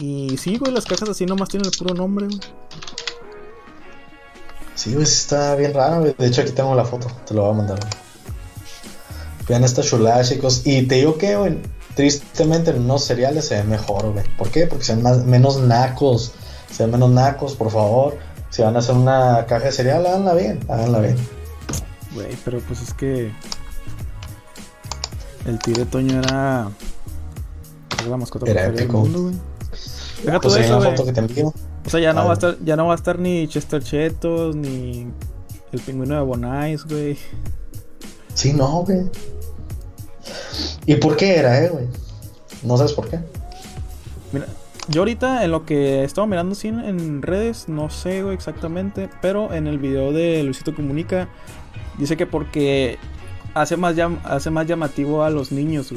Y 0.00 0.38
sí, 0.38 0.56
güey, 0.56 0.72
las 0.72 0.86
cajas 0.86 1.10
así 1.10 1.26
nomás 1.26 1.50
tienen 1.50 1.70
el 1.70 1.76
puro 1.76 1.94
nombre, 1.94 2.28
güey. 2.28 2.40
Sí, 4.74 4.94
güey, 4.94 5.02
está 5.02 5.54
bien 5.54 5.74
raro, 5.74 6.00
güey. 6.00 6.14
De 6.16 6.26
hecho, 6.28 6.40
aquí 6.40 6.52
tengo 6.52 6.74
la 6.74 6.86
foto, 6.86 7.08
te 7.26 7.34
lo 7.34 7.42
voy 7.42 7.50
a 7.50 7.56
mandar. 7.58 7.78
Vean 9.46 9.64
esta 9.64 9.82
chulada, 9.82 10.24
chicos. 10.24 10.62
Y 10.64 10.86
te 10.86 10.94
digo 10.94 11.18
que, 11.18 11.36
güey, 11.36 11.58
tristemente 11.94 12.70
en 12.70 12.80
unos 12.80 13.04
cereales 13.04 13.48
se 13.48 13.56
ve 13.56 13.64
mejor, 13.64 14.12
güey. 14.12 14.24
¿Por 14.38 14.48
qué? 14.48 14.66
Porque 14.66 14.84
se 14.84 14.94
ven 14.94 15.02
más, 15.02 15.26
menos 15.26 15.58
nacos. 15.58 16.32
Se 16.70 16.84
ven 16.84 16.92
menos 16.92 17.10
nacos, 17.10 17.54
por 17.54 17.70
favor. 17.70 18.16
Si 18.56 18.62
van 18.62 18.74
a 18.74 18.78
hacer 18.78 18.94
una 18.94 19.44
caja 19.46 19.66
de 19.66 19.72
cereal, 19.72 20.06
háganla 20.06 20.32
bien, 20.32 20.60
háganla 20.66 21.00
bien. 21.00 21.16
Güey, 22.14 22.34
pero 22.42 22.58
pues 22.60 22.80
es 22.80 22.94
que. 22.94 23.30
el 25.44 25.58
tigre 25.58 25.84
Toño 25.84 26.20
era. 26.20 26.70
Era 28.00 28.08
la 28.08 28.16
mascota 28.16 28.50
era 28.50 28.70
del 28.70 28.88
mundo, 28.88 29.24
güey. 29.24 29.34
Deja 30.24 30.40
pues 30.40 30.54
todo 30.54 30.64
eso, 30.64 30.80
foto 30.80 31.04
que 31.04 31.12
te 31.12 31.44
O 31.44 31.52
sea, 31.90 32.00
ya 32.00 32.14
no, 32.14 32.24
va 32.24 32.30
a 32.30 32.32
estar, 32.32 32.56
ya 32.64 32.76
no 32.76 32.86
va 32.86 32.94
a 32.94 32.96
estar 32.96 33.18
ni 33.18 33.46
Chester 33.46 33.84
Chetos, 33.84 34.56
ni 34.56 35.06
el 35.72 35.80
pingüino 35.80 36.14
de 36.14 36.22
Bonais, 36.22 36.82
güey. 36.86 37.18
Sí, 38.32 38.54
no, 38.54 38.84
güey. 38.84 39.02
¿Y 40.86 40.94
por 40.94 41.14
qué 41.18 41.36
era, 41.36 41.62
eh, 41.62 41.68
güey? 41.68 41.88
No 42.62 42.78
sabes 42.78 42.94
por 42.94 43.06
qué. 43.10 43.20
Mira, 44.32 44.46
yo 44.88 45.00
ahorita 45.00 45.44
en 45.44 45.50
lo 45.50 45.64
que 45.64 46.04
estaba 46.04 46.26
mirando 46.26 46.52
así 46.52 46.68
en 46.68 47.22
redes, 47.22 47.68
no 47.68 47.90
sé 47.90 48.20
exactamente, 48.32 49.08
pero 49.20 49.52
en 49.52 49.66
el 49.66 49.78
video 49.78 50.12
de 50.12 50.42
Luisito 50.42 50.74
Comunica 50.74 51.28
dice 51.98 52.16
que 52.16 52.26
porque 52.26 52.98
hace 53.54 53.76
más, 53.76 53.96
hace 54.24 54.50
más 54.50 54.66
llamativo 54.66 55.24
a 55.24 55.30
los 55.30 55.50
niños. 55.50 55.92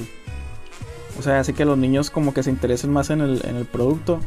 O 1.18 1.22
sea, 1.22 1.40
hace 1.40 1.54
que 1.54 1.66
los 1.66 1.78
niños 1.78 2.10
como 2.10 2.34
que 2.34 2.42
se 2.44 2.50
interesen 2.50 2.92
más 2.92 3.10
en 3.10 3.22
el, 3.22 3.42
en 3.46 3.58
el 3.58 3.66
producto. 3.66 4.20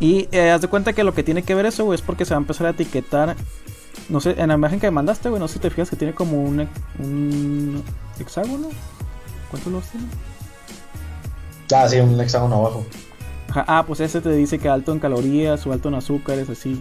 Y 0.00 0.28
eh, 0.32 0.50
haz 0.50 0.60
de 0.60 0.68
cuenta 0.68 0.92
que 0.92 1.04
lo 1.04 1.14
que 1.14 1.22
tiene 1.22 1.42
que 1.42 1.54
ver 1.54 1.66
eso, 1.66 1.92
es 1.94 2.02
porque 2.02 2.24
se 2.24 2.34
va 2.34 2.38
a 2.38 2.40
empezar 2.40 2.66
a 2.66 2.70
etiquetar. 2.70 3.36
No 4.08 4.20
sé, 4.20 4.34
en 4.38 4.48
la 4.48 4.54
imagen 4.54 4.80
que 4.80 4.86
me 4.88 4.92
mandaste, 4.92 5.28
güey, 5.28 5.40
no 5.40 5.48
sé 5.48 5.54
si 5.54 5.60
te 5.60 5.70
fijas 5.70 5.90
que 5.90 5.96
tiene 5.96 6.14
como 6.14 6.42
un, 6.42 6.68
un 6.98 7.82
hexágono. 8.18 8.68
¿Cuántos 9.50 9.72
los 9.72 9.84
tiene? 9.86 10.06
Ah, 11.74 11.88
sí, 11.88 11.98
un 11.98 12.20
hexágono 12.20 12.56
abajo. 12.56 12.84
Ah, 13.54 13.84
pues 13.86 14.00
ese 14.00 14.20
te 14.20 14.30
dice 14.30 14.58
que 14.58 14.68
alto 14.68 14.92
en 14.92 14.98
calorías 14.98 15.66
o 15.66 15.72
alto 15.72 15.88
en 15.88 15.94
azúcares, 15.94 16.48
así. 16.50 16.80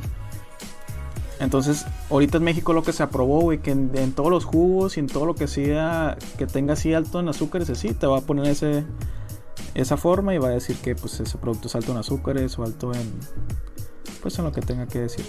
Entonces, 1.40 1.86
ahorita 2.10 2.38
en 2.38 2.44
México 2.44 2.74
lo 2.74 2.82
que 2.82 2.94
se 2.94 3.04
aprobó, 3.04 3.42
güey, 3.42 3.60
que 3.60 3.72
en, 3.72 4.12
todos 4.14 4.32
los 4.32 4.46
jugos 4.46 4.98
y 4.98 5.02
en 5.02 5.08
todo 5.08 5.26
lo 5.26 5.36
que 5.36 5.48
sea 5.48 6.18
que 6.38 6.48
tenga 6.48 6.74
así 6.74 6.94
alto 6.94 7.20
en 7.20 7.30
azúcares, 7.30 7.70
así, 7.70 7.94
te 7.94 8.08
va 8.08 8.18
a 8.20 8.22
poner 8.22 8.48
ese 8.48 8.86
esa 9.76 9.96
forma 9.96 10.34
y 10.34 10.40
va 10.40 10.48
a 10.48 10.52
decir 10.52 10.76
que 10.78 10.96
pues 10.96 11.20
ese 11.20 11.38
producto 11.38 11.68
es 11.68 11.76
alto 11.76 11.92
en 11.92 12.00
azúcares 12.00 12.58
o 12.58 12.64
alto 12.64 12.94
en 12.94 13.12
pues 14.24 14.40
en 14.40 14.46
lo 14.46 14.52
que 14.52 14.62
tenga 14.62 14.88
que 14.88 15.02
decir. 15.02 15.26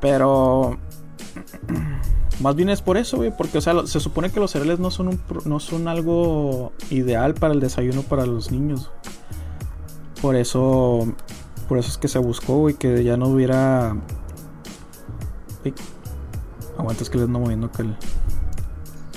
Pero 0.00 0.78
más 2.40 2.56
bien 2.56 2.68
es 2.68 2.82
por 2.82 2.96
eso, 2.96 3.18
güey, 3.18 3.32
porque 3.36 3.58
o 3.58 3.60
sea, 3.60 3.86
se 3.86 4.00
supone 4.00 4.30
que 4.30 4.40
los 4.40 4.50
cereales 4.50 4.80
no 4.80 4.90
son 4.90 5.08
un, 5.08 5.20
no 5.44 5.60
son 5.60 5.86
algo 5.86 6.72
ideal 6.90 7.34
para 7.34 7.54
el 7.54 7.60
desayuno 7.60 8.02
para 8.02 8.26
los 8.26 8.50
niños. 8.50 8.90
Por 10.24 10.36
eso 10.36 11.06
por 11.68 11.76
eso 11.76 11.90
es 11.90 11.98
que 11.98 12.08
se 12.08 12.18
buscó, 12.18 12.56
güey, 12.56 12.72
que 12.76 13.04
ya 13.04 13.18
no 13.18 13.28
hubiera 13.28 13.94
Aguantas 16.78 17.10
que 17.10 17.18
les 17.18 17.28
no 17.28 17.40
moviendo 17.40 17.70
que 17.70 17.84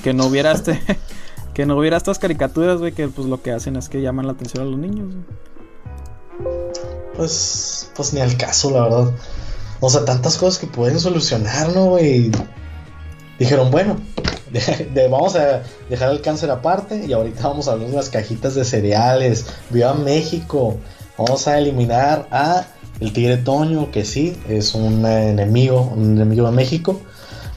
que 0.03 0.13
no 0.13 0.25
hubiera 0.25 0.51
este 0.51 0.81
que 1.53 1.65
no 1.65 1.77
hubiera 1.77 1.95
estas 1.95 2.19
caricaturas, 2.19 2.79
güey, 2.79 2.91
que 2.91 3.07
pues 3.07 3.25
lo 3.25 3.41
que 3.41 3.53
hacen 3.53 3.77
es 3.77 3.87
que 3.87 4.01
llaman 4.01 4.25
la 4.25 4.33
atención 4.33 4.63
a 4.63 4.69
los 4.69 4.77
niños. 4.77 5.13
Pues 7.15 7.89
pues 7.95 8.13
ni 8.13 8.19
al 8.19 8.35
caso, 8.35 8.69
la 8.71 8.83
verdad. 8.83 9.13
O 9.79 9.89
sea, 9.89 10.03
tantas 10.03 10.35
cosas 10.35 10.59
que 10.59 10.67
pueden 10.67 10.99
solucionar, 10.99 11.73
¿no, 11.73 11.85
güey? 11.85 12.31
Dijeron, 13.39 13.71
bueno, 13.71 13.95
vamos 15.09 15.37
a 15.37 15.63
dejar 15.89 16.11
el 16.11 16.19
cáncer 16.19 16.51
aparte 16.51 17.05
y 17.05 17.13
ahorita 17.13 17.47
vamos 17.47 17.69
a 17.69 17.71
hablar 17.71 17.91
de 17.91 17.95
las 17.95 18.09
cajitas 18.09 18.55
de 18.55 18.65
cereales. 18.65 19.45
Viva 19.69 19.93
México. 19.93 20.75
Vamos 21.17 21.47
a 21.47 21.57
eliminar 21.57 22.27
a 22.31 22.67
el 22.99 23.13
tigre 23.13 23.37
Toño, 23.37 23.91
que 23.91 24.05
sí, 24.05 24.37
es 24.47 24.75
un 24.75 25.05
enemigo, 25.05 25.81
un 25.95 26.15
enemigo 26.15 26.45
de 26.45 26.51
México. 26.51 26.99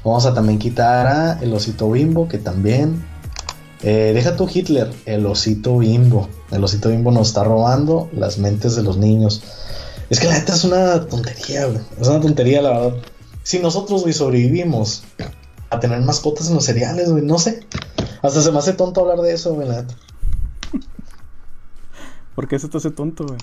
Vamos 0.05 0.25
a 0.27 0.35
también 0.35 0.59
quitar 0.59 1.07
a 1.07 1.39
el 1.41 1.53
osito 1.53 1.91
bimbo, 1.91 2.29
que 2.29 2.39
también. 2.39 3.05
Eh, 3.83 4.13
deja 4.15 4.37
tu 4.37 4.49
Hitler, 4.53 4.91
el 5.07 5.25
osito 5.27 5.79
bimbo. 5.79 6.29
El 6.51 6.63
osito 6.65 6.91
bimbo 6.91 7.11
nos 7.11 7.29
está 7.29 7.45
robando 7.45 8.09
las 8.13 8.39
mentes 8.39 8.77
de 8.77 8.83
los 8.83 8.97
niños. 8.97 9.43
Es 10.11 10.21
que 10.21 10.27
la 10.27 10.35
neta 10.35 10.55
es 10.55 10.65
una 10.65 11.07
tontería, 11.07 11.67
güey. 11.67 11.81
Es 12.01 12.09
una 12.09 12.21
tontería, 12.21 12.63
la 12.63 12.71
verdad. 12.71 12.99
Si 13.43 13.59
nosotros, 13.59 14.03
güey, 14.03 14.13
sobrevivimos 14.13 15.05
a 15.71 15.81
tener 15.81 16.01
mascotas 16.01 16.49
en 16.49 16.55
los 16.55 16.65
cereales, 16.65 17.11
güey, 17.11 17.25
no 17.25 17.39
sé. 17.39 17.61
Hasta 18.23 18.43
se 18.43 18.53
me 18.53 18.59
hace 18.59 18.73
tonto 18.73 19.01
hablar 19.01 19.19
de 19.19 19.33
eso, 19.33 19.55
güey, 19.55 19.69
la 19.69 19.83
neta. 19.83 19.95
¿Por 22.41 22.49
qué 22.49 22.59
se 22.59 22.69
te 22.69 22.79
hace 22.79 22.91
tonto, 22.91 23.27
güey? 23.27 23.39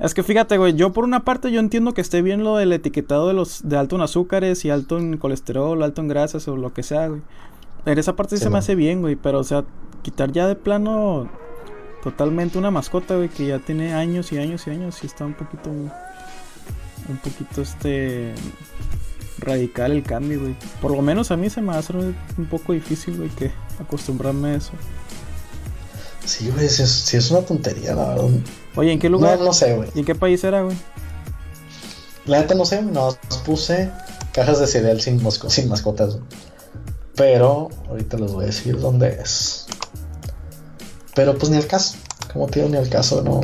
Es 0.00 0.12
que 0.12 0.24
fíjate, 0.24 0.58
güey, 0.58 0.74
yo 0.74 0.92
por 0.92 1.04
una 1.04 1.24
parte 1.24 1.52
yo 1.52 1.60
entiendo 1.60 1.94
que 1.94 2.00
esté 2.00 2.22
bien 2.22 2.42
lo 2.42 2.56
del 2.56 2.72
etiquetado 2.72 3.28
de 3.28 3.34
los 3.34 3.68
de 3.68 3.76
alto 3.76 3.94
en 3.94 4.02
azúcares 4.02 4.64
y 4.64 4.70
alto 4.70 4.98
en 4.98 5.16
colesterol, 5.16 5.80
alto 5.80 6.00
en 6.00 6.08
grasas 6.08 6.48
o 6.48 6.56
lo 6.56 6.74
que 6.74 6.82
sea, 6.82 7.06
güey. 7.06 7.22
En 7.84 8.00
esa 8.00 8.16
parte 8.16 8.36
sí, 8.36 8.42
se 8.42 8.50
me 8.50 8.58
hace 8.58 8.74
bien, 8.74 9.00
güey, 9.00 9.14
pero 9.14 9.38
o 9.38 9.44
sea, 9.44 9.64
quitar 10.02 10.32
ya 10.32 10.48
de 10.48 10.56
plano 10.56 11.30
totalmente 12.02 12.58
una 12.58 12.72
mascota, 12.72 13.14
güey, 13.14 13.28
que 13.28 13.46
ya 13.46 13.60
tiene 13.60 13.94
años 13.94 14.32
y 14.32 14.38
años 14.38 14.66
y 14.66 14.70
años 14.70 14.98
y 15.04 15.06
está 15.06 15.24
un 15.24 15.34
poquito 15.34 15.70
un 15.70 17.16
poquito 17.22 17.62
este 17.62 18.34
radical 19.38 19.92
el 19.92 20.02
cambio, 20.02 20.40
güey. 20.40 20.56
Por 20.82 20.90
lo 20.90 21.00
menos 21.00 21.30
a 21.30 21.36
mí 21.36 21.48
se 21.48 21.62
me 21.62 21.76
hace 21.76 21.92
un 21.92 22.46
poco 22.50 22.72
difícil, 22.72 23.18
güey, 23.18 23.28
que 23.28 23.52
acostumbrarme 23.80 24.48
a 24.48 24.54
eso. 24.56 24.72
Sí, 26.26 26.50
güey, 26.50 26.68
sí 26.68 27.16
es, 27.16 27.30
una 27.30 27.42
tontería, 27.42 27.94
la 27.94 28.08
verdad. 28.08 28.28
Oye, 28.74 28.92
¿en 28.92 28.98
qué 28.98 29.08
lugar? 29.08 29.38
No, 29.38 29.46
no 29.46 29.52
sé, 29.52 29.74
güey. 29.74 29.88
¿Y 29.94 30.00
en 30.00 30.04
qué 30.04 30.14
país 30.14 30.42
era, 30.42 30.62
güey? 30.62 30.76
La 32.26 32.40
neta 32.40 32.54
no 32.54 32.64
sé, 32.64 32.82
nos 32.82 33.16
puse 33.44 33.90
cajas 34.32 34.58
de 34.58 34.66
cereal 34.66 35.00
sin, 35.00 35.20
sin 35.30 35.68
mascotas. 35.68 36.18
Pero 37.14 37.70
ahorita 37.88 38.18
les 38.18 38.32
voy 38.32 38.44
a 38.44 38.46
decir 38.48 38.78
dónde 38.78 39.20
es. 39.22 39.66
Pero 41.14 41.38
pues 41.38 41.50
ni 41.50 41.56
al 41.56 41.66
caso. 41.66 41.96
Como 42.32 42.48
te 42.48 42.60
digo, 42.60 42.70
ni 42.70 42.76
al 42.76 42.88
caso, 42.88 43.22
no. 43.22 43.40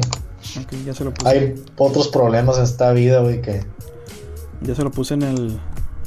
Okay, 0.64 0.84
ya 0.84 0.92
se 0.92 1.04
lo 1.04 1.14
puse. 1.14 1.28
Hay 1.30 1.64
otros 1.76 2.08
problemas 2.08 2.58
en 2.58 2.64
esta 2.64 2.92
vida, 2.92 3.20
güey, 3.20 3.40
que. 3.40 3.64
Ya 4.60 4.74
se 4.74 4.82
lo 4.82 4.90
puse 4.90 5.14
en 5.14 5.22
el. 5.22 5.60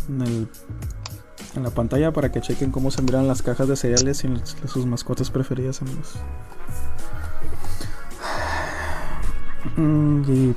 En 0.10 0.22
el 0.22 0.48
en 1.56 1.64
la 1.64 1.70
pantalla 1.70 2.12
para 2.12 2.32
que 2.32 2.42
chequen 2.42 2.72
cómo 2.72 2.92
se 2.92 3.02
miran 3.02 3.28
las 3.28 3.42
cajas 3.42 3.68
de 3.68 3.76
cereales 3.76 4.24
y 4.24 4.68
sus 4.68 4.86
mascotas 4.86 5.32
preferidas, 5.32 5.82
amigos. 5.82 6.16
Y 9.78 10.56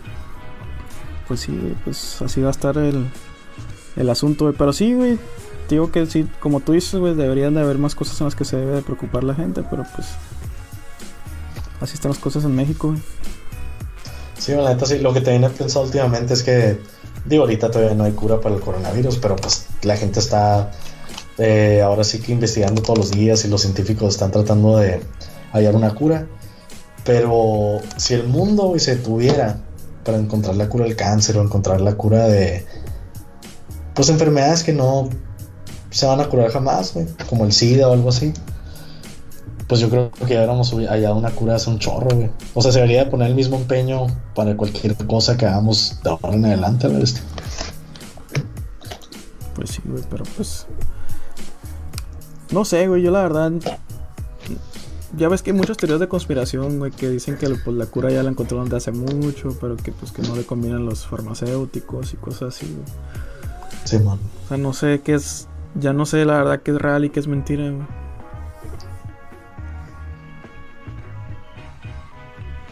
pues 1.26 1.40
sí, 1.40 1.74
pues 1.84 2.22
así 2.22 2.40
va 2.40 2.48
a 2.48 2.52
estar 2.52 2.78
el, 2.78 3.06
el 3.96 4.10
asunto, 4.10 4.52
Pero 4.56 4.72
sí, 4.72 4.94
güey, 4.94 5.18
digo 5.68 5.92
que 5.92 6.06
sí, 6.06 6.26
como 6.40 6.60
tú 6.60 6.72
dices, 6.72 6.98
güey, 6.98 7.14
deberían 7.14 7.54
de 7.54 7.60
haber 7.60 7.78
más 7.78 7.94
cosas 7.94 8.20
en 8.20 8.26
las 8.26 8.34
que 8.34 8.44
se 8.44 8.56
debe 8.56 8.76
de 8.76 8.82
preocupar 8.82 9.24
la 9.24 9.34
gente, 9.34 9.62
pero 9.68 9.84
pues 9.94 10.08
así 11.80 11.94
están 11.94 12.10
las 12.10 12.18
cosas 12.18 12.44
en 12.44 12.54
México, 12.54 12.88
güey. 12.88 13.00
Sí, 14.38 14.52
la 14.52 14.72
neta 14.72 14.86
sí, 14.86 14.98
lo 14.98 15.12
que 15.12 15.20
también 15.20 15.44
he 15.44 15.50
pensado 15.50 15.84
últimamente 15.84 16.32
es 16.32 16.42
que, 16.42 16.78
digo, 17.24 17.42
ahorita 17.42 17.70
todavía 17.70 17.94
no 17.94 18.04
hay 18.04 18.12
cura 18.12 18.40
para 18.40 18.54
el 18.54 18.60
coronavirus, 18.60 19.18
pero 19.18 19.36
pues 19.36 19.66
la 19.82 19.96
gente 19.96 20.20
está 20.20 20.70
eh, 21.38 21.82
ahora 21.82 22.04
sí 22.04 22.20
que 22.20 22.32
investigando 22.32 22.82
todos 22.82 22.98
los 22.98 23.10
días 23.10 23.44
y 23.44 23.48
los 23.48 23.62
científicos 23.62 24.14
están 24.14 24.30
tratando 24.30 24.78
de 24.78 25.00
hallar 25.52 25.74
una 25.74 25.94
cura. 25.94 26.26
Pero 27.08 27.80
si 27.96 28.12
el 28.12 28.28
mundo 28.28 28.74
se 28.76 28.96
tuviera 28.96 29.56
para 30.04 30.18
encontrar 30.18 30.56
la 30.56 30.68
cura 30.68 30.84
del 30.84 30.94
cáncer 30.94 31.38
o 31.38 31.42
encontrar 31.42 31.80
la 31.80 31.94
cura 31.94 32.26
de 32.26 32.66
pues 33.94 34.10
enfermedades 34.10 34.62
que 34.62 34.74
no 34.74 35.08
se 35.88 36.04
van 36.04 36.20
a 36.20 36.28
curar 36.28 36.50
jamás, 36.50 36.92
como 37.30 37.46
el 37.46 37.52
SIDA 37.52 37.88
o 37.88 37.94
algo 37.94 38.10
así. 38.10 38.34
Pues 39.68 39.80
yo 39.80 39.88
creo 39.88 40.10
que 40.10 40.34
ya 40.34 40.40
hubiéramos 40.40 40.70
hallado 40.70 41.16
una 41.16 41.30
cura 41.30 41.54
hace 41.54 41.70
un 41.70 41.78
chorro, 41.78 42.14
güey. 42.14 42.28
O 42.52 42.60
sea, 42.60 42.72
se 42.72 42.80
debería 42.80 43.08
poner 43.08 43.28
el 43.28 43.34
mismo 43.34 43.56
empeño 43.56 44.08
para 44.34 44.54
cualquier 44.54 44.94
cosa 45.06 45.38
que 45.38 45.46
hagamos 45.46 45.98
de 46.04 46.10
ahora 46.10 46.34
en 46.34 46.44
adelante, 46.44 46.88
ver 46.88 47.04
este. 47.04 47.22
Pues 49.54 49.70
sí, 49.70 49.80
güey, 49.82 50.04
pero 50.10 50.24
pues 50.36 50.66
no 52.50 52.66
sé, 52.66 52.86
güey, 52.86 53.00
yo 53.00 53.10
la 53.10 53.22
verdad. 53.22 53.52
Ya 55.16 55.28
ves 55.28 55.42
que 55.42 55.50
hay 55.50 55.56
muchas 55.56 55.76
teorías 55.76 56.00
de 56.00 56.08
conspiración, 56.08 56.78
güey, 56.78 56.90
que 56.90 57.08
dicen 57.08 57.36
que 57.36 57.48
pues, 57.48 57.76
la 57.76 57.86
cura 57.86 58.10
ya 58.10 58.22
la 58.22 58.30
encontraron 58.30 58.66
desde 58.66 58.76
hace 58.76 58.92
mucho, 58.92 59.56
pero 59.60 59.76
que 59.76 59.90
pues 59.90 60.12
que 60.12 60.22
no 60.22 60.36
le 60.36 60.44
combinan 60.44 60.84
los 60.84 61.06
farmacéuticos 61.06 62.12
y 62.12 62.16
cosas 62.18 62.54
así, 62.54 62.66
güey. 62.66 62.86
Sí, 63.84 63.98
man. 64.00 64.18
O 64.44 64.48
sea, 64.48 64.56
no 64.58 64.72
sé 64.72 65.00
qué 65.02 65.14
es. 65.14 65.48
Ya 65.74 65.92
no 65.92 66.04
sé 66.04 66.24
la 66.24 66.38
verdad 66.38 66.60
qué 66.62 66.72
es 66.72 66.78
real 66.78 67.04
y 67.04 67.10
qué 67.10 67.20
es 67.20 67.26
mentira, 67.26 67.70
güey. 67.70 67.86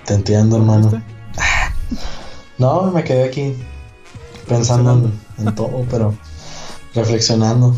Te 0.04 0.14
entiendo, 0.14 0.56
hermano. 0.56 0.90
No, 2.58 2.90
me 2.90 3.04
quedé 3.04 3.24
aquí 3.24 3.54
pensando 4.48 5.10
en 5.36 5.54
todo, 5.54 5.84
pero 5.90 6.14
reflexionando. 6.94 7.76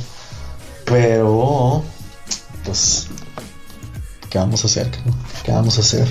Pero, 0.84 1.82
pues, 2.64 3.08
¿qué 4.30 4.38
vamos 4.38 4.64
a 4.64 4.66
hacer? 4.66 4.90
¿Qué 5.44 5.52
vamos 5.52 5.78
a 5.78 5.80
hacer? 5.80 6.08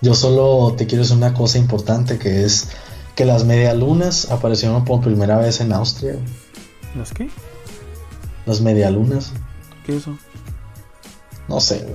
Yo 0.00 0.14
solo 0.14 0.74
te 0.76 0.86
quiero 0.86 1.02
decir 1.02 1.16
una 1.16 1.34
cosa 1.34 1.58
importante 1.58 2.18
que 2.18 2.44
es 2.44 2.68
que 3.14 3.24
las 3.24 3.44
medialunas 3.44 4.30
aparecieron 4.30 4.84
por 4.84 5.00
primera 5.00 5.38
vez 5.38 5.60
en 5.60 5.72
Austria. 5.72 6.16
¿Las 6.96 7.12
qué? 7.12 7.28
Las 8.46 8.60
medialunas. 8.60 9.32
¿Qué 9.86 9.92
es 9.92 10.02
eso? 10.02 10.18
No 11.48 11.60
sé, 11.60 11.86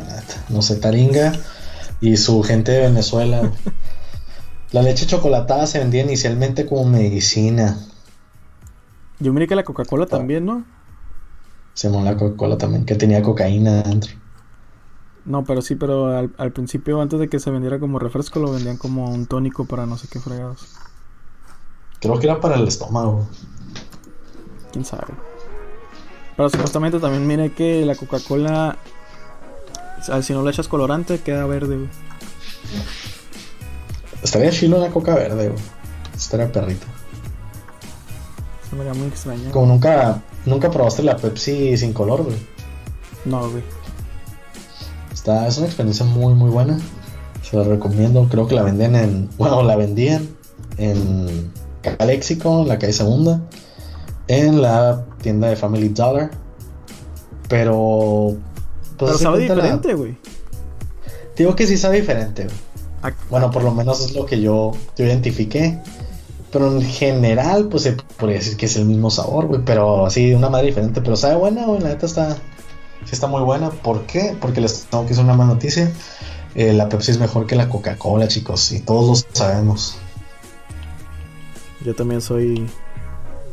no 0.50 0.62
sé, 0.62 0.76
Taringa 0.76 1.34
y 2.02 2.18
su 2.18 2.42
gente 2.44 2.72
de 2.72 2.82
Venezuela. 2.82 3.52
la 4.72 4.82
leche 4.82 5.06
chocolatada 5.06 5.68
se 5.68 5.80
vendía 5.80 6.04
inicialmente 6.04 6.66
como 6.66 6.86
medicina. 6.86 7.78
Yo 9.20 9.34
miré 9.34 9.48
que 9.48 9.56
la 9.56 9.64
Coca-Cola 9.64 10.06
ah. 10.06 10.08
también, 10.08 10.46
¿no? 10.46 10.64
Se 11.74 11.90
la 11.90 12.16
Coca-Cola 12.16 12.58
también, 12.58 12.86
que 12.86 12.96
tenía 12.96 13.22
cocaína 13.22 13.82
adentro. 13.82 14.19
No, 15.26 15.44
pero 15.44 15.62
sí, 15.62 15.76
pero 15.76 16.18
al, 16.18 16.34
al, 16.38 16.52
principio, 16.52 17.02
antes 17.02 17.20
de 17.20 17.28
que 17.28 17.40
se 17.40 17.52
vendiera 17.52 17.80
como 17.80 18.00
refresco, 18.00 18.40
lo 18.40 18.52
vendían 18.52 18.78
como 18.78 19.10
un 19.10 19.26
tónico 19.26 19.66
para 19.66 19.86
no 19.86 19.98
sé 19.98 20.08
qué 20.10 20.20
fregados. 20.20 20.68
Creo 22.00 22.18
que 22.20 22.28
era 22.28 22.40
para 22.40 22.56
el 22.56 22.68
estómago. 22.68 23.28
Quién 24.72 24.86
sabe. 24.86 25.14
Pero 26.38 26.50
supuestamente 26.50 27.00
también 27.00 27.28
mire 27.28 27.52
que 27.52 27.86
la 27.86 27.96
Coca-Cola, 27.96 28.78
si 30.22 30.34
no 30.34 30.44
le 30.44 30.52
echas 30.52 30.70
colorante, 30.70 31.20
queda 31.20 31.46
verde, 31.46 31.76
güey. 31.76 31.90
Estaría 34.24 34.50
chilo 34.52 34.80
la 34.80 34.90
coca 34.90 35.16
verde, 35.16 35.50
güey. 35.50 35.64
Estaría 36.16 36.52
perrita. 36.52 36.86
Se 38.70 38.76
me 38.76 38.94
muy 38.94 39.08
extraño. 39.08 39.52
Como 39.52 39.66
nunca, 39.66 40.22
nunca 40.46 40.70
probaste 40.70 41.04
la 41.04 41.18
Pepsi 41.18 41.78
sin 41.78 41.94
color, 41.94 42.24
güey. 42.24 42.38
No, 43.26 43.50
güey. 43.50 43.64
Está, 45.30 45.48
es 45.48 45.58
una 45.60 45.68
experiencia 45.68 46.08
muy, 46.08 46.34
muy 46.34 46.50
buena. 46.50 46.80
Se 47.44 47.56
la 47.56 47.64
recomiendo. 47.64 48.28
Creo 48.32 48.48
que 48.48 48.56
la 48.56 48.64
venden 48.64 48.96
en. 48.96 49.30
Bueno, 49.38 49.62
la 49.62 49.76
vendían 49.76 50.28
en 50.78 51.52
Caléxico, 51.84 52.66
la 52.68 52.80
calle 52.80 52.94
segunda. 52.94 53.40
En 54.28 54.60
la 54.64 55.06
tienda 55.22 55.50
de 55.50 55.56
Family 55.56 55.90
Dollar. 55.90 56.32
Pero. 57.48 58.38
Pues, 58.98 59.12
Pero 59.12 59.18
sabe 59.20 59.40
diferente, 59.42 59.94
güey. 59.94 60.18
Digo 61.38 61.56
que 61.56 61.68
sí 61.68 61.78
sabe 61.78 62.02
diferente, 62.02 62.46
güey. 62.46 63.14
Bueno, 63.30 63.52
por 63.52 63.64
lo 63.64 63.72
menos 63.72 64.04
es 64.04 64.16
lo 64.16 64.26
que 64.26 64.42
yo, 64.42 64.72
yo 64.98 65.06
identifiqué. 65.06 65.80
Pero 66.52 66.72
en 66.72 66.82
general, 66.82 67.68
pues 67.70 67.84
se 67.84 67.92
podría 68.18 68.38
decir 68.38 68.58
que 68.58 68.66
es 68.66 68.76
el 68.78 68.86
mismo 68.86 69.12
sabor, 69.12 69.46
güey. 69.46 69.62
Pero 69.64 70.08
así 70.08 70.32
de 70.32 70.36
una 70.36 70.50
manera 70.50 70.66
diferente. 70.66 71.02
Pero 71.02 71.16
sabe 71.16 71.36
buena, 71.36 71.68
güey. 71.68 71.82
La 71.82 71.90
neta 71.90 72.08
está. 72.08 72.36
Sí 73.06 73.12
está 73.12 73.28
muy 73.28 73.42
buena. 73.42 73.70
¿Por 73.70 74.06
qué? 74.06 74.36
Porque 74.40 74.62
les 74.62 74.86
tengo 74.86 75.06
que 75.06 75.14
hacer 75.14 75.24
una 75.24 75.36
mala 75.36 75.54
noticia. 75.54 75.92
Eh, 76.56 76.74
la 76.74 76.90
Pepsi 76.90 77.12
es 77.12 77.20
mejor 77.20 77.48
que 77.48 77.56
la 77.56 77.70
Coca-Cola, 77.70 78.28
chicos. 78.28 78.72
Y 78.72 78.82
todos 78.82 79.24
lo 79.26 79.36
sabemos. 79.36 79.98
Yo 81.86 81.96
también 81.96 82.22
soy. 82.22 82.70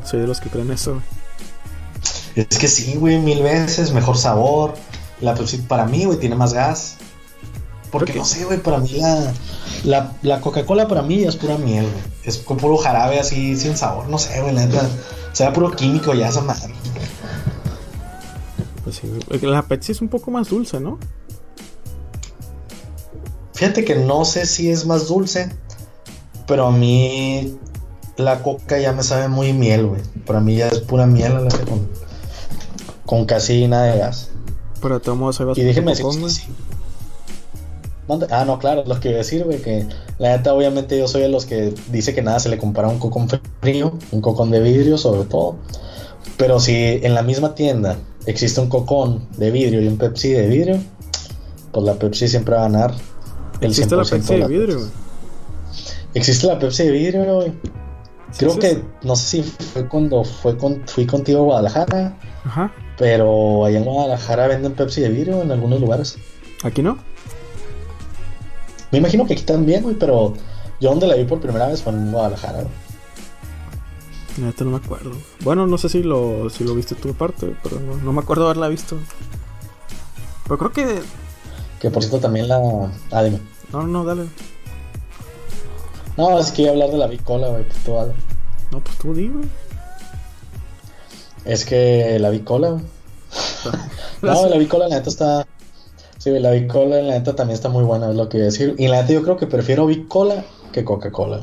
Soy 0.05 0.20
de 0.20 0.26
los 0.26 0.40
que 0.40 0.49
creen 0.49 0.70
eso, 0.70 1.01
Es 2.34 2.59
que 2.59 2.68
sí, 2.68 2.97
güey, 2.97 3.18
mil 3.18 3.42
veces. 3.42 3.92
Mejor 3.92 4.18
sabor. 4.18 4.74
La 5.20 5.34
Pepsi 5.34 5.59
para 5.59 5.86
mí, 5.86 6.05
güey, 6.05 6.18
tiene 6.18 6.36
más 6.36 6.53
gas. 6.53 6.97
Porque 7.90 8.14
no 8.14 8.24
sé, 8.24 8.44
güey, 8.44 8.59
para 8.59 8.78
mí 8.78 9.01
la, 9.84 10.12
la, 10.22 10.40
Coca-Cola 10.40 10.88
para 10.88 11.03
mí 11.03 11.22
es 11.22 11.36
pura 11.36 11.57
miel, 11.57 11.84
güey. 11.84 12.05
Es 12.24 12.38
con 12.38 12.57
puro 12.57 12.76
jarabe 12.76 13.20
así, 13.20 13.57
sin 13.57 13.76
sabor. 13.76 14.09
No 14.09 14.18
sé, 14.18 14.40
güey, 14.40 14.53
la 14.53 14.66
neta. 14.66 14.88
Sea 15.32 15.53
puro 15.53 15.70
químico 15.70 16.12
ya 16.12 16.28
esa 16.28 16.40
madre. 16.40 16.74
Pues 18.87 19.03
sí, 19.03 19.09
la 19.45 19.62
Pepsi 19.62 19.91
es 19.91 20.01
un 20.01 20.09
poco 20.09 20.30
más 20.30 20.49
dulce, 20.49 20.78
¿no? 20.78 21.01
Fíjate 23.53 23.84
que 23.84 23.97
no 23.97 24.24
sé 24.24 24.47
si 24.47 24.70
es 24.70 24.87
más 24.87 25.09
dulce, 25.09 25.51
pero 26.47 26.68
a 26.68 26.70
mí 26.70 27.59
la 28.16 28.45
coca 28.45 28.78
ya 28.78 28.93
me 28.93 29.03
sabe 29.03 29.26
muy 29.26 29.53
miel, 29.53 29.89
güey. 29.89 30.03
Para 30.24 30.39
mí 30.39 30.55
ya 30.55 30.68
es 30.68 30.78
pura 30.78 31.05
miel 31.05 31.32
con, 31.68 31.89
con 33.05 33.24
casi 33.24 33.66
nada 33.66 33.87
de 33.87 33.99
gas. 33.99 34.30
Pero 34.80 35.01
todos 35.01 35.18
modos, 35.18 35.59
Y 35.59 35.62
déjeme 35.62 35.91
decir, 35.91 36.07
Ah, 38.30 38.45
no, 38.45 38.61
claro, 38.61 38.84
lo 38.87 39.01
que 39.01 39.09
iba 39.09 39.16
a 39.16 39.18
decir, 39.18 39.43
güey, 39.43 39.61
que 39.61 39.84
la 40.18 40.37
neta, 40.37 40.55
obviamente, 40.55 40.97
yo 40.97 41.09
soy 41.09 41.22
de 41.22 41.28
los 41.28 41.45
que 41.45 41.74
dice 41.91 42.14
que 42.14 42.22
nada 42.22 42.39
se 42.39 42.51
le 42.51 42.59
compara 42.59 42.87
a 42.87 42.93
un 42.93 43.01
cocón 43.01 43.28
frío, 43.61 43.99
un 44.12 44.20
cocón 44.20 44.53
de 44.53 44.61
vidrio, 44.61 44.97
sobre 44.97 45.24
todo. 45.24 45.57
Pero 46.37 46.61
si 46.61 47.01
en 47.03 47.14
la 47.14 47.22
misma 47.22 47.57
tienda 47.57 47.97
existe 48.27 48.61
un 48.61 48.68
cocón 48.68 49.27
de 49.37 49.51
vidrio 49.51 49.81
y 49.81 49.87
un 49.87 49.97
Pepsi 49.97 50.31
de 50.31 50.47
vidrio, 50.49 50.81
pues 51.72 51.87
la 51.87 51.95
Pepsi 51.95 52.29
siempre 52.29 52.55
va 52.55 52.61
a 52.61 52.68
ganar. 52.68 52.95
El 53.61 53.70
¿Existe 53.70 53.97
la 53.97 54.05
Pepsi 54.05 54.35
de, 54.35 54.47
vidrio? 54.47 54.89
Existe 56.14 56.47
la 56.47 56.59
Pepsi 56.59 56.85
de 56.85 56.91
vidrio, 56.91 57.35
güey. 57.37 57.53
Creo 58.39 58.59
que, 58.59 58.83
no 59.03 59.16
sé 59.16 59.43
si 59.43 59.43
fue 59.43 59.89
cuando 59.89 60.24
fue 60.24 60.59
con, 60.59 60.83
fui 60.87 61.07
contigo 61.07 61.41
a 61.41 61.45
Guadalajara. 61.45 62.18
Ajá. 62.45 62.72
Pero 62.99 63.64
allá 63.64 63.79
en 63.79 63.85
Guadalajara 63.85 64.49
venden 64.49 64.72
Pepsi 64.72 65.01
de 65.01 65.09
vidrio 65.09 65.43
en 65.43 65.51
algunos 65.51 65.81
lugares. 65.81 66.18
¿Aquí 66.64 66.83
no? 66.83 66.99
Me 68.91 68.99
imagino 68.99 69.27
que 69.27 69.35
aquí 69.35 69.43
también, 69.43 69.83
güey, 69.83 69.97
pero 69.97 70.35
yo 70.81 70.91
donde 70.91 71.07
la 71.07 71.14
vi 71.14 71.24
por 71.24 71.41
primera 71.41 71.68
vez 71.68 71.83
fue 71.83 71.93
en 71.93 72.12
Guadalajara, 72.12 72.62
güey. 72.62 72.86
No 74.39 74.70
me 74.70 74.76
acuerdo. 74.76 75.12
Bueno, 75.41 75.66
no 75.66 75.78
sé 75.78 75.89
si 75.89 76.03
lo, 76.03 76.51
si 76.51 76.64
lo 76.64 76.74
viste 76.74 76.95
tú 76.95 77.11
aparte, 77.11 77.55
pero 77.62 77.80
no, 77.80 78.12
me 78.12 78.20
acuerdo 78.20 78.45
haberla 78.45 78.68
visto. 78.68 78.97
Pero 80.45 80.59
creo 80.59 80.72
que. 80.72 81.03
Que 81.80 81.91
por 81.91 82.03
cierto 82.03 82.20
también 82.20 82.49
la. 82.49 82.91
Ah, 83.11 83.22
dime. 83.22 83.41
No, 83.72 83.87
no, 83.87 84.05
dale. 84.05 84.26
No, 86.16 86.39
es 86.39 86.51
que 86.51 86.62
iba 86.62 86.70
a 86.70 86.74
hablar 86.74 86.91
de 86.91 86.99
la 86.99 87.07
bicola, 87.07 87.49
güey, 87.49 87.64
pues 87.64 87.78
tú 87.84 87.93
No, 88.72 88.80
pues 88.80 88.99
tú 88.99 89.14
di, 89.14 89.28
güey. 89.28 89.49
Es 91.45 91.64
que 91.64 92.18
la 92.18 92.30
bicola, 92.30 92.70
no, 94.22 94.47
la 94.49 94.59
bicola 94.59 94.89
la 94.89 94.97
neta 94.97 95.09
está. 95.09 95.47
Sí, 96.18 96.30
la 96.30 96.51
bicola 96.51 97.03
la 97.03 97.14
neta 97.14 97.37
también 97.37 97.55
está 97.55 97.68
muy 97.68 97.84
buena, 97.84 98.11
es 98.11 98.16
lo 98.16 98.28
que 98.28 98.39
iba 98.39 98.45
a 98.45 98.51
decir. 98.51 98.74
Y 98.78 98.89
la 98.89 99.03
neta 99.03 99.12
yo 99.12 99.22
creo 99.22 99.37
que 99.37 99.47
prefiero 99.47 99.87
bicola 99.87 100.45
que 100.72 100.84
Coca-Cola. 100.84 101.43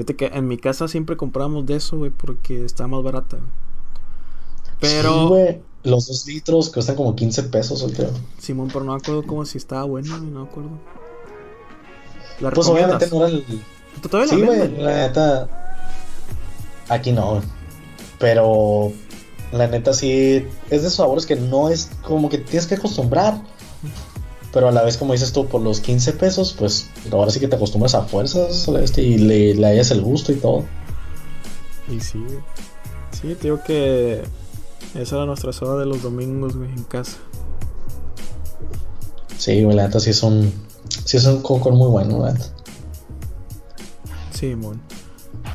Fíjate 0.00 0.16
que 0.16 0.26
en 0.28 0.48
mi 0.48 0.56
casa 0.56 0.88
siempre 0.88 1.18
compramos 1.18 1.66
de 1.66 1.76
eso, 1.76 1.98
güey, 1.98 2.10
porque 2.10 2.64
está 2.64 2.86
más 2.86 3.02
barata. 3.02 3.36
Pero. 4.80 5.12
Sí, 5.12 5.26
güey. 5.26 5.62
Los 5.82 6.06
dos 6.06 6.26
litros 6.26 6.70
cuestan 6.70 6.96
como 6.96 7.14
15 7.14 7.42
pesos, 7.44 7.86
creo. 7.94 8.08
Simón, 8.38 8.68
pero 8.72 8.82
no 8.82 8.92
me 8.92 8.98
acuerdo 8.98 9.22
como 9.24 9.44
si 9.44 9.58
estaba 9.58 9.84
bueno, 9.84 10.16
no 10.16 10.40
me 10.40 10.48
acuerdo. 10.48 10.70
pues 12.54 12.66
obviamente 12.66 13.08
no 13.10 13.26
era 13.26 13.26
el. 13.26 13.44
todavía 14.10 14.32
sí, 14.32 14.40
güey, 14.40 14.74
la 14.78 15.06
neta. 15.06 15.48
Aquí 16.88 17.12
no, 17.12 17.42
Pero 18.18 18.92
la 19.52 19.66
neta 19.66 19.92
sí 19.92 20.46
es 20.70 20.70
de 20.70 20.76
esos 20.76 20.94
sabores 20.94 21.26
que 21.26 21.36
no 21.36 21.68
es 21.68 21.90
como 22.00 22.30
que 22.30 22.38
tienes 22.38 22.66
que 22.66 22.76
acostumbrar. 22.76 23.42
Pero 24.52 24.68
a 24.68 24.72
la 24.72 24.82
vez, 24.82 24.96
como 24.96 25.12
dices 25.12 25.32
tú, 25.32 25.46
por 25.46 25.60
los 25.60 25.80
15 25.80 26.12
pesos, 26.14 26.54
pues 26.58 26.88
ahora 27.12 27.30
sí 27.30 27.38
que 27.38 27.46
te 27.46 27.56
acostumbras 27.56 27.94
a 27.94 28.02
fuerzas 28.02 28.68
este, 28.68 29.02
y 29.02 29.18
le, 29.18 29.54
le 29.54 29.66
hayas 29.66 29.90
el 29.92 30.02
gusto 30.02 30.32
y 30.32 30.36
todo. 30.36 30.64
Y 31.88 32.00
sí, 32.00 32.24
sí, 33.12 33.34
te 33.34 33.44
digo 33.44 33.60
que 33.64 34.22
esa 34.94 35.16
era 35.16 35.26
nuestra 35.26 35.52
soda 35.52 35.78
de 35.78 35.86
los 35.86 36.02
domingos, 36.02 36.56
güey, 36.56 36.70
en 36.70 36.84
casa. 36.84 37.18
Sí, 39.38 39.62
güey, 39.62 39.76
la 39.76 39.86
neta 39.86 40.00
sí 40.00 40.10
es 40.10 40.22
un, 40.22 40.52
sí 41.04 41.16
es 41.16 41.24
un 41.26 41.42
coco 41.42 41.70
muy 41.70 41.88
bueno, 41.88 42.24
la 42.24 42.32
neta. 42.32 42.46
Sí, 44.32 44.54
bueno. 44.54 44.80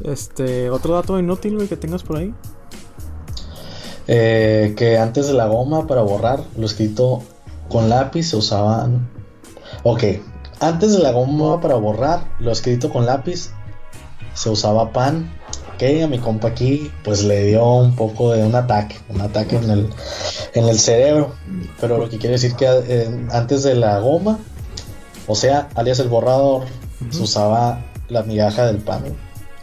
Este, 0.03 0.69
otro 0.69 0.93
dato 0.93 1.19
inútil, 1.19 1.55
güey, 1.55 1.67
que 1.67 1.77
tengas 1.77 2.03
por 2.03 2.17
ahí. 2.17 2.33
Eh, 4.07 4.73
que 4.77 4.97
antes 4.97 5.27
de 5.27 5.33
la 5.33 5.47
goma 5.47 5.87
para 5.87 6.01
borrar 6.01 6.43
lo 6.57 6.67
escrito 6.67 7.23
con 7.69 7.89
lápiz 7.89 8.23
se 8.29 8.37
usaban. 8.37 9.09
Ok, 9.83 10.03
antes 10.59 10.93
de 10.93 10.99
la 10.99 11.11
goma 11.11 11.59
para 11.61 11.75
borrar 11.75 12.25
lo 12.39 12.51
escrito 12.51 12.89
con 12.89 13.05
lápiz 13.05 13.51
se 14.33 14.49
usaba 14.49 14.91
pan. 14.91 15.31
Que 15.77 16.01
a 16.03 16.07
mi 16.07 16.19
compa 16.19 16.47
aquí 16.47 16.89
pues 17.03 17.23
le 17.23 17.47
dio 17.47 17.65
un 17.65 17.97
poco 17.97 18.31
de 18.31 18.45
un 18.45 18.55
ataque, 18.55 18.95
un 19.09 19.19
ataque 19.19 19.57
en 19.57 19.69
el, 19.69 19.89
en 20.53 20.69
el 20.69 20.79
cerebro. 20.79 21.35
Pero 21.81 21.97
lo 21.97 22.09
que 22.09 22.17
quiere 22.17 22.35
decir 22.35 22.55
que 22.55 22.65
eh, 22.65 23.27
antes 23.31 23.63
de 23.63 23.75
la 23.75 23.99
goma, 23.99 24.39
o 25.27 25.35
sea, 25.35 25.67
alias 25.75 25.99
el 25.99 26.07
borrador, 26.07 26.63
se 27.09 27.21
usaba 27.21 27.83
la 28.07 28.23
migaja 28.23 28.65
del 28.67 28.77
pan, 28.77 29.03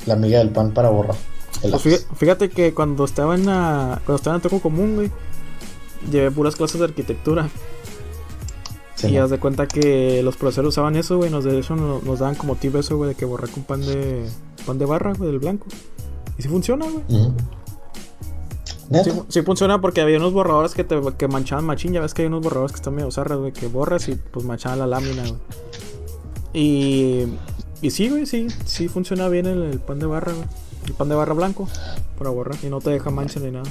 la 0.05 0.17
miga 0.17 0.41
del 0.41 0.51
pan 0.51 0.73
para 0.73 0.91
borrar. 0.91 1.17
Pues 1.63 2.07
fíjate, 2.17 2.51
que 2.51 2.75
cuando 2.75 3.05
estaba 3.05 3.35
en 3.35 3.47
la, 3.47 4.03
cuando 4.05 4.17
estaba 4.17 4.37
en 4.37 4.41
el 4.41 4.43
toco 4.43 4.61
común, 4.61 4.97
güey, 4.97 5.11
llevé 6.11 6.31
puras 6.31 6.57
clases 6.57 6.79
de 6.79 6.85
arquitectura. 6.85 7.49
Y 9.03 9.17
haz 9.17 9.31
de 9.31 9.39
cuenta 9.39 9.67
que 9.67 10.23
los 10.23 10.37
profesores 10.37 10.69
usaban 10.69 10.97
eso, 10.97 11.17
güey, 11.17 11.31
nos 11.31 11.45
de 11.45 11.59
hecho 11.59 11.77
nos, 11.77 12.19
daban 12.19 12.35
como 12.35 12.57
tip 12.57 12.77
eso, 12.77 12.97
güey, 12.97 13.11
de 13.11 13.15
que 13.15 13.25
borrar 13.25 13.51
con 13.51 13.65
pan 13.65 13.81
de 13.81 14.27
pan 14.67 14.79
de 14.79 14.85
barra, 14.85 15.13
güey, 15.15 15.31
del 15.31 15.41
blanco. 15.41 15.67
Y 16.39 16.43
si 16.43 16.49
funciona, 16.49 16.87
güey. 16.87 17.33
Sí, 19.29 19.43
funciona 19.43 19.81
porque 19.81 20.03
había 20.03 20.19
unos 20.19 20.33
borradores 20.33 20.75
que 20.75 20.85
te 20.85 21.01
que 21.17 21.27
manchaban 21.27 21.65
machín. 21.65 21.93
Ya 21.93 22.01
ves 22.01 22.15
que 22.15 22.23
hay 22.23 22.29
unos 22.29 22.43
borradores 22.43 22.73
que 22.73 22.77
están 22.77 22.95
medio 22.95 23.11
zarras, 23.11 23.39
güey, 23.39 23.53
que 23.53 23.67
borras 23.67 24.09
y 24.09 24.15
pues 24.17 24.45
manchaban 24.45 24.79
la 24.79 24.87
lámina, 24.87 25.23
güey. 25.23 25.41
Y, 26.53 27.27
y 27.81 27.91
sí, 27.91 28.11
güey, 28.11 28.27
sí, 28.27 28.49
sí 28.67 28.89
funciona 28.89 29.29
bien 29.29 29.47
el 29.47 29.79
pan 29.81 29.99
de 29.99 30.07
barra, 30.07 30.33
güey. 30.33 30.47
El 30.87 30.93
pan 30.95 31.09
de 31.09 31.15
barra 31.15 31.33
blanco 31.33 31.69
para 32.19 32.31
borrar 32.31 32.57
y 32.63 32.67
no 32.67 32.81
te 32.81 32.91
deja 32.91 33.11
mancha 33.11 33.41
ni 33.41 33.51
nada. 33.51 33.69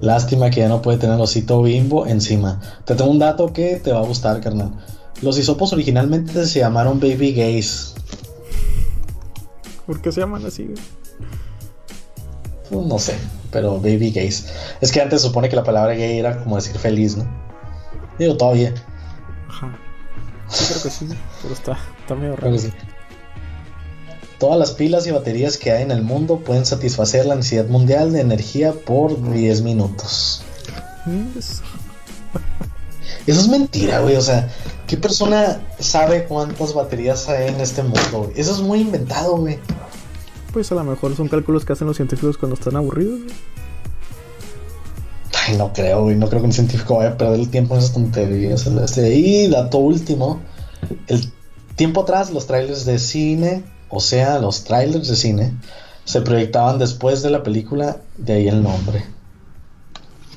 Lástima 0.00 0.50
que 0.50 0.60
ya 0.60 0.68
no 0.68 0.82
puede 0.82 0.98
tener 0.98 1.16
el 1.16 1.20
osito 1.20 1.62
bimbo 1.62 2.06
encima. 2.06 2.60
Te 2.84 2.94
tengo 2.94 3.10
un 3.10 3.18
dato 3.18 3.52
que 3.52 3.76
te 3.76 3.92
va 3.92 4.00
a 4.00 4.04
gustar, 4.04 4.40
carnal. 4.40 4.72
Los 5.20 5.38
hisopos 5.38 5.72
originalmente 5.72 6.46
se 6.46 6.60
llamaron 6.60 6.98
Baby 7.00 7.34
Gays. 7.34 7.94
¿Por 9.86 10.00
qué 10.00 10.12
se 10.12 10.20
llaman 10.20 10.46
así, 10.46 10.72
pues 12.70 12.86
no 12.86 12.98
sé, 12.98 13.18
pero 13.50 13.80
Baby 13.80 14.12
Gays. 14.12 14.46
Es 14.80 14.92
que 14.92 15.00
antes 15.00 15.20
se 15.20 15.28
supone 15.28 15.48
que 15.48 15.56
la 15.56 15.64
palabra 15.64 15.94
gay 15.94 16.18
era 16.18 16.42
como 16.42 16.56
decir 16.56 16.78
feliz, 16.78 17.16
¿no? 17.16 17.26
Digo, 18.18 18.36
todavía. 18.36 18.72
Ajá. 19.48 19.76
Sí, 20.48 20.66
creo 20.68 20.82
que 20.82 20.90
sí, 20.90 21.08
pero 21.42 21.54
está, 21.54 21.78
está 22.00 22.14
medio 22.14 22.36
raro. 22.36 22.56
Todas 24.40 24.58
las 24.58 24.72
pilas 24.72 25.06
y 25.06 25.10
baterías 25.10 25.58
que 25.58 25.70
hay 25.70 25.82
en 25.82 25.90
el 25.90 26.02
mundo 26.02 26.38
pueden 26.38 26.64
satisfacer 26.64 27.26
la 27.26 27.34
necesidad 27.34 27.66
mundial 27.66 28.10
de 28.12 28.22
energía 28.22 28.72
por 28.72 29.30
10 29.32 29.60
minutos. 29.60 30.42
Eso 33.26 33.40
es 33.40 33.48
mentira, 33.48 34.00
güey. 34.00 34.16
O 34.16 34.22
sea, 34.22 34.48
¿qué 34.86 34.96
persona 34.96 35.60
sabe 35.78 36.24
cuántas 36.24 36.72
baterías 36.72 37.28
hay 37.28 37.48
en 37.48 37.60
este 37.60 37.82
mundo? 37.82 38.32
Eso 38.34 38.52
es 38.52 38.60
muy 38.60 38.80
inventado, 38.80 39.36
güey. 39.36 39.58
Pues 40.54 40.72
a 40.72 40.74
lo 40.74 40.84
mejor 40.84 41.14
son 41.14 41.28
cálculos 41.28 41.66
que 41.66 41.74
hacen 41.74 41.86
los 41.86 41.96
científicos 41.96 42.38
cuando 42.38 42.54
están 42.54 42.76
aburridos, 42.76 43.20
güey. 43.20 43.34
Ay, 45.46 45.56
no 45.58 45.70
creo, 45.74 46.04
güey. 46.04 46.16
No 46.16 46.30
creo 46.30 46.40
que 46.40 46.46
un 46.46 46.52
científico 46.54 46.96
vaya 46.96 47.10
a 47.10 47.18
perder 47.18 47.40
el 47.40 47.50
tiempo 47.50 47.74
en 47.74 47.80
esas 47.80 47.92
tonterías. 47.92 48.66
Este, 48.66 49.14
y 49.14 49.48
dato 49.48 49.76
último: 49.76 50.40
el 51.08 51.30
tiempo 51.76 52.04
atrás, 52.04 52.30
los 52.30 52.46
trailers 52.46 52.86
de 52.86 52.98
cine, 52.98 53.64
o 53.90 54.00
sea, 54.00 54.38
los 54.38 54.64
trailers 54.64 55.08
de 55.08 55.16
cine, 55.16 55.54
se 56.04 56.20
proyectaban 56.22 56.78
después 56.78 57.22
de 57.22 57.30
la 57.30 57.42
película, 57.42 57.98
de 58.16 58.32
ahí 58.34 58.48
el 58.48 58.62
nombre. 58.62 59.04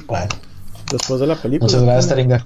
Bueno. 0.08 0.30
Después 0.92 1.20
de 1.20 1.28
la 1.28 1.36
película. 1.36 1.68
Muchas 1.68 1.84
gracias, 1.84 2.10
Taringa. 2.10 2.46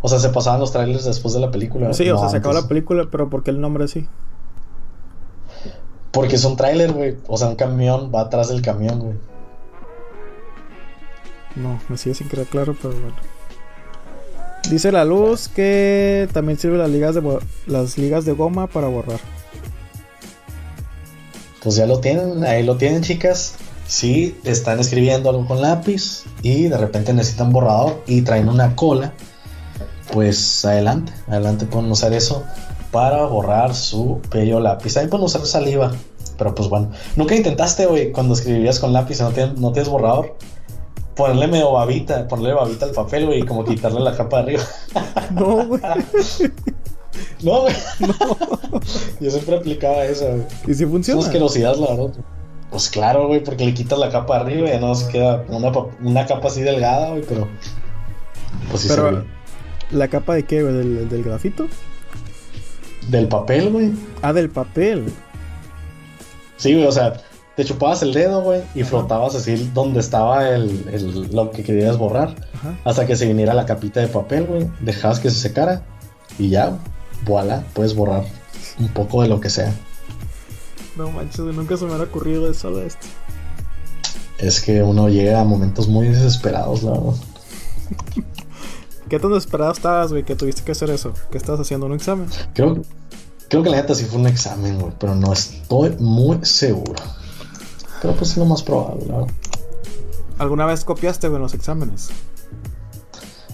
O 0.00 0.08
sea, 0.08 0.18
se 0.18 0.30
pasaban 0.30 0.60
los 0.60 0.72
trailers 0.72 1.04
después 1.04 1.34
de 1.34 1.40
la 1.40 1.50
película. 1.50 1.92
Sí, 1.92 2.08
o 2.08 2.18
sea, 2.18 2.28
se 2.30 2.38
acabó 2.38 2.54
la 2.54 2.66
película, 2.66 3.06
pero 3.10 3.28
¿por 3.28 3.42
qué 3.42 3.50
el 3.50 3.60
nombre 3.60 3.84
así? 3.84 4.08
Porque 6.10 6.36
es 6.36 6.44
un 6.44 6.56
trailer, 6.56 6.92
güey. 6.92 7.16
O 7.26 7.36
sea, 7.36 7.48
un 7.48 7.56
camión 7.56 8.10
va 8.14 8.22
atrás 8.22 8.48
del 8.48 8.62
camión, 8.62 8.98
güey. 8.98 9.14
No, 11.56 11.80
me 11.88 11.98
sigue 11.98 12.14
sin 12.14 12.28
quedar 12.28 12.46
claro, 12.46 12.76
pero 12.80 12.94
bueno. 12.94 13.16
Dice 14.70 14.92
la 14.92 15.04
luz 15.04 15.48
que 15.48 16.28
también 16.32 16.58
sirve 16.58 16.78
las 16.78 16.90
ligas 16.90 17.14
de 17.14 17.38
las 17.66 17.98
ligas 17.98 18.24
de 18.24 18.32
goma 18.32 18.66
para 18.66 18.88
borrar. 18.88 19.20
Pues 21.62 21.76
ya 21.76 21.86
lo 21.86 22.00
tienen, 22.00 22.44
ahí 22.44 22.62
lo 22.62 22.76
tienen, 22.76 23.02
chicas. 23.02 23.54
Si 23.86 24.38
están 24.44 24.78
escribiendo 24.78 25.30
algo 25.30 25.46
con 25.46 25.60
lápiz 25.60 26.24
y 26.42 26.68
de 26.68 26.76
repente 26.78 27.12
necesitan 27.12 27.52
borrador 27.52 28.02
y 28.06 28.22
traen 28.22 28.48
una 28.48 28.76
cola, 28.76 29.12
pues 30.12 30.64
adelante, 30.64 31.12
adelante 31.28 31.66
pueden 31.66 31.90
usar 31.90 32.12
eso 32.12 32.44
para 32.90 33.24
borrar 33.24 33.74
su 33.74 34.20
bello 34.30 34.60
lápiz. 34.60 34.96
Ahí 34.96 35.08
pueden 35.08 35.26
usar 35.26 35.44
saliva, 35.44 35.92
pero 36.38 36.54
pues 36.54 36.68
bueno. 36.68 36.90
Nunca 37.16 37.34
intentaste, 37.34 37.86
güey, 37.86 38.12
cuando 38.12 38.34
escribías 38.34 38.78
con 38.78 38.92
lápiz 38.92 39.20
y 39.20 39.22
no 39.22 39.30
tienes, 39.30 39.58
no 39.58 39.72
tienes 39.72 39.88
borrador, 39.88 40.36
ponerle 41.14 41.48
medio 41.48 41.72
babita, 41.72 42.26
ponerle 42.28 42.54
babita 42.54 42.86
al 42.86 42.92
papel, 42.92 43.26
güey, 43.26 43.40
y 43.40 43.42
como 43.44 43.64
quitarle 43.64 44.00
la 44.00 44.16
capa 44.16 44.38
de 44.38 44.42
arriba. 44.42 44.62
No, 45.30 45.66
güey. 45.66 45.82
No, 47.42 47.62
güey. 47.62 47.74
No. 48.00 48.80
Yo 49.20 49.30
siempre 49.30 49.56
aplicaba 49.56 50.04
eso, 50.04 50.26
güey. 50.26 50.42
¿Y 50.66 50.74
si 50.74 50.86
funciona? 50.86 51.20
Es 51.20 51.26
asquerosidad, 51.26 51.76
la 51.76 51.90
verdad. 51.90 52.12
Pues 52.70 52.88
claro, 52.88 53.26
güey, 53.26 53.42
porque 53.42 53.64
le 53.64 53.74
quitas 53.74 53.98
la 53.98 54.10
capa 54.10 54.36
arriba 54.36 54.68
y 54.68 54.72
ya 54.72 54.80
no 54.80 54.94
se 54.94 55.10
queda 55.10 55.44
una, 55.48 55.72
una 56.02 56.26
capa 56.26 56.48
así 56.48 56.62
delgada, 56.62 57.10
güey, 57.10 57.22
pero. 57.28 57.48
Pues 58.70 58.82
sí 58.82 58.88
pero, 58.88 59.24
¿La 59.90 60.08
capa 60.08 60.34
de 60.34 60.44
qué, 60.44 60.62
güey? 60.62 60.74
¿Del, 60.74 61.08
¿Del 61.08 61.24
grafito? 61.24 61.66
Del 63.08 63.26
papel, 63.26 63.70
güey. 63.70 63.92
Ah, 64.22 64.32
del 64.32 64.50
papel. 64.50 65.12
Sí, 66.58 66.74
güey, 66.74 66.86
o 66.86 66.92
sea, 66.92 67.14
te 67.56 67.64
chupabas 67.64 68.02
el 68.02 68.12
dedo, 68.12 68.42
güey, 68.42 68.62
y 68.74 68.84
frotabas 68.84 69.34
así 69.34 69.70
donde 69.74 70.00
estaba 70.00 70.48
el, 70.48 70.84
el, 70.92 71.34
lo 71.34 71.50
que 71.50 71.64
querías 71.64 71.98
borrar. 71.98 72.36
Hasta 72.84 73.06
que 73.06 73.16
se 73.16 73.26
viniera 73.26 73.54
la 73.54 73.66
capita 73.66 74.00
de 74.00 74.06
papel, 74.06 74.46
güey. 74.46 74.68
Dejabas 74.80 75.18
que 75.18 75.30
se 75.30 75.40
secara 75.40 75.82
y 76.38 76.50
ya, 76.50 76.78
voilà, 77.24 77.64
puedes 77.74 77.94
borrar 77.94 78.24
un 78.78 78.88
poco 78.88 79.22
de 79.22 79.28
lo 79.28 79.40
que 79.40 79.50
sea. 79.50 79.72
No 80.96 81.10
manches, 81.10 81.40
nunca 81.40 81.76
se 81.76 81.84
me 81.84 81.90
hubiera 81.90 82.04
ocurrido 82.04 82.50
eso 82.50 82.70
de 82.72 82.86
esto. 82.86 83.06
Es 84.38 84.60
que 84.60 84.82
uno 84.82 85.08
llega 85.08 85.40
a 85.40 85.44
momentos 85.44 85.88
muy 85.88 86.08
desesperados, 86.08 86.82
la 86.82 86.92
verdad. 86.92 87.14
¿Qué 89.08 89.18
tan 89.18 89.32
desesperado 89.32 89.72
estabas, 89.72 90.12
güey, 90.12 90.24
que 90.24 90.36
tuviste 90.36 90.62
que 90.62 90.72
hacer 90.72 90.90
eso? 90.90 91.12
¿Qué 91.30 91.38
estabas 91.38 91.60
haciendo? 91.60 91.86
¿Un 91.86 91.94
examen? 91.94 92.28
Creo, 92.54 92.82
creo 93.48 93.62
que 93.62 93.70
la 93.70 93.76
neta 93.76 93.94
sí 93.94 94.04
fue 94.04 94.20
un 94.20 94.26
examen, 94.26 94.78
güey, 94.78 94.92
pero 94.98 95.14
no 95.14 95.32
estoy 95.32 95.96
muy 95.98 96.38
seguro. 96.44 97.02
Pero 98.00 98.14
pues 98.14 98.30
es 98.30 98.36
lo 98.36 98.46
más 98.46 98.62
probable, 98.62 99.06
¿no? 99.06 99.26
¿Alguna 100.38 100.64
vez 100.64 100.84
copiaste, 100.84 101.28
güey, 101.28 101.40
los 101.40 101.54
exámenes? 101.54 102.10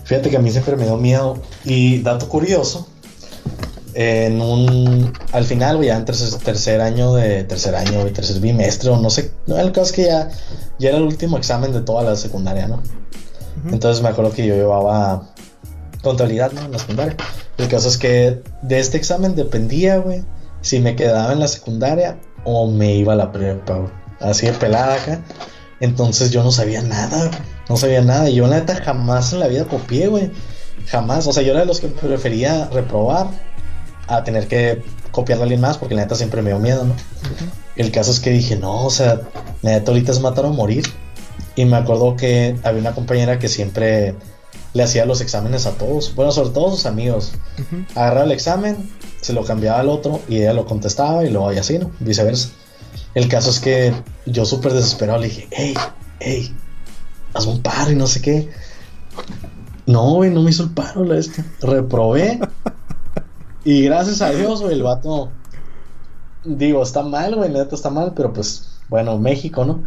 Fíjate 0.04 0.30
que 0.30 0.36
a 0.36 0.40
mí 0.40 0.52
siempre 0.52 0.76
me 0.76 0.84
dio 0.84 0.96
miedo. 0.96 1.38
Y 1.64 2.00
dato 2.02 2.28
curioso, 2.28 2.86
en 3.98 4.40
un 4.42 5.12
al 5.32 5.44
final 5.44 5.82
ya 5.82 5.96
en 5.96 6.04
tercer, 6.04 6.38
tercer 6.40 6.80
año 6.80 7.14
de 7.14 7.44
tercer 7.44 7.74
año 7.74 8.06
y 8.06 8.10
tercer 8.10 8.40
bimestre 8.40 8.90
o 8.90 9.00
no 9.00 9.08
sé 9.08 9.32
no 9.46 9.58
el 9.58 9.72
caso 9.72 9.86
es 9.86 9.92
que 9.92 10.04
ya 10.04 10.28
ya 10.78 10.90
era 10.90 10.98
el 10.98 11.04
último 11.04 11.38
examen 11.38 11.72
de 11.72 11.80
toda 11.80 12.02
la 12.02 12.14
secundaria 12.14 12.68
no 12.68 12.82
entonces 13.72 14.02
me 14.02 14.10
acuerdo 14.10 14.32
que 14.32 14.46
yo 14.46 14.54
llevaba 14.54 15.30
contabilidad 16.02 16.52
no 16.52 16.62
en 16.62 16.72
la 16.72 16.78
secundaria. 16.78 17.16
El 17.58 17.68
caso 17.68 17.88
es 17.88 17.98
que 17.98 18.42
de 18.62 18.78
este 18.78 18.96
examen 18.96 19.34
dependía 19.34 19.96
güey 19.98 20.22
si 20.60 20.78
me 20.80 20.94
quedaba 20.94 21.32
en 21.32 21.40
la 21.40 21.48
secundaria 21.48 22.18
o 22.44 22.70
me 22.70 22.94
iba 22.94 23.14
a 23.14 23.16
la 23.16 23.32
prepa 23.32 23.90
así 24.20 24.46
de 24.46 24.52
pelada 24.52 24.94
acá. 24.94 25.20
Entonces 25.80 26.30
yo 26.30 26.42
no 26.42 26.52
sabía 26.52 26.82
nada 26.82 27.30
no 27.68 27.76
sabía 27.76 28.02
nada. 28.02 28.30
Y 28.30 28.36
yo 28.36 28.46
la 28.46 28.60
neta 28.60 28.76
jamás 28.76 29.32
en 29.32 29.40
la 29.40 29.48
vida 29.48 29.64
copié 29.64 30.06
güey. 30.06 30.30
Jamás 30.86 31.26
o 31.26 31.32
sea 31.32 31.42
yo 31.42 31.52
era 31.52 31.60
de 31.60 31.66
los 31.66 31.80
que 31.80 31.88
prefería 31.88 32.68
reprobar 32.72 33.28
a 34.06 34.24
tener 34.24 34.48
que 34.48 34.82
copiarle 35.10 35.42
a 35.42 35.44
alguien 35.44 35.60
más 35.60 35.78
porque 35.78 35.94
la 35.94 36.02
neta 36.02 36.14
siempre 36.14 36.42
me 36.42 36.50
dio 36.50 36.58
miedo, 36.58 36.84
¿no? 36.84 36.94
El 37.76 37.90
caso 37.90 38.10
es 38.10 38.20
que 38.20 38.30
dije, 38.30 38.56
no, 38.56 38.84
o 38.84 38.90
sea, 38.90 39.20
la 39.62 39.72
neta 39.72 39.90
ahorita 39.90 40.12
es 40.12 40.20
matar 40.20 40.44
o 40.44 40.52
morir. 40.52 40.84
Y 41.54 41.64
me 41.64 41.76
acuerdo 41.76 42.16
que 42.16 42.56
había 42.62 42.80
una 42.80 42.94
compañera 42.94 43.38
que 43.38 43.48
siempre 43.48 44.14
le 44.74 44.82
hacía 44.82 45.06
los 45.06 45.22
exámenes 45.22 45.66
a 45.66 45.72
todos, 45.72 46.14
bueno, 46.14 46.32
sobre 46.32 46.50
todo 46.50 46.68
a 46.68 46.70
sus 46.70 46.86
amigos. 46.86 47.32
Agarraba 47.94 48.26
el 48.26 48.32
examen, 48.32 48.90
se 49.22 49.32
lo 49.32 49.42
cambiaba 49.44 49.80
al 49.80 49.88
otro 49.88 50.20
y 50.28 50.36
ella 50.36 50.52
lo 50.52 50.66
contestaba 50.66 51.24
y 51.24 51.30
luego 51.30 51.52
y 51.52 51.58
así, 51.58 51.78
¿no? 51.78 51.90
Viceversa. 52.00 52.50
El 53.14 53.28
caso 53.28 53.48
es 53.48 53.60
que 53.60 53.94
yo 54.26 54.44
súper 54.44 54.74
desesperado 54.74 55.18
le 55.18 55.28
dije, 55.28 55.48
hey, 55.50 55.74
hey, 56.20 56.54
hazme 57.32 57.52
un 57.52 57.62
paro 57.62 57.90
y 57.90 57.96
no 57.96 58.06
sé 58.06 58.20
qué. 58.20 58.50
No, 59.86 60.14
güey, 60.14 60.30
no 60.30 60.42
me 60.42 60.50
hizo 60.50 60.64
el 60.64 60.70
paro 60.70 61.04
la 61.04 61.18
este. 61.18 61.42
Reprobé. 61.62 62.38
Y 63.66 63.82
gracias 63.82 64.22
a 64.22 64.30
Dios, 64.30 64.62
güey, 64.62 64.74
el 64.74 64.84
vato. 64.84 65.32
Digo, 66.44 66.84
está 66.84 67.02
mal, 67.02 67.34
güey, 67.34 67.50
neta 67.50 67.74
está 67.74 67.90
mal, 67.90 68.12
pero 68.14 68.32
pues, 68.32 68.78
bueno, 68.88 69.18
México, 69.18 69.64
¿no? 69.64 69.82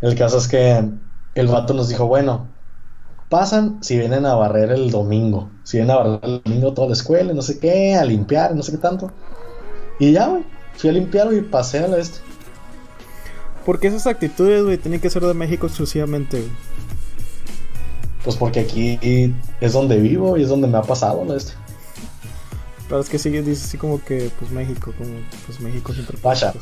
El 0.00 0.14
caso 0.14 0.38
es 0.38 0.46
que 0.46 0.88
el 1.34 1.46
vato 1.48 1.74
nos 1.74 1.88
dijo, 1.88 2.06
bueno, 2.06 2.46
pasan 3.28 3.82
si 3.82 3.98
vienen 3.98 4.24
a 4.24 4.36
barrer 4.36 4.70
el 4.70 4.92
domingo. 4.92 5.50
Si 5.64 5.78
vienen 5.78 5.96
a 5.96 5.98
barrer 5.98 6.20
el 6.22 6.42
domingo 6.44 6.74
toda 6.74 6.86
la 6.86 6.92
escuela, 6.92 7.32
no 7.32 7.42
sé 7.42 7.58
qué, 7.58 7.96
a 7.96 8.04
limpiar, 8.04 8.54
no 8.54 8.62
sé 8.62 8.70
qué 8.70 8.78
tanto. 8.78 9.10
Y 9.98 10.12
ya, 10.12 10.28
güey, 10.28 10.44
fui 10.76 10.90
a 10.90 10.92
limpiar 10.92 11.32
y 11.34 11.40
pasé 11.40 11.80
a 11.80 11.88
la 11.88 11.98
este. 11.98 12.20
Porque 13.66 13.88
esas 13.88 14.06
actitudes, 14.06 14.62
güey, 14.62 14.78
tienen 14.78 15.00
que 15.00 15.10
ser 15.10 15.24
de 15.24 15.34
México 15.34 15.66
exclusivamente, 15.66 16.38
güey. 16.38 16.52
Pues 18.22 18.36
porque 18.36 18.60
aquí 18.60 19.34
es 19.60 19.72
donde 19.72 19.98
vivo 19.98 20.36
y 20.36 20.44
es 20.44 20.48
donde 20.48 20.68
me 20.68 20.78
ha 20.78 20.82
pasado 20.82 21.24
la 21.24 21.34
este. 21.34 21.63
Pero 22.88 23.00
es 23.00 23.08
que 23.08 23.18
sigue, 23.18 23.42
dice 23.42 23.64
así 23.64 23.78
como 23.78 24.02
que, 24.02 24.30
pues 24.38 24.50
México, 24.50 24.92
como, 24.96 25.10
pues 25.46 25.60
México 25.60 25.92
siempre 25.92 26.18
pasa. 26.18 26.52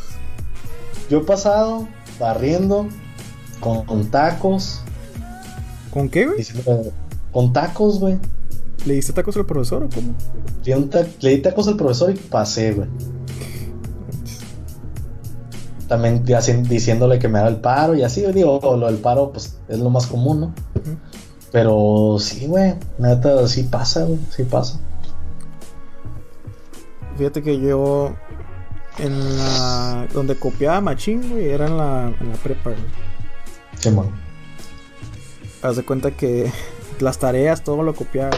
Yo 1.10 1.18
he 1.18 1.24
pasado 1.24 1.88
barriendo 2.18 2.88
con, 3.60 4.10
tacos. 4.10 4.80
¿Con 5.92 6.08
qué, 6.08 6.26
güey? 6.26 6.46
Con 7.32 7.52
tacos, 7.52 7.98
güey. 7.98 8.18
¿Le 8.86 8.94
diste 8.94 9.12
tacos 9.12 9.36
al 9.36 9.46
profesor 9.46 9.84
o 9.84 9.88
cómo? 9.88 10.14
Le, 11.20 11.30
di 11.30 11.38
tacos 11.42 11.68
al 11.68 11.76
profesor 11.76 12.10
y 12.10 12.14
pasé, 12.14 12.72
güey. 12.72 12.88
También 15.88 16.24
diciéndole 16.68 17.18
que 17.18 17.28
me 17.28 17.38
haga 17.38 17.48
el 17.48 17.60
paro 17.60 17.94
y 17.94 18.02
así, 18.02 18.24
digo, 18.32 18.60
lo 18.62 18.86
del 18.86 18.96
paro, 18.96 19.30
pues 19.32 19.58
es 19.68 19.78
lo 19.78 19.90
más 19.90 20.06
común, 20.06 20.40
¿no? 20.40 20.54
Pero 21.52 22.16
sí, 22.18 22.46
güey, 22.46 22.74
neta, 22.98 23.46
sí 23.46 23.64
pasa, 23.64 24.04
güey, 24.04 24.18
sí 24.34 24.44
pasa. 24.44 24.80
Fíjate 27.22 27.44
que 27.44 27.60
yo 27.60 28.16
en 28.98 29.38
la 29.38 30.08
donde 30.12 30.34
copiaba 30.34 30.80
machín, 30.80 31.30
güey, 31.30 31.50
era 31.50 31.68
en 31.68 31.76
la, 31.76 32.12
en 32.18 32.28
la 32.30 32.34
prepa, 32.34 32.70
güey. 32.70 32.82
Sí, 33.78 33.90
haz 35.62 35.76
de 35.76 35.84
cuenta 35.84 36.10
que 36.10 36.50
las 36.98 37.18
tareas, 37.18 37.62
todo 37.62 37.84
lo 37.84 37.94
copiaba. 37.94 38.36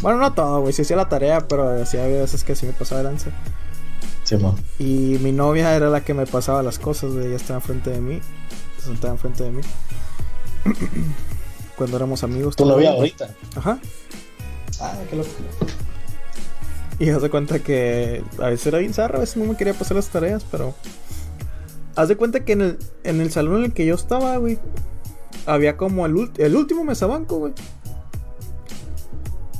Bueno, 0.00 0.18
no 0.18 0.32
todo, 0.32 0.62
güey. 0.62 0.72
Sí 0.72 0.80
hacía 0.80 0.96
la 0.96 1.10
tarea, 1.10 1.46
pero 1.46 1.82
hacía 1.82 2.06
veces 2.06 2.42
que 2.42 2.56
sí 2.56 2.64
me 2.64 2.72
pasaba 2.72 3.02
el 3.02 3.18
Sí, 4.24 4.36
y 4.78 5.18
mi 5.22 5.32
novia 5.32 5.76
era 5.76 5.90
la 5.90 6.02
que 6.02 6.14
me 6.14 6.24
pasaba 6.24 6.62
las 6.62 6.78
cosas, 6.78 7.12
güey. 7.12 7.26
Ella 7.26 7.36
estaba 7.36 7.58
enfrente 7.58 7.90
de 7.90 8.00
mí. 8.00 8.20
Se 8.78 8.86
sentaba 8.86 9.12
enfrente 9.12 9.44
de 9.44 9.50
mí. 9.50 9.60
Cuando 11.76 11.98
éramos 11.98 12.24
amigos. 12.24 12.56
¿Tu 12.56 12.64
novia 12.64 12.92
ahorita? 12.92 13.28
Ajá. 13.56 13.78
Ah, 14.80 14.94
qué 15.10 15.16
loco. 15.16 15.28
Y 16.98 17.10
haz 17.10 17.22
de 17.22 17.30
cuenta 17.30 17.60
que 17.60 18.24
a 18.38 18.48
veces 18.48 18.66
era 18.66 18.78
bien 18.78 18.92
zarra, 18.92 19.18
a 19.18 19.20
veces 19.20 19.36
no 19.36 19.44
me 19.44 19.56
quería 19.56 19.74
pasar 19.74 19.96
las 19.96 20.08
tareas, 20.08 20.44
pero. 20.50 20.74
Haz 21.94 22.08
de 22.08 22.16
cuenta 22.16 22.44
que 22.44 22.52
en 22.52 22.60
el, 22.62 22.78
en 23.04 23.20
el 23.20 23.30
salón 23.30 23.58
en 23.58 23.64
el 23.66 23.72
que 23.72 23.86
yo 23.86 23.94
estaba, 23.94 24.36
güey, 24.36 24.58
había 25.46 25.76
como 25.76 26.06
el, 26.06 26.30
el 26.38 26.56
último 26.56 26.84
mesabanco, 26.84 27.38
güey. 27.38 27.52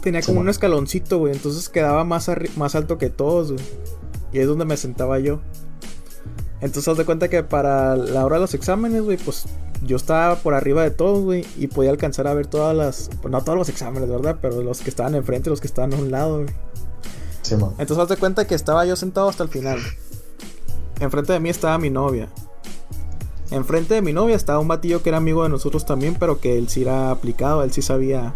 Tenía 0.03 0.22
como 0.22 0.41
un 0.41 0.49
escaloncito, 0.49 1.18
güey, 1.18 1.32
entonces 1.32 1.68
quedaba 1.68 2.05
más, 2.05 2.30
más 2.57 2.74
alto 2.74 2.99
que 2.99 3.11
todos, 3.11 3.53
güey. 3.53 3.64
Y 4.32 4.39
es 4.39 4.47
donde 4.47 4.64
me 4.64 4.76
sentaba 4.76 5.18
yo. 5.18 5.41
Entonces 6.61 6.89
haz 6.89 6.99
de 6.99 7.05
cuenta 7.05 7.28
que 7.28 7.43
para 7.43 7.97
la 7.97 8.24
hora 8.24 8.36
de 8.36 8.43
los 8.43 8.55
exámenes, 8.55 9.03
güey, 9.03 9.16
pues 9.16 9.47
yo 9.82 9.97
estaba 9.97 10.36
por 10.36 10.55
arriba 10.55 10.82
de 10.82 10.91
todos, 10.91 11.22
güey, 11.24 11.45
y 11.57 11.68
podía 11.68 11.91
alcanzar 11.91 12.26
a 12.26 12.34
ver 12.34 12.47
todas 12.47 12.76
las, 12.76 13.11
pues 13.22 13.30
no 13.30 13.43
todos 13.43 13.59
los 13.59 13.68
exámenes, 13.68 14.09
¿verdad? 14.09 14.39
Pero 14.41 14.62
los 14.62 14.80
que 14.80 14.91
estaban 14.91 15.14
enfrente, 15.14 15.51
los 15.51 15.61
que 15.61 15.68
estaban 15.68 15.93
a 15.95 15.97
un 15.97 16.11
lado, 16.11 16.43
güey. 16.43 16.55
Sí, 17.49 17.55
Entonces 17.55 17.99
haz 17.99 18.09
de 18.11 18.18
cuenta 18.18 18.46
que 18.46 18.55
estaba 18.55 18.84
yo 18.84 18.94
sentado 18.94 19.30
hasta 19.30 19.42
el 19.42 19.49
final. 19.49 19.78
Enfrente 21.01 21.32
de 21.32 21.40
mí 21.40 21.49
estaba 21.49 21.78
mi 21.78 21.88
novia. 21.88 22.28
Enfrente 23.51 23.94
de 23.94 24.03
mi 24.03 24.12
novia 24.12 24.36
estaba 24.36 24.59
un 24.59 24.68
batillo 24.68 25.03
que 25.03 25.09
era 25.09 25.16
amigo 25.16 25.44
de 25.44 25.49
nosotros 25.49 25.86
también, 25.86 26.14
pero 26.20 26.40
que 26.40 26.59
él 26.59 26.68
sí 26.68 26.82
era 26.82 27.11
aplicado, 27.11 27.64
él 27.64 27.72
sí 27.72 27.80
sabía, 27.80 28.34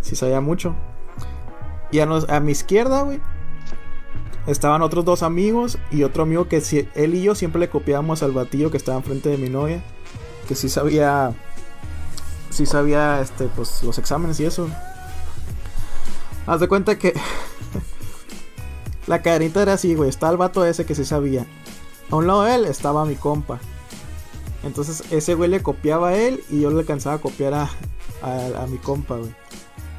sí 0.00 0.14
sabía 0.14 0.40
mucho. 0.40 0.76
Y 1.90 1.98
a, 1.98 2.04
a 2.04 2.38
mi 2.38 2.52
izquierda, 2.52 3.02
güey, 3.02 3.20
estaban 4.46 4.82
otros 4.82 5.04
dos 5.04 5.24
amigos 5.24 5.76
y 5.90 6.04
otro 6.04 6.22
amigo 6.22 6.46
que 6.46 6.60
si, 6.60 6.88
él 6.94 7.16
y 7.16 7.22
yo 7.24 7.34
siempre 7.34 7.58
le 7.58 7.68
copiábamos 7.68 8.22
al 8.22 8.30
batillo 8.30 8.70
que 8.70 8.76
estaba 8.76 8.98
enfrente 8.98 9.28
de 9.28 9.38
mi 9.38 9.48
novia, 9.48 9.82
que 10.46 10.54
sí 10.54 10.68
sabía, 10.68 11.34
sí 12.50 12.64
sabía, 12.64 13.20
este, 13.20 13.46
pues 13.56 13.82
los 13.82 13.98
exámenes 13.98 14.38
y 14.38 14.44
eso. 14.44 14.68
Haz 16.46 16.60
de 16.60 16.68
cuenta 16.68 16.96
que 16.96 17.12
la 19.06 19.22
cadenita 19.22 19.62
era 19.62 19.74
así, 19.74 19.94
güey, 19.94 20.08
está 20.08 20.28
el 20.30 20.36
vato 20.36 20.64
ese 20.64 20.84
que 20.84 20.94
sí 20.94 21.04
sabía. 21.04 21.46
A 22.10 22.16
un 22.16 22.26
lado 22.26 22.42
de 22.42 22.54
él 22.54 22.64
estaba 22.64 23.04
mi 23.04 23.16
compa. 23.16 23.58
Entonces 24.62 25.04
ese 25.12 25.34
güey 25.34 25.48
le 25.48 25.62
copiaba 25.62 26.08
a 26.08 26.16
él 26.16 26.42
y 26.50 26.60
yo 26.60 26.70
le 26.70 26.80
alcanzaba 26.80 27.16
a 27.16 27.20
copiar 27.20 27.54
a, 27.54 27.70
a, 28.22 28.66
mi 28.66 28.78
compa, 28.78 29.16
güey. 29.16 29.34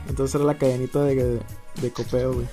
Entonces 0.09 0.35
era 0.35 0.43
la 0.43 0.57
cadenita 0.57 1.03
de, 1.03 1.39
de 1.81 1.93
copeo, 1.93 2.33
güey. 2.33 2.47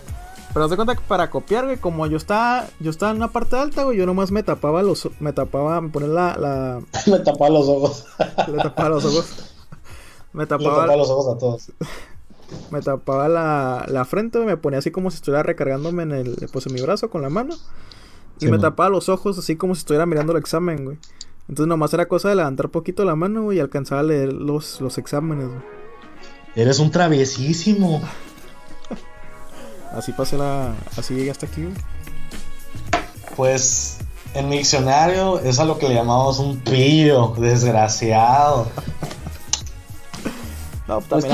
Pero 0.53 0.67
haz 0.67 0.77
cuenta 0.77 0.95
que 0.95 1.03
para 1.09 1.31
copiar, 1.31 1.65
güey, 1.65 1.79
como 1.79 2.07
yo 2.07 2.17
estaba, 2.17 2.69
yo 2.79 2.91
estaba 2.91 3.11
en 3.11 3.17
una 3.17 3.33
parte 3.33 3.57
alta, 3.57 3.83
güey, 3.83 3.99
yo 3.99 4.07
nomás 4.07 4.31
me 4.31 4.45
tapaba 4.45 4.85
los, 4.85 5.09
me 5.19 5.33
tapaba, 5.33 5.81
me 5.81 5.89
ponía 5.89 6.09
la, 6.09 6.37
la... 6.37 6.81
me 7.09 7.19
tapaba 7.19 7.51
los 7.51 7.69
ojos. 7.69 8.07
Le 8.47 8.59
tapaba 8.59 8.89
los 8.91 9.05
ojos. 9.05 9.27
Me 10.33 10.47
tapaba, 10.47 10.71
Le 10.71 10.77
tapaba 10.81 10.97
los 10.97 11.11
ojos 11.11 11.37
a 11.37 11.39
todos. 11.39 11.73
Me 12.71 12.81
tapaba 12.81 13.29
la, 13.29 13.85
la 13.89 14.05
frente, 14.05 14.39
me 14.41 14.57
ponía 14.57 14.79
así 14.79 14.91
como 14.91 15.11
si 15.11 15.17
estuviera 15.17 15.43
recargándome 15.43 16.03
en 16.03 16.13
el, 16.13 16.49
pues 16.53 16.67
en 16.67 16.75
mi 16.75 16.81
brazo 16.81 17.11
con 17.11 17.23
la 17.23 17.31
mano. 17.31 17.55
Y 18.41 18.47
me 18.47 18.59
tapaba 18.59 18.91
los 18.91 19.09
ojos 19.09 19.39
así 19.39 19.57
como 19.57 19.75
si 19.75 19.81
estuviera 19.81 20.07
mirando 20.07 20.33
el 20.33 20.39
examen, 20.39 20.85
güey. 20.85 20.99
Entonces 21.49 21.69
nomás 21.69 21.93
era 21.95 22.09
cosa 22.09 22.31
de 22.31 22.37
levantar 22.37 22.71
poquito 22.71 23.05
la 23.05 23.15
mano, 23.15 23.43
güey, 23.43 23.59
y 23.59 23.61
alcanzar 23.61 23.99
a 23.99 24.03
leer 24.03 24.33
los, 24.33 24.81
los 24.81 24.99
exámenes, 24.99 25.49
güey. 25.49 25.61
Eres 26.57 26.79
un 26.79 26.91
traviesísimo. 26.91 28.03
Así 29.93 30.13
pasé 30.13 30.37
la. 30.37 30.75
Así 30.97 31.15
llegué 31.15 31.31
hasta 31.31 31.47
aquí, 31.47 31.63
güey. 31.63 31.75
Pues 33.37 33.99
en 34.35 34.49
mi 34.49 34.59
diccionario 34.59 35.39
es 35.41 35.59
a 35.59 35.65
lo 35.65 35.79
que 35.79 35.89
le 35.89 35.95
llamamos 35.95 36.39
un 36.39 36.59
pillo, 36.59 37.35
desgraciado. 37.39 38.69
No, 40.87 41.01
pues 41.01 41.25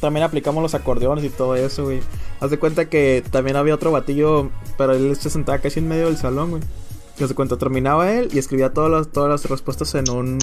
también, 0.00 0.24
aplicamos 0.24 0.62
los 0.62 0.74
acordeones 0.74 1.22
y 1.24 1.28
todo 1.28 1.54
eso, 1.56 1.84
güey. 1.84 2.00
Haz 2.40 2.50
de 2.50 2.58
cuenta 2.58 2.88
que 2.88 3.22
también 3.30 3.56
había 3.56 3.74
otro 3.74 3.92
batillo, 3.92 4.50
pero 4.78 4.94
él 4.94 5.14
se 5.16 5.28
sentaba 5.28 5.58
casi 5.58 5.80
en 5.80 5.88
medio 5.88 6.06
del 6.06 6.16
salón, 6.16 6.50
güey. 6.50 6.62
Haz 7.20 7.28
de 7.28 7.34
cuenta, 7.34 7.58
terminaba 7.58 8.12
él 8.12 8.30
y 8.32 8.38
escribía 8.38 8.72
todas 8.72 8.90
las, 8.90 9.08
todas 9.08 9.28
las 9.28 9.50
respuestas 9.50 9.94
en 9.94 10.08
un, 10.08 10.38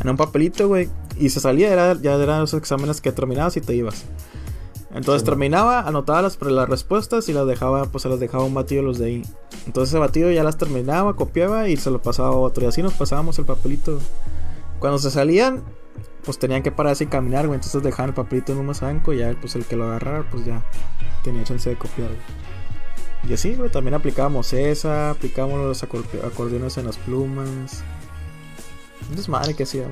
en 0.00 0.08
un 0.08 0.16
papelito, 0.16 0.68
güey. 0.68 0.88
Y 1.18 1.28
se 1.28 1.40
salía, 1.40 1.70
era, 1.70 2.00
ya 2.00 2.14
eran 2.14 2.40
los 2.40 2.54
exámenes 2.54 3.00
que 3.00 3.12
terminabas 3.12 3.56
y 3.58 3.60
te 3.60 3.74
ibas. 3.74 4.04
Entonces 4.94 5.24
terminaba, 5.24 5.80
anotaba 5.80 6.22
las, 6.22 6.40
las 6.40 6.68
respuestas 6.70 7.28
y 7.28 7.34
las 7.34 7.46
dejaba, 7.46 7.84
pues 7.84 8.02
se 8.02 8.08
las 8.08 8.18
dejaba 8.18 8.44
un 8.44 8.54
batido 8.54 8.82
los 8.82 8.98
de 8.98 9.06
ahí. 9.06 9.22
Entonces 9.66 9.90
ese 9.90 9.98
batido 9.98 10.30
ya 10.30 10.42
las 10.42 10.56
terminaba, 10.56 11.14
copiaba 11.14 11.68
y 11.68 11.76
se 11.76 11.90
lo 11.90 12.00
pasaba 12.00 12.28
a 12.28 12.32
otro. 12.32 12.64
Y 12.64 12.68
así 12.68 12.82
nos 12.82 12.94
pasábamos 12.94 13.38
el 13.38 13.44
papelito. 13.44 13.98
Cuando 14.78 14.98
se 14.98 15.10
salían, 15.10 15.62
pues 16.26 16.38
tenían 16.38 16.62
que 16.62 16.72
pararse 16.72 17.04
y 17.04 17.06
caminar, 17.06 17.46
güey. 17.46 17.56
Entonces 17.56 17.82
dejaban 17.82 18.10
el 18.10 18.14
papelito 18.14 18.52
en 18.52 18.58
un 18.58 18.66
masanco 18.66 19.14
y 19.14 19.18
ya, 19.18 19.34
pues 19.40 19.54
el 19.54 19.64
que 19.64 19.76
lo 19.76 19.84
agarrara, 19.84 20.28
pues 20.28 20.44
ya 20.44 20.62
tenía 21.22 21.44
chance 21.44 21.70
de 21.70 21.76
copiar, 21.76 22.10
Y 23.26 23.32
así, 23.32 23.54
güey, 23.54 23.70
también 23.70 23.94
aplicábamos 23.94 24.52
esa, 24.52 25.10
aplicábamos 25.10 25.60
los 25.60 25.82
acordeones 25.82 26.76
en 26.76 26.86
las 26.86 26.98
plumas. 26.98 27.82
Es 29.16 29.28
madre 29.28 29.54
que 29.54 29.62
hacía, 29.62 29.84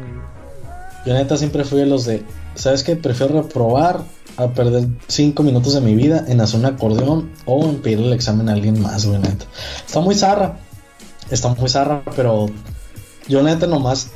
Yo 1.07 1.15
neta 1.15 1.37
siempre 1.37 1.65
fui 1.65 1.79
de 1.79 1.87
los 1.87 2.05
de, 2.05 2.25
¿sabes 2.57 2.83
qué? 2.83 2.97
Prefiero 2.97 3.43
reprobar 3.43 4.03
a 4.37 4.49
perder 4.49 4.89
5 5.07 5.43
minutos 5.45 5.75
de 5.75 5.81
mi 5.81 5.95
vida 5.95 6.25
en 6.27 6.41
hacer 6.41 6.59
un 6.59 6.67
acordeón 6.67 7.31
o 7.47 7.65
en 7.65 7.81
pedir 7.81 8.01
el 8.01 8.13
examen 8.13 8.49
a 8.49 8.53
alguien 8.53 8.83
más, 8.83 9.07
güey, 9.07 9.21
neta. 9.21 9.45
Está 9.87 10.01
muy 10.01 10.17
zarra. 10.17 10.59
Está 11.31 11.49
muy 11.55 11.69
zarra, 11.69 12.03
pero 12.17 12.47
yo 13.29 13.43
neta 13.43 13.67
nomás 13.67 14.11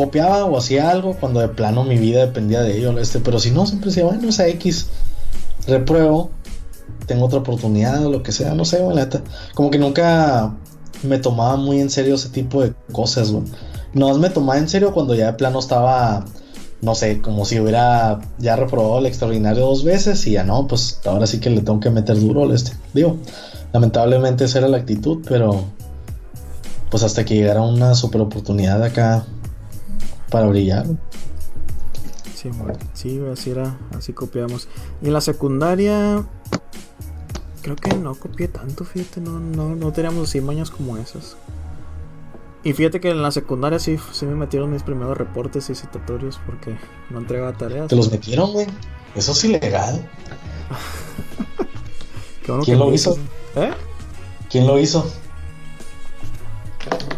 copiaba 0.00 0.46
o 0.46 0.56
hacía 0.56 0.90
algo 0.90 1.14
cuando 1.14 1.40
de 1.40 1.48
plano 1.48 1.84
mi 1.84 1.98
vida 1.98 2.20
dependía 2.20 2.62
de 2.62 2.78
ello, 2.78 2.98
este, 2.98 3.20
pero 3.20 3.38
si 3.38 3.50
no, 3.50 3.66
siempre 3.66 3.90
decía, 3.90 4.04
bueno, 4.06 4.26
esa 4.30 4.48
X, 4.48 4.86
repruebo, 5.66 6.30
tengo 7.04 7.26
otra 7.26 7.40
oportunidad 7.40 8.06
o 8.06 8.10
lo 8.10 8.22
que 8.22 8.32
sea, 8.32 8.54
no 8.54 8.64
sé, 8.64 8.78
güey, 8.78 8.96
neta. 8.96 9.20
Como 9.54 9.70
que 9.70 9.78
nunca 9.78 10.54
me 11.02 11.18
tomaba 11.18 11.56
muy 11.56 11.80
en 11.80 11.90
serio 11.90 12.14
ese 12.14 12.30
tipo 12.30 12.62
de 12.62 12.72
cosas, 12.92 13.30
güey. 13.30 13.44
No 13.92 14.16
me 14.16 14.30
tomaba 14.30 14.58
en 14.58 14.70
serio 14.70 14.94
cuando 14.94 15.14
ya 15.14 15.26
de 15.26 15.32
plano 15.34 15.58
estaba 15.58 16.24
no 16.80 16.94
sé, 16.94 17.20
como 17.20 17.44
si 17.44 17.60
hubiera 17.60 18.20
ya 18.38 18.56
reprobado 18.56 19.00
el 19.00 19.06
extraordinario 19.06 19.66
dos 19.66 19.84
veces 19.84 20.26
y 20.26 20.32
ya 20.32 20.44
no, 20.44 20.66
pues 20.66 20.98
ahora 21.04 21.26
sí 21.26 21.38
que 21.38 21.50
le 21.50 21.60
tengo 21.60 21.78
que 21.78 21.90
meter 21.90 22.18
duro 22.18 22.44
al 22.44 22.52
este. 22.52 22.72
Digo, 22.94 23.18
lamentablemente 23.74 24.46
esa 24.46 24.60
era 24.60 24.68
la 24.68 24.78
actitud, 24.78 25.18
pero 25.28 25.62
pues 26.90 27.02
hasta 27.02 27.26
que 27.26 27.34
llegara 27.34 27.60
una 27.60 27.94
super 27.94 28.22
oportunidad 28.22 28.82
acá 28.82 29.26
para 30.30 30.46
brillar. 30.46 30.86
Sí, 32.34 32.50
sí, 32.94 33.20
así 33.30 33.50
era, 33.50 33.78
así 33.96 34.12
copiamos. 34.14 34.68
Y 35.02 35.08
en 35.08 35.12
la 35.12 35.20
secundaria, 35.20 36.24
creo 37.60 37.76
que 37.76 37.94
no 37.94 38.14
copié 38.14 38.48
tanto, 38.48 38.84
fíjate, 38.84 39.20
no, 39.20 39.38
no, 39.38 39.76
no 39.76 39.92
teníamos 39.92 40.30
así 40.30 40.40
mañas 40.40 40.70
como 40.70 40.96
esas. 40.96 41.36
Y 42.62 42.72
fíjate 42.72 43.00
que 43.00 43.10
en 43.10 43.22
la 43.22 43.30
secundaria 43.30 43.78
sí, 43.78 43.98
sí 44.12 44.26
me 44.26 44.34
metieron 44.34 44.70
mis 44.70 44.82
primeros 44.82 45.16
reportes 45.16 45.68
y 45.70 45.74
citatorios 45.74 46.40
porque 46.46 46.76
no 47.10 47.18
entregaba 47.18 47.52
tareas. 47.52 47.88
¿Te 47.88 47.96
los 47.96 48.10
metieron, 48.10 48.52
güey? 48.52 48.66
Eso 49.14 49.32
es 49.32 49.44
ilegal. 49.44 50.08
¿Quién 52.64 52.78
lo 52.78 52.92
hizo? 52.92 53.18
¿Eh? 53.54 53.70
¿Quién 54.50 54.66
lo 54.66 54.78
hizo? 54.78 55.10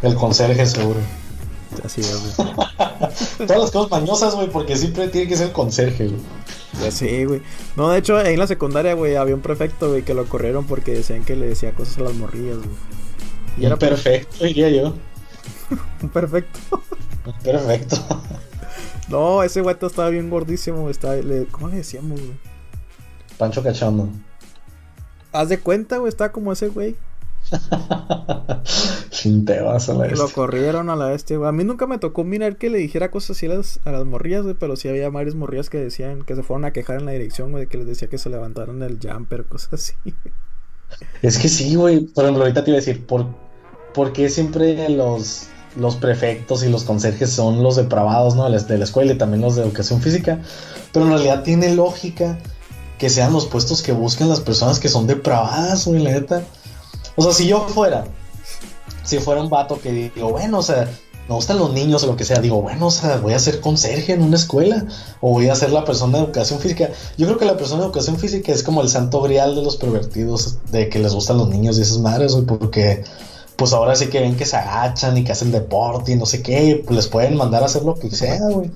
El 0.02 0.14
conserje, 0.14 0.66
seguro. 0.66 1.00
Así 1.84 2.00
es, 2.00 2.36
güey. 2.36 2.56
Todas 3.46 3.60
las 3.62 3.70
cosas 3.70 3.90
mañosas, 3.90 4.34
güey, 4.34 4.48
porque 4.50 4.76
siempre 4.76 5.08
tiene 5.08 5.28
que 5.28 5.36
ser 5.36 5.48
el 5.48 5.52
conserje, 5.52 6.08
güey. 6.08 6.20
Ya 6.80 6.90
sí, 6.90 7.24
güey. 7.24 7.42
No, 7.76 7.90
de 7.90 7.98
hecho, 7.98 8.20
en 8.20 8.38
la 8.38 8.46
secundaria, 8.46 8.94
güey, 8.94 9.16
había 9.16 9.34
un 9.34 9.42
prefecto, 9.42 9.90
güey, 9.90 10.02
que 10.02 10.14
lo 10.14 10.26
corrieron 10.26 10.66
porque 10.66 10.92
decían 10.92 11.24
que 11.24 11.36
le 11.36 11.46
decía 11.46 11.72
cosas 11.72 11.98
a 11.98 12.02
las 12.02 12.14
morrillas, 12.14 12.56
güey. 12.56 12.70
Y 13.58 13.66
era 13.66 13.76
perfecto, 13.76 14.44
diría 14.44 14.70
yo. 14.70 14.94
Perfecto. 16.12 16.82
Perfecto. 17.42 17.96
No, 19.08 19.42
ese 19.42 19.60
guato 19.60 19.86
estaba 19.86 20.08
bien 20.08 20.30
gordísimo. 20.30 20.88
Estaba, 20.88 21.16
¿Cómo 21.50 21.68
le 21.68 21.76
decíamos, 21.76 22.20
güey? 22.20 22.32
Pancho 23.38 23.62
Cachondo. 23.62 24.08
Haz 25.32 25.48
de 25.48 25.58
cuenta, 25.58 25.98
güey, 25.98 26.08
estaba 26.08 26.32
como 26.32 26.52
ese 26.52 26.68
güey. 26.68 26.96
Sin 29.10 29.44
te 29.44 29.60
vas 29.60 29.88
a 29.88 29.94
la 29.94 30.08
Lo 30.08 30.28
corrieron 30.28 30.90
a 30.90 30.96
la 30.96 31.06
bestia, 31.06 31.36
güey. 31.36 31.48
A 31.48 31.52
mí 31.52 31.64
nunca 31.64 31.86
me 31.86 31.98
tocó 31.98 32.24
mirar 32.24 32.56
que 32.56 32.70
le 32.70 32.78
dijera 32.78 33.10
cosas 33.10 33.36
así 33.36 33.46
a 33.46 33.50
las, 33.50 33.80
a 33.84 33.92
las 33.92 34.04
morrillas, 34.04 34.42
güey, 34.42 34.56
pero 34.58 34.76
sí 34.76 34.88
había 34.88 35.08
varias 35.10 35.34
morrillas 35.34 35.70
que 35.70 35.78
decían 35.78 36.22
que 36.22 36.34
se 36.34 36.42
fueron 36.42 36.64
a 36.64 36.72
quejar 36.72 36.98
en 36.98 37.06
la 37.06 37.12
dirección, 37.12 37.52
güey, 37.52 37.66
que 37.66 37.78
les 37.78 37.86
decía 37.86 38.08
que 38.08 38.18
se 38.18 38.30
levantaron 38.30 38.82
el 38.82 38.98
jumper, 39.02 39.44
cosas 39.48 39.74
así. 39.74 39.94
Es 41.22 41.38
que 41.38 41.48
sí, 41.48 41.74
güey. 41.74 42.00
Por 42.00 42.24
ejemplo, 42.24 42.44
ahorita 42.44 42.64
te 42.64 42.70
iba 42.70 42.78
a 42.78 42.80
decir, 42.80 43.06
¿por, 43.06 43.26
¿por 43.94 44.12
qué 44.12 44.28
siempre 44.28 44.88
los 44.88 45.48
los 45.76 45.96
prefectos 45.96 46.62
y 46.64 46.68
los 46.68 46.84
conserjes 46.84 47.30
son 47.30 47.62
los 47.62 47.76
depravados, 47.76 48.34
¿no? 48.36 48.48
De 48.50 48.78
la 48.78 48.84
escuela 48.84 49.12
y 49.12 49.18
también 49.18 49.40
los 49.40 49.56
de 49.56 49.62
educación 49.62 50.00
física. 50.00 50.40
Pero 50.92 51.06
en 51.06 51.12
realidad 51.12 51.42
tiene 51.42 51.74
lógica 51.74 52.38
que 52.98 53.10
sean 53.10 53.32
los 53.32 53.46
puestos 53.46 53.82
que 53.82 53.92
buscan 53.92 54.28
las 54.28 54.40
personas 54.40 54.78
que 54.78 54.88
son 54.88 55.06
depravadas, 55.06 55.86
güey, 55.86 56.02
la 56.02 56.12
neta. 56.12 56.44
O 57.16 57.22
sea, 57.22 57.32
si 57.32 57.46
yo 57.46 57.66
fuera, 57.68 58.04
si 59.04 59.18
fuera 59.18 59.42
un 59.42 59.50
vato 59.50 59.80
que 59.80 59.92
digo, 59.92 60.30
bueno, 60.30 60.58
o 60.58 60.62
sea, 60.62 60.88
me 61.28 61.34
gustan 61.34 61.58
los 61.58 61.72
niños 61.72 62.02
o 62.02 62.06
lo 62.06 62.16
que 62.16 62.24
sea, 62.24 62.40
digo, 62.40 62.60
bueno, 62.60 62.86
o 62.86 62.90
sea, 62.90 63.18
voy 63.18 63.32
a 63.32 63.38
ser 63.38 63.60
conserje 63.60 64.12
en 64.12 64.22
una 64.22 64.36
escuela 64.36 64.84
o 65.20 65.30
voy 65.30 65.48
a 65.48 65.54
ser 65.54 65.70
la 65.70 65.84
persona 65.84 66.18
de 66.18 66.24
educación 66.24 66.58
física. 66.58 66.90
Yo 67.16 67.26
creo 67.26 67.38
que 67.38 67.44
la 67.44 67.56
persona 67.56 67.80
de 67.80 67.86
educación 67.86 68.18
física 68.18 68.52
es 68.52 68.62
como 68.62 68.82
el 68.82 68.88
santo 68.88 69.20
grial 69.20 69.54
de 69.54 69.62
los 69.62 69.76
pervertidos 69.76 70.58
de 70.70 70.88
que 70.88 70.98
les 70.98 71.14
gustan 71.14 71.38
los 71.38 71.48
niños 71.48 71.78
y 71.78 71.82
esas 71.82 71.98
madres, 71.98 72.36
porque 72.46 73.04
pues 73.56 73.72
ahora 73.72 73.94
sí 73.94 74.08
que 74.08 74.20
ven 74.20 74.36
que 74.36 74.46
se 74.46 74.56
agachan 74.56 75.16
y 75.16 75.24
que 75.24 75.32
hacen 75.32 75.52
deporte 75.52 76.12
y 76.12 76.16
no 76.16 76.26
sé 76.26 76.42
qué, 76.42 76.82
pues 76.84 76.96
les 76.96 77.06
pueden 77.06 77.36
mandar 77.36 77.62
a 77.62 77.66
hacer 77.66 77.82
lo 77.82 77.94
que 77.94 78.10
sea, 78.10 78.40
güey. 78.48 78.70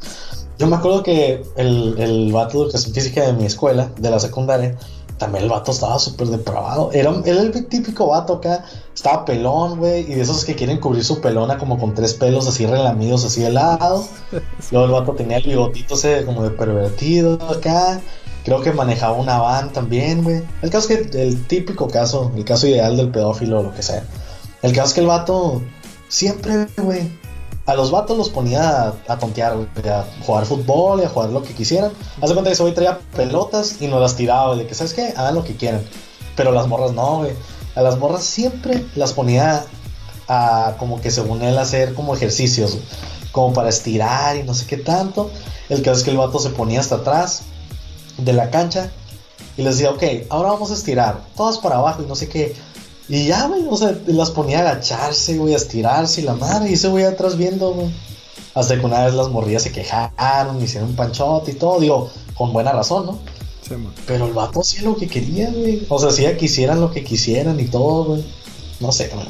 Yo 0.58 0.66
me 0.66 0.76
acuerdo 0.76 1.02
que 1.02 1.42
el, 1.56 1.96
el 1.98 2.32
vato 2.32 2.58
de 2.58 2.64
educación 2.64 2.94
física 2.94 3.26
de 3.26 3.32
mi 3.32 3.44
escuela, 3.44 3.90
de 3.98 4.10
la 4.10 4.20
secundaria, 4.20 4.78
también 5.18 5.44
el 5.44 5.50
vato 5.50 5.72
estaba 5.72 5.98
súper 5.98 6.28
depravado. 6.28 6.90
Era, 6.92 7.10
el 7.10 7.66
típico 7.68 8.08
vato 8.08 8.34
acá. 8.34 8.64
Estaba 8.94 9.24
pelón, 9.24 9.78
güey. 9.78 10.00
Y 10.02 10.14
de 10.14 10.22
esos 10.22 10.44
que 10.44 10.54
quieren 10.54 10.78
cubrir 10.78 11.04
su 11.04 11.20
pelona 11.20 11.58
como 11.58 11.78
con 11.78 11.94
tres 11.94 12.14
pelos 12.14 12.46
así 12.46 12.66
relamidos 12.66 13.24
así 13.24 13.42
de 13.42 13.50
lado. 13.50 14.04
Luego 14.70 14.86
el 14.86 14.92
vato 14.92 15.12
tenía 15.12 15.38
el 15.38 15.44
bigotito 15.44 15.94
ese 15.94 16.24
como 16.24 16.42
de 16.42 16.50
pervertido 16.50 17.38
acá. 17.50 18.00
Creo 18.44 18.60
que 18.60 18.72
manejaba 18.72 19.14
una 19.14 19.38
van 19.38 19.72
también, 19.72 20.22
güey. 20.22 20.42
El 20.62 20.70
caso 20.70 20.92
es 20.92 21.08
que 21.08 21.22
el 21.22 21.46
típico 21.46 21.88
caso, 21.88 22.30
el 22.36 22.44
caso 22.44 22.66
ideal 22.66 22.96
del 22.96 23.10
pedófilo 23.10 23.60
o 23.60 23.62
lo 23.62 23.74
que 23.74 23.82
sea. 23.82 24.04
El 24.62 24.72
caso 24.72 24.88
es 24.88 24.94
que 24.94 25.00
el 25.00 25.06
vato 25.06 25.62
siempre, 26.08 26.66
güey, 26.76 27.10
a 27.66 27.74
los 27.74 27.90
vatos 27.90 28.16
los 28.16 28.30
ponía 28.30 28.94
a, 29.08 29.18
tontear, 29.18 29.54
a 29.54 30.04
jugar 30.24 30.46
fútbol 30.46 31.00
y 31.00 31.04
a 31.04 31.08
jugar 31.08 31.30
lo 31.30 31.42
que 31.42 31.52
quisieran. 31.52 31.90
Haz 32.22 32.28
de 32.28 32.34
cuenta 32.34 32.50
que 32.50 32.52
ese 32.54 32.62
güey 32.62 32.74
traía 32.74 33.00
pelotas 33.16 33.82
y 33.82 33.88
nos 33.88 34.00
las 34.00 34.14
tiraba, 34.14 34.54
de 34.54 34.66
que, 34.66 34.74
¿sabes 34.74 34.94
qué? 34.94 35.12
Hagan 35.16 35.34
lo 35.34 35.44
que 35.44 35.56
quieran. 35.56 35.82
Pero 36.36 36.52
las 36.52 36.68
morras 36.68 36.92
no, 36.92 37.18
güey. 37.18 37.32
A 37.74 37.82
las 37.82 37.98
morras 37.98 38.22
siempre 38.22 38.84
las 38.94 39.12
ponía 39.12 39.64
a, 40.28 40.76
como 40.78 41.00
que 41.00 41.10
según 41.10 41.42
él, 41.42 41.58
hacer 41.58 41.94
como 41.94 42.14
ejercicios, 42.14 42.78
como 43.32 43.52
para 43.52 43.68
estirar 43.68 44.36
y 44.36 44.44
no 44.44 44.54
sé 44.54 44.66
qué 44.66 44.76
tanto. 44.76 45.30
El 45.68 45.82
caso 45.82 45.98
es 45.98 46.04
que 46.04 46.10
el 46.10 46.18
vato 46.18 46.38
se 46.38 46.50
ponía 46.50 46.78
hasta 46.78 46.96
atrás 46.96 47.42
de 48.16 48.32
la 48.32 48.50
cancha 48.50 48.92
y 49.56 49.62
les 49.62 49.78
decía, 49.78 49.90
ok, 49.90 50.02
ahora 50.30 50.50
vamos 50.50 50.70
a 50.70 50.74
estirar, 50.74 51.20
todas 51.36 51.58
para 51.58 51.76
abajo 51.76 52.02
y 52.02 52.06
no 52.06 52.14
sé 52.14 52.28
qué. 52.28 52.54
Y 53.08 53.26
ya, 53.26 53.46
güey, 53.46 53.64
o 53.68 53.76
sea, 53.76 53.96
las 54.06 54.30
ponía 54.30 54.58
a 54.58 54.70
agacharse, 54.70 55.38
güey, 55.38 55.54
a 55.54 55.58
estirarse 55.58 56.20
y 56.20 56.24
la 56.24 56.34
madre, 56.34 56.70
y 56.70 56.74
ese 56.74 56.88
güey 56.88 57.04
atrás 57.04 57.36
viendo, 57.36 57.72
güey. 57.72 57.88
Hasta 58.54 58.78
que 58.78 58.86
una 58.86 59.04
vez 59.04 59.14
las 59.14 59.28
morrillas 59.28 59.62
se 59.62 59.72
quejaron, 59.72 60.62
hicieron 60.62 60.90
un 60.90 60.96
panchote 60.96 61.52
y 61.52 61.54
todo, 61.54 61.78
digo, 61.78 62.10
con 62.34 62.52
buena 62.52 62.72
razón, 62.72 63.06
¿no? 63.06 63.18
Sí, 63.62 63.74
Pero 64.06 64.26
el 64.26 64.32
vato 64.32 64.60
hacía 64.60 64.82
lo 64.82 64.96
que 64.96 65.08
quería, 65.08 65.50
güey. 65.50 65.86
O 65.88 65.98
sea, 65.98 66.08
hacía 66.08 66.36
que 66.36 66.46
hicieran 66.46 66.80
lo 66.80 66.90
que 66.90 67.04
quisieran 67.04 67.60
y 67.60 67.66
todo, 67.66 68.04
güey. 68.04 68.24
No 68.80 68.92
sé, 68.92 69.10
güey. 69.12 69.26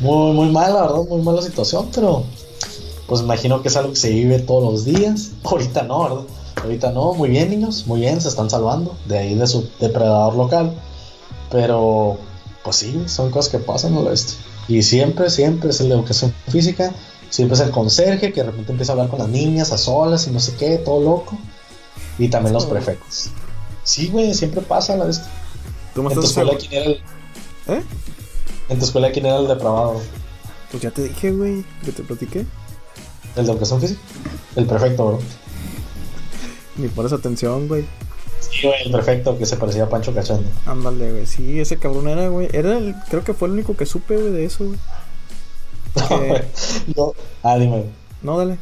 Muy, 0.00 0.32
muy 0.34 0.50
mal, 0.50 0.74
la 0.74 0.82
verdad, 0.82 1.02
muy 1.08 1.22
mala 1.22 1.40
situación, 1.40 1.88
pero 1.94 2.24
pues 3.06 3.20
imagino 3.20 3.62
que 3.62 3.68
es 3.68 3.76
algo 3.76 3.90
que 3.90 3.96
se 3.98 4.10
vive 4.10 4.40
todos 4.40 4.62
los 4.62 4.84
días. 4.84 5.30
Ahorita 5.44 5.82
no, 5.82 6.02
¿verdad? 6.02 6.24
Ahorita 6.62 6.90
no, 6.90 7.14
muy 7.14 7.28
bien, 7.30 7.50
niños, 7.50 7.86
muy 7.86 8.00
bien, 8.00 8.20
se 8.20 8.28
están 8.28 8.50
salvando 8.50 8.96
de 9.06 9.18
ahí 9.18 9.34
de 9.34 9.46
su 9.46 9.68
depredador 9.78 10.34
local. 10.34 10.72
Pero 11.50 12.18
pues 12.66 12.78
sí, 12.78 13.04
son 13.06 13.30
cosas 13.30 13.52
que 13.52 13.58
pasan 13.58 13.92
en 13.92 14.00
el 14.00 14.08
oeste. 14.08 14.32
Y 14.66 14.82
siempre, 14.82 15.30
siempre 15.30 15.70
es 15.70 15.80
el 15.80 15.88
de 15.88 15.94
educación 15.94 16.34
física, 16.48 16.92
siempre 17.30 17.54
es 17.54 17.60
el 17.60 17.70
conserje 17.70 18.32
que 18.32 18.40
de 18.40 18.50
repente 18.50 18.72
empieza 18.72 18.90
a 18.90 18.94
hablar 18.94 19.08
con 19.08 19.20
las 19.20 19.28
niñas 19.28 19.70
a 19.70 19.78
solas 19.78 20.26
y 20.26 20.32
no 20.32 20.40
sé 20.40 20.56
qué, 20.56 20.78
todo 20.78 21.00
loco. 21.00 21.38
Y 22.18 22.26
también 22.26 22.54
los 22.54 22.66
prefectos. 22.66 23.28
Sí, 23.84 24.08
güey, 24.08 24.34
siempre 24.34 24.62
pasa 24.62 24.96
la 24.96 25.04
oeste. 25.04 25.28
¿En 25.94 26.08
tu 26.08 26.20
escuela 26.20 26.54
quién 26.58 26.72
era 26.72 26.84
el... 26.86 26.92
¿Eh? 27.68 27.82
¿En 28.68 28.78
tu 28.80 28.84
escuela 28.84 29.12
quién 29.12 29.26
era 29.26 29.36
el 29.36 29.46
depravado? 29.46 30.02
Pues 30.72 30.82
ya 30.82 30.90
te 30.90 31.04
dije, 31.04 31.30
güey, 31.30 31.64
que 31.84 31.92
te 31.92 32.02
platiqué. 32.02 32.44
¿El 33.36 33.46
de 33.46 33.52
educación 33.52 33.80
física? 33.80 34.00
El 34.56 34.66
prefecto, 34.66 35.06
bro. 35.06 35.18
Ni 36.78 36.88
pones 36.88 37.12
atención, 37.12 37.68
güey. 37.68 37.86
Sí, 38.50 38.66
güey, 38.66 38.82
el 38.84 38.92
perfecto 38.92 39.36
que 39.38 39.46
se 39.46 39.56
parecía 39.56 39.84
a 39.84 39.88
Pancho 39.88 40.14
Cachondo. 40.14 40.48
Ándale, 40.66 41.12
güey. 41.12 41.26
Sí, 41.26 41.60
ese 41.60 41.78
cabrón 41.78 42.08
era, 42.08 42.28
güey. 42.28 42.48
Era 42.52 42.78
el, 42.78 42.94
creo 43.10 43.22
que 43.24 43.34
fue 43.34 43.48
el 43.48 43.54
único 43.54 43.76
que 43.76 43.86
supe, 43.86 44.16
güey, 44.16 44.32
de 44.32 44.44
eso, 44.44 44.64
güey. 44.64 44.78
No, 46.96 47.12
Ah, 47.42 47.56
dime. 47.58 47.84
No, 48.22 48.38
dale. 48.38 48.58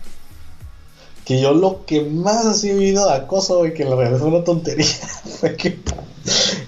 Que 1.24 1.40
yo 1.40 1.54
lo 1.54 1.84
que 1.86 2.02
más 2.02 2.44
así 2.44 2.70
he 2.70 2.74
vivido 2.74 3.08
de 3.08 3.14
acoso, 3.14 3.58
güey, 3.58 3.72
que 3.72 3.82
en 3.84 3.96
realidad 3.96 4.18
fue 4.18 4.28
una 4.28 4.44
tontería, 4.44 4.84
fue 5.40 5.56
que 5.56 5.78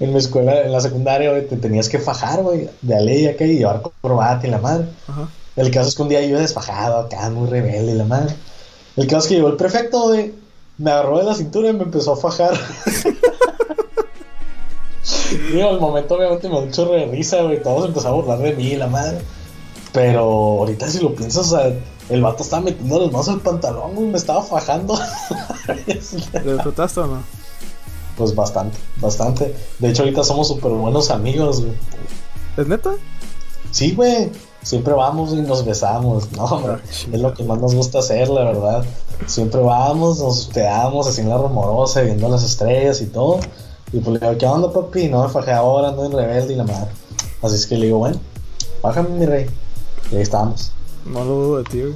en 0.01 0.13
mi 0.13 0.19
escuela, 0.19 0.63
en 0.63 0.73
la 0.73 0.81
secundaria, 0.81 1.31
güey, 1.31 1.47
te 1.47 1.57
tenías 1.57 1.89
que 1.89 1.99
fajar, 1.99 2.43
güey, 2.43 2.69
de 2.81 2.97
a 2.97 3.01
ley 3.01 3.27
acá 3.27 3.45
y 3.45 3.59
llevar 3.59 3.83
corbata 4.01 4.47
y 4.47 4.51
la 4.51 4.59
madre. 4.59 4.87
Ajá. 5.09 5.29
El 5.57 5.71
caso 5.71 5.89
es 5.89 5.95
que 5.95 6.03
un 6.03 6.09
día 6.09 6.21
yo 6.23 6.29
iba 6.29 6.41
desfajado 6.41 6.99
acá, 6.99 7.29
muy 7.31 7.49
rebelde 7.49 7.93
y 7.93 7.97
la 7.97 8.05
madre. 8.05 8.35
El 8.97 9.07
caso 9.07 9.21
es 9.21 9.27
que 9.29 9.35
llegó 9.37 9.49
el 9.49 9.57
prefecto, 9.57 10.09
güey, 10.09 10.33
me 10.79 10.91
agarró 10.91 11.19
de 11.19 11.25
la 11.25 11.35
cintura 11.35 11.69
y 11.69 11.73
me 11.73 11.85
empezó 11.85 12.13
a 12.13 12.17
fajar. 12.17 12.53
Digo, 15.53 15.69
al 15.69 15.81
momento 15.81 16.15
obviamente 16.17 16.49
me 16.49 16.57
dio 16.57 16.65
un 16.65 16.73
chorro 16.73 16.93
de 16.93 17.07
risa, 17.07 17.43
güey. 17.43 17.63
Todos 17.63 17.87
empezaron 17.87 18.19
a 18.19 18.23
burlar 18.23 18.39
de 18.41 18.55
mí, 18.55 18.77
la 18.77 18.87
madre. 18.87 19.21
Pero 19.93 20.21
ahorita 20.21 20.89
si 20.89 21.01
lo 21.01 21.15
piensas, 21.15 21.53
o 21.53 21.57
sea, 21.57 21.73
el 22.09 22.23
vato 22.23 22.43
estaba 22.43 22.63
metiendo 22.63 23.01
las 23.01 23.13
manos 23.13 23.29
al 23.29 23.41
pantalón, 23.41 23.95
güey. 23.95 24.09
Me 24.09 24.19
estaba 24.19 24.43
fajando. 24.43 24.99
¿Le 25.87 26.53
disfrutaste 26.53 27.01
o 27.01 27.07
no? 27.07 27.23
Pues 28.17 28.35
bastante, 28.35 28.79
bastante. 28.97 29.55
De 29.79 29.89
hecho, 29.91 30.03
ahorita 30.03 30.25
somos 30.25 30.49
súper 30.49 30.73
buenos 30.73 31.11
amigos, 31.11 31.61
güey. 31.61 31.75
¿Es 32.57 32.67
neta? 32.67 32.95
Sí, 33.71 33.93
güey 33.93 34.31
siempre 34.67 34.95
vamos 34.95 35.33
y 35.33 35.37
nos 35.37 35.65
besamos, 35.65 36.33
¿no? 36.33 36.45
Ah, 36.45 36.81
es 36.91 37.21
lo 37.21 37.33
que 37.33 37.45
más 37.45 37.61
nos 37.61 37.73
gusta 37.73 38.01
hacer, 38.01 38.29
la 38.29 38.43
verdad. 38.43 38.85
Siempre 39.27 39.61
vamos, 39.61 40.19
nos 40.19 40.41
hospedamos 40.41 41.07
así 41.07 41.21
en 41.21 41.29
la 41.29 41.39
rumorosa, 41.39 42.01
viendo 42.03 42.29
las 42.29 42.43
estrellas 42.43 43.01
y 43.01 43.07
todo. 43.07 43.39
Y 43.93 44.01
pues 44.01 44.15
le 44.15 44.27
digo, 44.27 44.37
¿qué 44.37 44.47
onda, 44.47 44.73
papi? 44.73 45.09
No 45.09 45.23
me 45.23 45.29
fajé 45.29 45.53
ahora, 45.53 45.91
ando 45.91 46.05
en 46.05 46.13
rebelde 46.13 46.55
y 46.55 46.57
la 46.57 46.65
madre. 46.65 46.91
Así 47.43 47.55
es 47.55 47.67
que 47.67 47.77
le 47.77 47.87
digo, 47.87 47.99
bueno, 47.99 48.19
bájame, 48.83 49.11
mi 49.11 49.25
rey. 49.25 49.47
Y 50.11 50.17
ahí 50.17 50.23
estábamos. 50.23 50.73
No 51.05 51.25
lo 51.25 51.35
dudo 51.35 51.59
de 51.59 51.65
ti, 51.65 51.81
güey. 51.83 51.95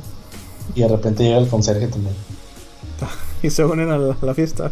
Y 0.76 0.82
de 0.82 0.88
repente 0.88 1.24
llega 1.24 1.38
el 1.38 1.48
conserje 1.48 1.88
también. 1.88 2.14
y 3.42 3.50
se 3.50 3.64
unen 3.64 3.90
a 3.90 3.98
la, 3.98 4.34
fiesta. 4.34 4.70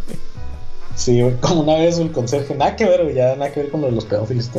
Sí, 0.94 1.20
como 1.40 1.62
una 1.62 1.74
vez 1.74 1.98
el 1.98 2.12
conserje, 2.12 2.54
nada 2.54 2.76
que 2.76 2.84
ver, 2.84 3.12
ya 3.12 3.34
nada 3.34 3.50
que 3.50 3.62
ver 3.62 3.72
con 3.72 3.80
los 3.92 4.04
pedófilos. 4.04 4.50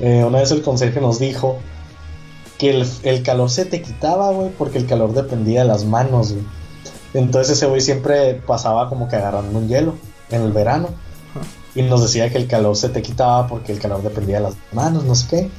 Eh, 0.00 0.24
una 0.24 0.40
vez 0.40 0.50
el 0.50 0.62
conserje 0.62 1.00
nos 1.00 1.20
dijo 1.20 1.58
que 2.60 2.84
el, 3.04 3.22
calor 3.22 3.48
se 3.48 3.64
te 3.64 3.80
quitaba, 3.80 4.30
güey, 4.32 4.50
porque 4.50 4.76
el 4.76 4.86
calor 4.86 5.14
dependía 5.14 5.62
de 5.62 5.66
las 5.66 5.86
manos, 5.86 6.32
güey. 6.32 6.44
Entonces 7.14 7.56
ese 7.56 7.64
güey 7.64 7.80
siempre 7.80 8.34
pasaba 8.34 8.90
como 8.90 9.08
que 9.08 9.16
agarrando 9.16 9.58
un 9.58 9.66
hielo 9.66 9.94
en 10.28 10.42
el 10.42 10.52
verano. 10.52 10.88
Y 11.74 11.80
nos 11.80 12.02
decía 12.02 12.28
que 12.30 12.36
el 12.36 12.46
calor 12.46 12.76
se 12.76 12.90
te 12.90 13.00
quitaba 13.00 13.46
porque 13.46 13.72
el 13.72 13.78
calor 13.78 14.02
dependía 14.02 14.36
de 14.36 14.42
las 14.42 14.54
manos, 14.72 15.04
no 15.04 15.14
sé 15.14 15.26
qué. 15.30 15.50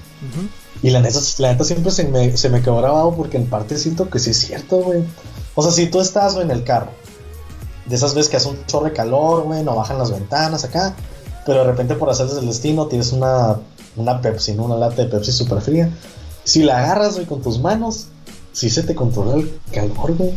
Y 0.84 0.92
la 0.92 1.02
neta, 1.02 1.18
la 1.40 1.54
neta 1.54 1.64
siempre 1.64 1.92
se 1.92 2.04
me, 2.04 2.38
se 2.38 2.50
me 2.50 2.62
quedó 2.62 2.78
grabado 2.78 3.16
porque 3.16 3.38
en 3.38 3.48
parte 3.48 3.80
siento 3.80 4.08
que 4.08 4.20
sí 4.20 4.30
es 4.30 4.38
cierto, 4.38 4.78
güey. 4.84 5.04
O 5.56 5.64
sea, 5.64 5.72
si 5.72 5.88
tú 5.88 6.02
estás 6.02 6.36
en 6.36 6.52
el 6.52 6.64
carro, 6.64 6.92
de 7.88 7.96
esas 7.96 8.14
veces 8.14 8.30
que 8.30 8.38
hace 8.38 8.48
un 8.48 8.64
chorro 8.68 8.86
de 8.86 8.94
calor, 8.94 9.42
güey, 9.42 9.64
no 9.64 9.76
bajan 9.76 9.98
las 9.98 10.12
ventanas 10.12 10.64
acá, 10.66 10.94
pero 11.48 11.62
de 11.62 11.66
repente 11.66 11.96
por 11.96 12.12
hacerles 12.12 12.38
el 12.38 12.46
destino 12.46 12.86
tienes 12.86 13.12
una, 13.12 13.58
una 13.96 14.22
Pepsi, 14.22 14.54
¿no? 14.54 14.66
Una 14.66 14.76
lata 14.76 15.02
de 15.02 15.08
Pepsi 15.08 15.32
súper 15.32 15.62
fría 15.62 15.92
si 16.44 16.64
la 16.64 16.80
agarras, 16.80 17.16
güey, 17.16 17.26
con 17.26 17.42
tus 17.42 17.60
manos, 17.60 18.08
si 18.52 18.70
se 18.70 18.84
te 18.84 18.96
controla 18.96 19.36
el 19.36 19.52
calor, 19.72 20.16
güey. 20.16 20.34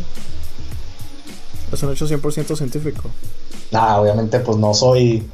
Es 1.71 1.83
un 1.83 1.91
hecho 1.91 2.07
100% 2.07 2.55
científico. 2.55 3.09
Nah, 3.71 3.97
obviamente, 3.99 4.39
pues 4.39 4.57
no 4.57 4.73
soy. 4.73 5.27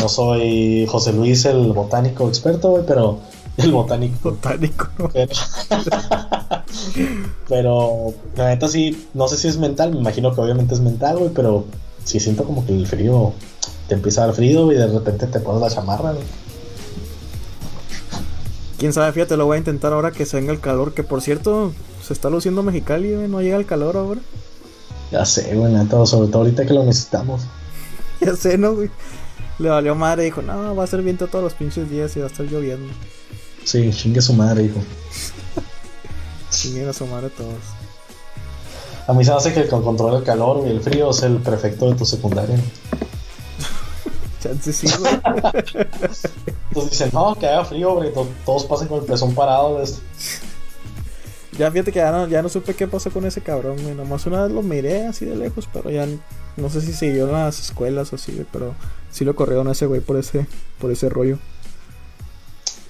No 0.00 0.08
soy 0.08 0.86
José 0.88 1.12
Luis 1.12 1.44
el 1.44 1.72
botánico 1.72 2.28
experto, 2.28 2.70
güey, 2.70 2.84
pero. 2.86 3.20
El 3.56 3.70
botánico. 3.70 4.32
Botánico. 4.32 4.88
Pero, 7.48 8.14
la 8.36 8.48
neta 8.48 8.68
sí, 8.68 9.08
no 9.14 9.28
sé 9.28 9.36
si 9.36 9.48
es 9.48 9.58
mental, 9.58 9.92
me 9.92 10.00
imagino 10.00 10.34
que 10.34 10.40
obviamente 10.40 10.74
es 10.74 10.80
mental, 10.80 11.18
güey, 11.18 11.30
pero 11.30 11.64
sí 12.04 12.18
siento 12.20 12.44
como 12.44 12.66
que 12.66 12.72
el 12.72 12.86
frío 12.86 13.32
te 13.88 13.94
empieza 13.94 14.22
a 14.22 14.26
dar 14.26 14.34
frío 14.34 14.72
y 14.72 14.76
de 14.76 14.86
repente 14.86 15.26
te 15.26 15.40
pones 15.40 15.60
la 15.60 15.70
chamarra, 15.70 16.12
güey. 16.12 16.24
Quién 18.84 18.92
sabe, 18.92 19.10
fíjate, 19.12 19.38
lo 19.38 19.46
voy 19.46 19.54
a 19.54 19.58
intentar 19.60 19.94
ahora 19.94 20.12
que 20.12 20.26
se 20.26 20.36
venga 20.36 20.52
el 20.52 20.60
calor. 20.60 20.92
Que 20.92 21.02
por 21.02 21.22
cierto, 21.22 21.72
se 22.06 22.12
está 22.12 22.28
luciendo 22.28 22.62
Mexicali, 22.62 23.14
no 23.30 23.40
llega 23.40 23.56
el 23.56 23.64
calor 23.64 23.96
ahora. 23.96 24.20
Ya 25.10 25.24
sé, 25.24 25.54
güey, 25.54 25.72
todo, 25.86 26.04
sobre 26.04 26.28
todo 26.28 26.42
ahorita 26.42 26.66
que 26.66 26.74
lo 26.74 26.84
necesitamos. 26.84 27.44
ya 28.20 28.36
sé, 28.36 28.58
¿no, 28.58 28.74
güey? 28.74 28.90
Le 29.58 29.70
valió 29.70 29.94
madre, 29.94 30.24
dijo, 30.24 30.42
no, 30.42 30.76
va 30.76 30.84
a 30.84 30.86
ser 30.86 31.00
viento 31.00 31.28
todos 31.28 31.42
los 31.42 31.54
pinches 31.54 31.88
días 31.88 32.14
y 32.14 32.18
va 32.20 32.26
a 32.26 32.28
estar 32.28 32.44
lloviendo. 32.44 32.92
Sí, 33.64 33.90
chingue 33.90 34.20
su 34.20 34.34
madre, 34.34 34.64
hijo. 34.64 34.80
Chinguen 36.50 36.86
a 36.86 36.92
su 36.92 37.06
madre 37.06 37.30
todos. 37.30 37.54
A 39.06 39.14
mí 39.14 39.24
se 39.24 39.30
me 39.30 39.36
hace 39.38 39.54
que 39.54 39.60
el 39.60 39.64
que 39.64 39.80
controla 39.80 40.18
el 40.18 40.24
calor 40.24 40.62
y 40.66 40.68
el 40.68 40.82
frío 40.82 41.08
es 41.08 41.22
el 41.22 41.38
prefecto 41.38 41.88
de 41.90 41.96
tu 41.96 42.04
secundaria. 42.04 42.58
Chance 44.44 44.72
sí, 44.74 44.86
güey. 44.98 45.14
Entonces 45.14 46.90
dicen, 46.90 47.10
no, 47.12 47.34
que 47.34 47.46
haga 47.46 47.64
frío. 47.64 47.98
Todos 48.44 48.64
pasen 48.64 48.88
con 48.88 49.00
el 49.00 49.06
pezón 49.06 49.34
parado. 49.34 49.82
Ya 51.56 51.70
fíjate 51.70 51.92
que 51.92 51.98
ya 51.98 52.10
no, 52.10 52.28
ya 52.28 52.42
no 52.42 52.48
supe 52.50 52.74
qué 52.74 52.86
pasó 52.86 53.10
con 53.10 53.24
ese 53.24 53.40
cabrón, 53.40 53.78
güey. 53.82 53.94
Nomás 53.94 54.26
una 54.26 54.42
vez 54.42 54.52
lo 54.52 54.62
miré 54.62 55.06
así 55.06 55.24
de 55.24 55.36
lejos, 55.36 55.66
pero 55.72 55.90
ya 55.90 56.06
no 56.56 56.68
sé 56.68 56.82
si 56.82 56.92
siguió 56.92 57.26
en 57.26 57.32
las 57.32 57.58
escuelas 57.58 58.12
o 58.12 58.16
así, 58.16 58.32
güey. 58.32 58.46
Pero 58.52 58.74
sí 59.10 59.24
lo 59.24 59.34
corrieron 59.34 59.68
a 59.68 59.72
ese 59.72 59.86
güey 59.86 60.00
por 60.00 60.18
ese, 60.18 60.46
por 60.78 60.90
ese 60.90 61.08
rollo. 61.08 61.38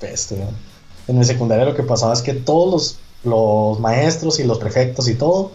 Peste. 0.00 0.36
En 1.06 1.18
mi 1.18 1.24
secundaria 1.24 1.64
lo 1.64 1.76
que 1.76 1.84
pasaba 1.84 2.14
es 2.14 2.22
que 2.22 2.34
todos 2.34 2.98
los, 3.22 3.78
maestros 3.78 4.40
y 4.40 4.44
los 4.44 4.58
prefectos 4.58 5.08
y 5.08 5.14
todo 5.14 5.52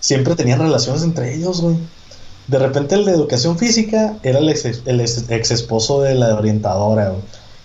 siempre 0.00 0.34
tenían 0.34 0.58
relaciones 0.58 1.02
entre 1.02 1.34
ellos, 1.34 1.60
güey. 1.60 1.76
De 2.48 2.58
repente 2.58 2.94
el 2.94 3.04
de 3.04 3.12
educación 3.12 3.58
física 3.58 4.16
era 4.22 4.38
el 4.38 4.48
ex, 4.48 5.50
esposo 5.50 6.00
de 6.00 6.14
la 6.14 6.34
orientadora, 6.34 7.10
güey. 7.10 7.20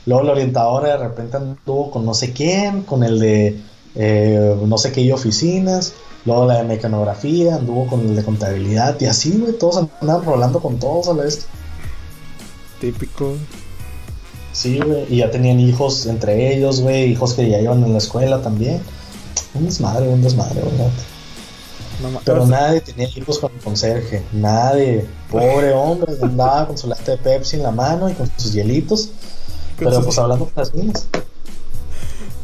Luego 0.05 0.23
la 0.23 0.31
orientadora 0.33 0.89
de 0.89 0.97
repente 0.97 1.37
anduvo 1.37 1.89
con 1.89 2.05
no 2.05 2.13
sé 2.13 2.33
quién, 2.33 2.83
con 2.83 3.03
el 3.03 3.19
de 3.19 3.61
eh, 3.95 4.55
no 4.61 4.77
sé 4.77 4.91
qué 4.91 5.13
oficinas. 5.13 5.93
Luego 6.25 6.45
la 6.45 6.57
de 6.57 6.63
mecanografía, 6.63 7.55
anduvo 7.55 7.87
con 7.87 8.01
el 8.01 8.15
de 8.15 8.23
contabilidad 8.23 8.99
y 8.99 9.05
así, 9.05 9.37
güey. 9.37 9.53
Todos 9.53 9.87
andaban 10.01 10.25
rolando 10.25 10.59
con 10.61 10.77
todos 10.79 11.07
a 11.07 11.13
la 11.13 11.23
vez. 11.23 11.45
Típico. 12.81 13.35
Sí, 14.51 14.79
güey. 14.79 15.05
Y 15.09 15.17
ya 15.17 15.31
tenían 15.31 15.61
hijos 15.61 16.05
entre 16.05 16.55
ellos, 16.55 16.81
güey. 16.81 17.11
Hijos 17.11 17.33
que 17.33 17.49
ya 17.49 17.61
iban 17.61 17.83
en 17.83 17.93
la 17.93 17.99
escuela 17.99 18.41
también. 18.41 18.81
Un 19.53 19.65
desmadre, 19.65 20.09
un 20.09 20.21
desmadre, 20.21 20.61
Pero 22.25 22.45
nadie 22.45 22.81
tenía 22.81 23.07
hijos 23.15 23.39
con 23.39 23.51
el 23.53 23.59
conserje, 23.59 24.23
nadie. 24.31 25.05
Pobre 25.29 25.73
hombre, 25.73 26.13
andaba 26.21 26.67
con 26.67 26.77
su 26.77 26.87
lata 26.87 27.11
de 27.11 27.17
Pepsi 27.17 27.57
en 27.57 27.63
la 27.63 27.71
mano 27.71 28.09
y 28.09 28.13
con 28.13 28.29
sus 28.37 28.53
hielitos. 28.53 29.09
pero 29.77 30.03
pues 30.03 30.17
hablando 30.17 30.45
con 30.45 30.53
las 30.55 30.73
niñas. 30.73 31.07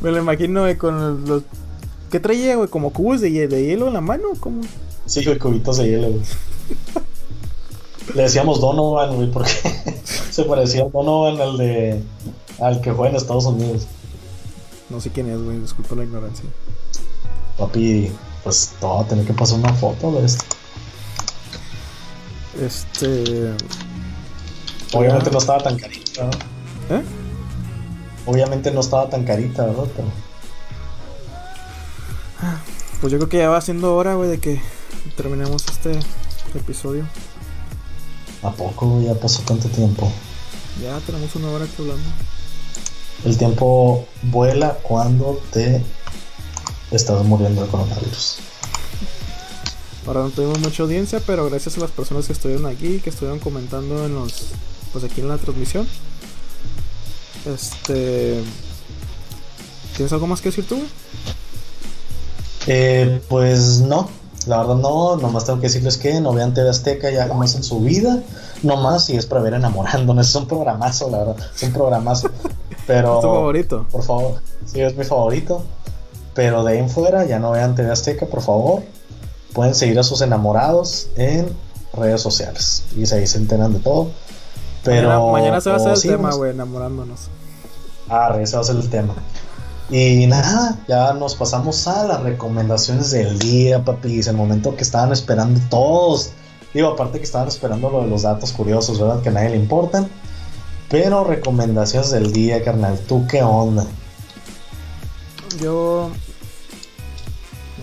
Me 0.01 0.11
lo 0.11 0.19
imagino, 0.19 0.61
güey, 0.61 0.77
con 0.77 1.25
los. 1.25 1.43
¿Qué 2.09 2.19
traía, 2.19 2.55
güey? 2.55 2.69
¿Como 2.69 2.91
cubos 2.91 3.21
de, 3.21 3.31
hielo 3.31 3.87
en 3.87 3.93
la 3.93 4.01
mano? 4.01 4.29
¿Cómo? 4.39 4.61
Sí, 5.05 5.23
güey, 5.23 5.37
cubitos 5.37 5.77
de 5.77 5.89
hielo, 5.89 6.09
güey. 6.09 6.21
Le 8.15 8.23
decíamos 8.23 8.59
Donovan, 8.59 9.15
güey, 9.15 9.31
porque 9.31 9.51
se 10.31 10.43
parecía 10.43 10.83
a 10.83 10.89
Donovan 10.89 11.39
al 11.39 11.57
de. 11.57 12.01
al 12.59 12.81
que 12.81 12.91
juega 12.91 13.11
en 13.11 13.17
Estados 13.17 13.45
Unidos. 13.45 13.87
No 14.89 14.99
sé 14.99 15.11
quién 15.11 15.29
es, 15.29 15.41
güey, 15.41 15.59
disculpa 15.59 15.95
la 15.95 16.03
ignorancia. 16.03 16.45
Papi, 17.57 18.11
pues 18.43 18.73
a 18.81 19.03
tener 19.05 19.25
que 19.25 19.33
pasar 19.33 19.59
una 19.59 19.73
foto 19.73 20.11
de 20.13 20.25
esto. 20.25 20.45
Este. 22.61 23.53
Obviamente 24.93 25.31
no 25.31 25.37
estaba 25.37 25.63
tan 25.63 25.77
carita, 25.77 26.23
¿no? 26.23 26.95
¿Eh? 26.95 27.03
Obviamente 28.25 28.71
no 28.71 28.81
estaba 28.81 29.09
tan 29.09 29.23
carita, 29.23 29.65
¿verdad? 29.65 29.87
Pero... 29.95 30.07
Pues 33.01 33.11
yo 33.13 33.17
creo 33.19 33.29
que 33.29 33.37
ya 33.37 33.49
va 33.49 33.61
siendo 33.61 33.95
hora, 33.95 34.15
güey, 34.15 34.29
de 34.29 34.39
que 34.39 34.61
terminemos 35.15 35.65
este 35.69 35.99
episodio. 36.53 37.05
¿A 38.43 38.51
poco 38.51 39.01
ya 39.01 39.13
pasó 39.15 39.41
tanto 39.43 39.69
tiempo? 39.69 40.11
Ya 40.81 40.97
tenemos 41.05 41.35
una 41.35 41.49
hora 41.49 41.65
aquí 41.65 41.75
hablando. 41.79 42.09
El 43.25 43.37
tiempo 43.37 44.05
vuela 44.23 44.77
cuando 44.81 45.41
te 45.51 45.83
estás 46.91 47.23
muriendo 47.25 47.63
de 47.63 47.67
coronavirus. 47.67 48.37
Ahora 50.07 50.21
no 50.21 50.29
tuvimos 50.29 50.59
mucha 50.59 50.83
audiencia, 50.83 51.21
pero 51.25 51.49
gracias 51.49 51.77
a 51.77 51.81
las 51.81 51.91
personas 51.91 52.25
que 52.25 52.33
estuvieron 52.33 52.65
aquí, 52.65 52.99
que 52.99 53.09
estuvieron 53.09 53.39
comentando 53.39 54.05
en 54.05 54.15
los, 54.15 54.47
pues 54.91 55.03
aquí 55.03 55.21
en 55.21 55.27
la 55.27 55.37
transmisión. 55.37 55.87
Este, 57.45 58.41
¿tienes 59.95 60.11
algo 60.11 60.27
más 60.27 60.41
que 60.41 60.49
decir 60.49 60.67
tú? 60.67 60.81
Eh, 62.67 63.21
pues 63.29 63.81
no, 63.81 64.09
la 64.47 64.57
verdad 64.57 64.75
no, 64.75 65.15
nomás 65.17 65.45
tengo 65.45 65.59
que 65.59 65.67
decirles 65.67 65.97
que 65.97 66.19
no 66.19 66.33
vean 66.33 66.53
TV 66.53 66.69
Azteca 66.69 67.11
ya 67.11 67.27
más 67.33 67.55
en 67.55 67.63
su 67.63 67.79
vida, 67.79 68.21
nomás 68.63 69.05
si 69.05 69.15
es 69.15 69.25
para 69.25 69.41
ver 69.41 69.53
enamorándonos, 69.53 70.27
es 70.29 70.35
un 70.35 70.47
programazo, 70.47 71.09
la 71.09 71.19
verdad, 71.19 71.37
es 71.55 71.63
un 71.63 71.73
programazo. 71.73 72.29
Pero, 72.87 73.15
¿Es 73.15 73.21
tu 73.21 73.27
favorito? 73.27 73.85
Por 73.91 74.03
favor, 74.03 74.41
sí, 74.65 74.81
es 74.81 74.95
mi 74.95 75.03
favorito. 75.03 75.63
Pero 76.33 76.63
de 76.63 76.73
ahí 76.73 76.77
en 76.79 76.89
fuera, 76.89 77.25
ya 77.25 77.39
no 77.39 77.51
vean 77.51 77.75
TV 77.75 77.91
Azteca, 77.91 78.25
por 78.25 78.41
favor. 78.41 78.83
Pueden 79.53 79.75
seguir 79.75 79.99
a 79.99 80.03
sus 80.03 80.21
enamorados 80.21 81.09
en 81.15 81.47
redes 81.93 82.21
sociales. 82.21 82.83
Y 82.95 83.11
ahí 83.13 83.27
se 83.27 83.37
enteran 83.37 83.73
de 83.73 83.79
todo. 83.79 84.11
Pero. 84.83 85.31
Mañana, 85.31 85.59
se 85.59 85.69
va 85.69 85.75
a 85.75 85.79
hacer 85.79 85.93
el 85.93 86.01
tema, 86.01 86.33
güey, 86.33 86.51
enamorándonos. 86.51 87.27
Ah, 88.09 88.35
ese 88.39 88.55
va 88.55 88.61
a 88.61 88.65
ser 88.65 88.75
el 88.77 88.89
tema. 88.89 89.15
Y 89.89 90.27
nada, 90.27 90.77
ya 90.87 91.13
nos 91.13 91.35
pasamos 91.35 91.87
a 91.87 92.05
las 92.05 92.21
recomendaciones 92.21 93.09
del 93.11 93.39
día, 93.39 93.83
papi. 93.83 94.19
Es 94.19 94.27
el 94.27 94.35
momento 94.35 94.75
que 94.75 94.83
estaban 94.83 95.11
esperando 95.11 95.59
todos. 95.69 96.31
Digo, 96.73 96.89
aparte 96.89 97.17
que 97.17 97.23
estaban 97.23 97.47
esperando 97.47 97.89
lo 97.89 98.01
de 98.01 98.07
los 98.07 98.21
datos 98.21 98.51
curiosos, 98.51 98.99
¿verdad? 98.99 99.21
Que 99.21 99.29
a 99.29 99.31
nadie 99.31 99.49
le 99.49 99.55
importan. 99.57 100.07
Pero 100.89 101.23
recomendaciones 101.23 102.11
del 102.11 102.31
día, 102.31 102.63
carnal. 102.63 102.99
¿Tú 103.07 103.25
qué 103.27 103.41
onda? 103.41 103.85
Yo. 105.57 106.11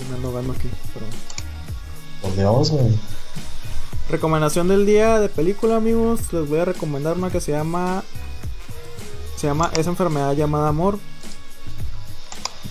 Me 0.08 0.14
ando 0.14 0.32
dando 0.32 0.52
aquí, 0.52 0.68
pero. 0.94 1.06
Por 2.22 2.34
Dios, 2.36 2.70
güey. 2.70 2.96
Recomendación 4.08 4.68
del 4.68 4.86
día 4.86 5.18
de 5.18 5.28
película, 5.28 5.76
amigos. 5.76 6.32
Les 6.32 6.48
voy 6.48 6.60
a 6.60 6.64
recomendar 6.64 7.16
una 7.16 7.30
que 7.30 7.40
se 7.40 7.52
llama. 7.52 8.04
Se 9.36 9.48
llama 9.48 9.70
Esa 9.76 9.90
enfermedad 9.90 10.34
llamada 10.34 10.68
amor. 10.68 10.98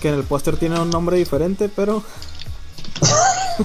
Que 0.00 0.08
en 0.08 0.14
el 0.14 0.24
póster 0.24 0.56
tiene 0.56 0.80
un 0.80 0.90
nombre 0.90 1.16
diferente, 1.18 1.68
pero. 1.68 2.02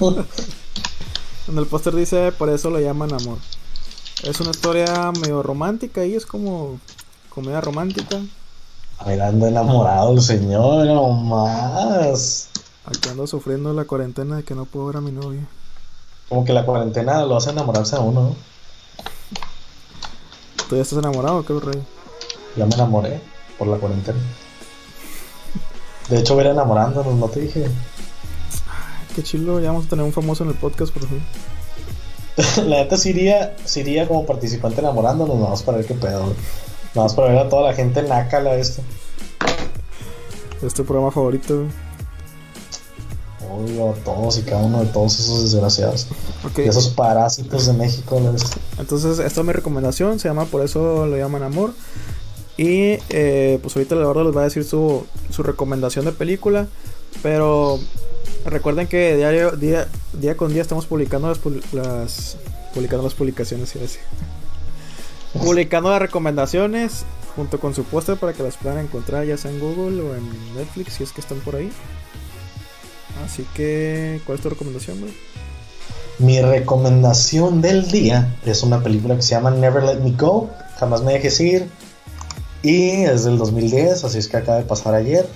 en 1.48 1.58
el 1.58 1.66
póster 1.66 1.94
dice 1.94 2.32
por 2.32 2.50
eso 2.50 2.70
lo 2.70 2.78
llaman 2.78 3.12
amor. 3.14 3.38
Es 4.22 4.38
una 4.40 4.50
historia 4.50 5.10
medio 5.20 5.42
romántica 5.42 6.04
y 6.04 6.14
es 6.14 6.26
como 6.26 6.78
comedia 7.30 7.60
romántica. 7.60 8.20
Mirando 9.06 9.46
enamorado 9.46 10.12
el 10.12 10.20
señor, 10.20 10.86
no 10.86 11.10
más. 11.10 12.48
Aquí 12.84 13.08
ando 13.08 13.26
sufriendo 13.26 13.72
la 13.72 13.84
cuarentena 13.84 14.36
de 14.36 14.44
que 14.44 14.54
no 14.54 14.64
puedo 14.64 14.86
ver 14.86 14.96
a 14.96 15.00
mi 15.00 15.12
novia. 15.12 15.46
Como 16.28 16.44
que 16.44 16.52
la 16.52 16.64
cuarentena 16.64 17.24
lo 17.24 17.36
hace 17.36 17.50
enamorarse 17.50 17.96
a 17.96 18.00
uno, 18.00 18.22
¿no? 18.22 18.36
¿Tú 20.68 20.76
ya 20.76 20.82
estás 20.82 20.98
enamorado 20.98 21.44
qué 21.44 21.52
rey? 21.52 21.82
Ya 22.56 22.64
me 22.66 22.74
enamoré 22.74 23.20
por 23.58 23.68
la 23.68 23.76
cuarentena. 23.76 24.18
De 26.08 26.18
hecho, 26.18 26.34
voy 26.34 26.46
enamorándonos, 26.46 27.14
¿no 27.14 27.28
te 27.28 27.40
dije? 27.40 27.66
Qué 29.14 29.22
chilo, 29.22 29.60
ya 29.60 29.68
vamos 29.68 29.86
a 29.86 29.88
tener 29.90 30.04
un 30.04 30.12
famoso 30.12 30.44
en 30.44 30.50
el 30.50 30.56
podcast, 30.56 30.92
por 30.92 31.06
fin. 31.06 31.22
la 32.68 32.76
neta 32.76 32.96
sí 32.96 33.10
iría, 33.10 33.56
iría 33.76 34.08
como 34.08 34.24
participante 34.24 34.80
enamorándonos, 34.80 35.38
vamos 35.38 35.62
para 35.62 35.78
ver 35.78 35.86
qué 35.86 35.94
pedo. 35.94 36.32
Vamos 36.94 37.14
para 37.14 37.28
ver 37.28 37.38
a 37.38 37.48
toda 37.48 37.70
la 37.70 37.74
gente 37.74 38.02
nácala 38.02 38.54
esto. 38.54 38.82
Es 40.62 40.74
tu 40.74 40.84
programa 40.84 41.10
favorito, 41.10 41.64
Odio 43.50 43.90
a 43.90 43.94
todos 43.94 44.38
y 44.38 44.42
cada 44.42 44.62
uno 44.62 44.80
de 44.80 44.86
todos 44.86 45.18
esos 45.18 45.42
desgraciados. 45.42 46.06
Y 46.56 46.60
esos 46.62 46.88
parásitos 46.88 47.66
de 47.66 47.72
México. 47.72 48.20
Entonces, 48.78 49.18
esta 49.18 49.40
es 49.40 49.46
mi 49.46 49.52
recomendación. 49.52 50.18
Se 50.20 50.28
llama 50.28 50.44
Por 50.46 50.62
eso 50.62 51.06
lo 51.06 51.16
llaman 51.16 51.42
amor. 51.42 51.72
Y 52.56 52.98
eh, 53.08 53.58
pues 53.60 53.76
ahorita 53.76 53.94
Eduardo 53.94 54.24
les 54.24 54.36
va 54.36 54.42
a 54.42 54.44
decir 54.44 54.64
su, 54.64 55.04
su 55.30 55.42
recomendación 55.42 56.04
de 56.04 56.12
película. 56.12 56.68
Pero 57.22 57.78
recuerden 58.46 58.86
que 58.86 59.16
diario, 59.16 59.50
día, 59.52 59.88
día 60.12 60.36
con 60.36 60.52
día 60.52 60.62
estamos 60.62 60.86
publicando 60.86 61.28
las, 61.28 61.40
las 61.72 62.36
publicando 62.72 63.04
las 63.04 63.14
publicaciones 63.14 63.74
y 63.76 63.84
así 63.84 63.98
publicando 65.32 65.90
las 65.90 66.00
recomendaciones 66.00 67.04
junto 67.34 67.58
con 67.58 67.74
su 67.74 67.84
póster 67.84 68.16
para 68.16 68.32
que 68.32 68.42
las 68.42 68.56
puedan 68.56 68.78
encontrar 68.78 69.24
ya 69.24 69.36
sea 69.36 69.50
en 69.50 69.60
Google 69.60 70.02
o 70.02 70.14
en 70.14 70.54
Netflix 70.54 70.94
si 70.94 71.04
es 71.04 71.12
que 71.12 71.20
están 71.20 71.38
por 71.40 71.56
ahí. 71.56 71.70
Así 73.24 73.46
que, 73.54 74.20
¿cuál 74.26 74.38
es 74.38 74.42
tu 74.42 74.50
recomendación, 74.50 75.00
güey? 75.00 75.12
Mi 76.18 76.40
recomendación 76.40 77.60
del 77.62 77.90
día 77.90 78.36
es 78.44 78.62
una 78.62 78.82
película 78.82 79.16
que 79.16 79.22
se 79.22 79.30
llama 79.30 79.50
Never 79.50 79.82
Let 79.82 80.00
Me 80.00 80.12
Go, 80.12 80.50
jamás 80.78 81.02
me 81.02 81.14
dejes 81.14 81.40
ir. 81.40 81.68
Y 82.62 83.02
es 83.02 83.24
del 83.24 83.38
2010, 83.38 84.04
así 84.04 84.18
es 84.18 84.28
que 84.28 84.36
acaba 84.36 84.58
de 84.58 84.64
pasar 84.64 84.94
ayer. 84.94 85.26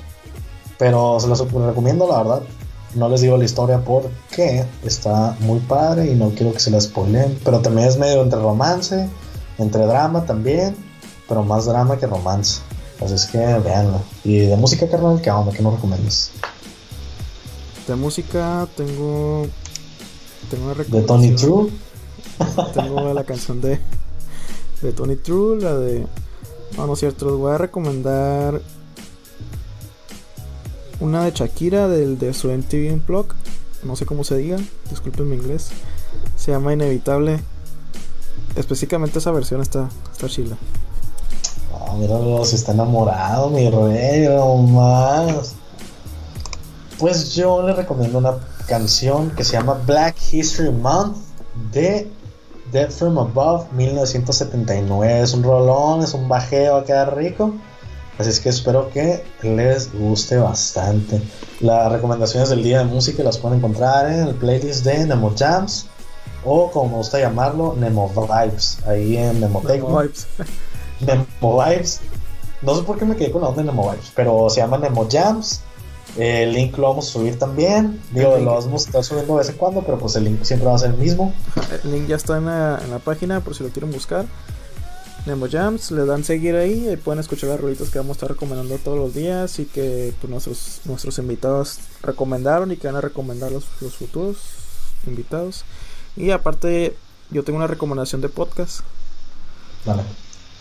Pero 0.78 1.18
se 1.18 1.28
las 1.28 1.40
recomiendo, 1.40 2.06
la 2.06 2.18
verdad. 2.18 2.42
No 2.94 3.08
les 3.08 3.20
digo 3.20 3.36
la 3.36 3.44
historia 3.44 3.80
porque 3.80 4.64
está 4.84 5.36
muy 5.40 5.58
padre 5.60 6.06
y 6.06 6.14
no 6.14 6.30
quiero 6.30 6.52
que 6.52 6.60
se 6.60 6.70
la 6.70 6.80
spoilen. 6.80 7.38
Pero 7.44 7.60
también 7.60 7.88
es 7.88 7.98
medio 7.98 8.22
entre 8.22 8.38
romance 8.38 9.08
entre 9.58 9.86
drama 9.86 10.24
también, 10.24 10.76
pero 11.28 11.42
más 11.42 11.66
drama 11.66 11.96
que 11.98 12.06
romance. 12.06 12.60
Así 13.02 13.14
es 13.14 13.26
que 13.26 13.38
veanlo. 13.38 14.00
Y 14.24 14.38
de 14.38 14.56
música, 14.56 14.88
carnal, 14.88 15.20
¿qué 15.20 15.30
onda? 15.30 15.52
¿Qué 15.52 15.62
nos 15.62 15.74
recomiendas? 15.74 16.30
De 17.86 17.94
música 17.94 18.66
tengo. 18.76 19.46
Tengo 20.50 20.66
una 20.66 20.74
¿De 20.74 21.02
Tony 21.02 21.30
True? 21.34 21.70
tengo 22.74 23.12
la 23.12 23.24
canción 23.24 23.60
de. 23.60 23.78
De 24.82 24.92
Tony 24.92 25.16
True, 25.16 25.60
la 25.60 25.74
de. 25.74 26.06
No, 26.76 26.86
no 26.86 26.94
es 26.94 26.98
cierto, 27.00 27.26
les 27.26 27.34
voy 27.36 27.52
a 27.52 27.58
recomendar. 27.58 28.60
Una 30.98 31.24
de 31.24 31.30
Shakira 31.32 31.88
del 31.88 32.18
de 32.18 32.32
su 32.32 32.48
MTV 32.48 32.92
Unplugged. 32.94 33.34
No 33.84 33.94
sé 33.96 34.06
cómo 34.06 34.24
se 34.24 34.36
diga, 34.38 34.56
disculpen 34.90 35.28
mi 35.28 35.36
inglés. 35.36 35.68
Se 36.36 36.52
llama 36.52 36.72
Inevitable. 36.72 37.40
Específicamente 38.56 39.18
esa 39.18 39.30
versión 39.30 39.60
está, 39.60 39.88
está 40.10 40.28
chila. 40.28 40.56
Ah, 41.74 41.92
míralo, 41.94 42.44
si 42.44 42.56
está 42.56 42.72
enamorado, 42.72 43.50
mi 43.50 43.68
rey, 43.68 44.28
más. 44.70 45.54
Pues 46.98 47.34
yo 47.34 47.62
le 47.62 47.74
recomiendo 47.74 48.18
una 48.18 48.34
canción 48.66 49.30
que 49.30 49.44
se 49.44 49.52
llama 49.52 49.74
Black 49.86 50.16
History 50.32 50.70
Month 50.70 51.18
de 51.70 52.10
Dead 52.72 52.90
From 52.90 53.18
Above 53.18 53.70
1979. 53.72 55.20
Es 55.20 55.34
un 55.34 55.42
rolón, 55.42 56.02
es 56.02 56.14
un 56.14 56.26
bajeo, 56.26 56.74
va 56.74 56.80
a 56.80 56.84
quedar 56.84 57.14
rico. 57.14 57.52
Así 58.18 58.30
es 58.30 58.40
que 58.40 58.48
espero 58.48 58.88
que 58.90 59.22
les 59.42 59.92
guste 59.92 60.38
bastante. 60.38 61.20
Las 61.60 61.92
recomendaciones 61.92 62.48
del 62.48 62.62
día 62.62 62.78
de 62.78 62.86
música 62.86 63.22
las 63.22 63.36
pueden 63.36 63.58
encontrar 63.58 64.10
en 64.10 64.28
el 64.28 64.34
playlist 64.34 64.86
de 64.86 65.06
Nemo 65.06 65.34
Jams 65.36 65.86
o 66.46 66.70
como 66.70 66.90
me 66.90 66.96
gusta 66.96 67.18
llamarlo, 67.18 67.74
Nemo 67.76 68.08
Vibes. 68.08 68.78
Ahí 68.86 69.16
en 69.16 69.40
Nemo 69.40 69.60
Vibes. 69.60 70.26
Nemo 71.00 71.64
Vibes. 71.64 72.00
No 72.62 72.74
sé 72.74 72.82
por 72.84 72.98
qué 72.98 73.04
me 73.04 73.16
quedé 73.16 73.30
con 73.30 73.42
la 73.42 73.48
onda 73.48 73.62
de 73.62 73.68
Nemo 73.68 73.90
Vibes, 73.90 74.12
pero 74.14 74.48
se 74.48 74.60
llama 74.60 74.78
Nemo 74.78 75.06
Jams. 75.10 75.60
El 76.16 76.52
link 76.54 76.78
lo 76.78 76.88
vamos 76.88 77.08
a 77.08 77.12
subir 77.12 77.38
también. 77.38 78.00
Digo, 78.12 78.38
lo 78.38 78.54
vamos 78.54 78.84
a 78.84 78.86
estar 78.86 79.04
subiendo 79.04 79.34
de 79.34 79.40
vez 79.40 79.50
en 79.50 79.56
cuando, 79.56 79.82
pero 79.82 79.98
pues 79.98 80.16
el 80.16 80.24
link 80.24 80.42
siempre 80.44 80.68
va 80.68 80.76
a 80.76 80.78
ser 80.78 80.90
el 80.90 80.96
mismo. 80.96 81.34
El 81.84 81.92
link 81.92 82.06
ya 82.06 82.16
está 82.16 82.38
en 82.38 82.46
la, 82.46 82.80
en 82.82 82.90
la 82.90 83.00
página 83.00 83.40
por 83.40 83.54
si 83.54 83.62
lo 83.62 83.68
quieren 83.70 83.92
buscar. 83.92 84.24
Nemo 85.26 85.48
Jams, 85.50 85.90
le 85.90 86.06
dan 86.06 86.22
seguir 86.22 86.54
ahí 86.54 86.88
y 86.88 86.96
pueden 86.96 87.18
escuchar 87.18 87.50
las 87.50 87.60
rolitas 87.60 87.90
que 87.90 87.98
vamos 87.98 88.10
a 88.10 88.18
estar 88.18 88.30
recomendando 88.30 88.78
todos 88.78 88.96
los 88.96 89.12
días 89.12 89.58
y 89.58 89.64
que 89.64 90.14
pues, 90.20 90.30
nuestros, 90.30 90.80
nuestros 90.84 91.18
invitados 91.18 91.80
recomendaron 92.00 92.70
y 92.70 92.76
que 92.76 92.86
van 92.86 92.94
a 92.94 93.00
recomendar 93.00 93.50
los, 93.50 93.66
los 93.80 93.96
futuros 93.96 94.36
invitados. 95.04 95.64
Y 96.16 96.30
aparte, 96.30 96.96
yo 97.30 97.44
tengo 97.44 97.58
una 97.58 97.66
recomendación 97.66 98.20
de 98.20 98.28
podcast. 98.28 98.80
Vale. 99.84 100.02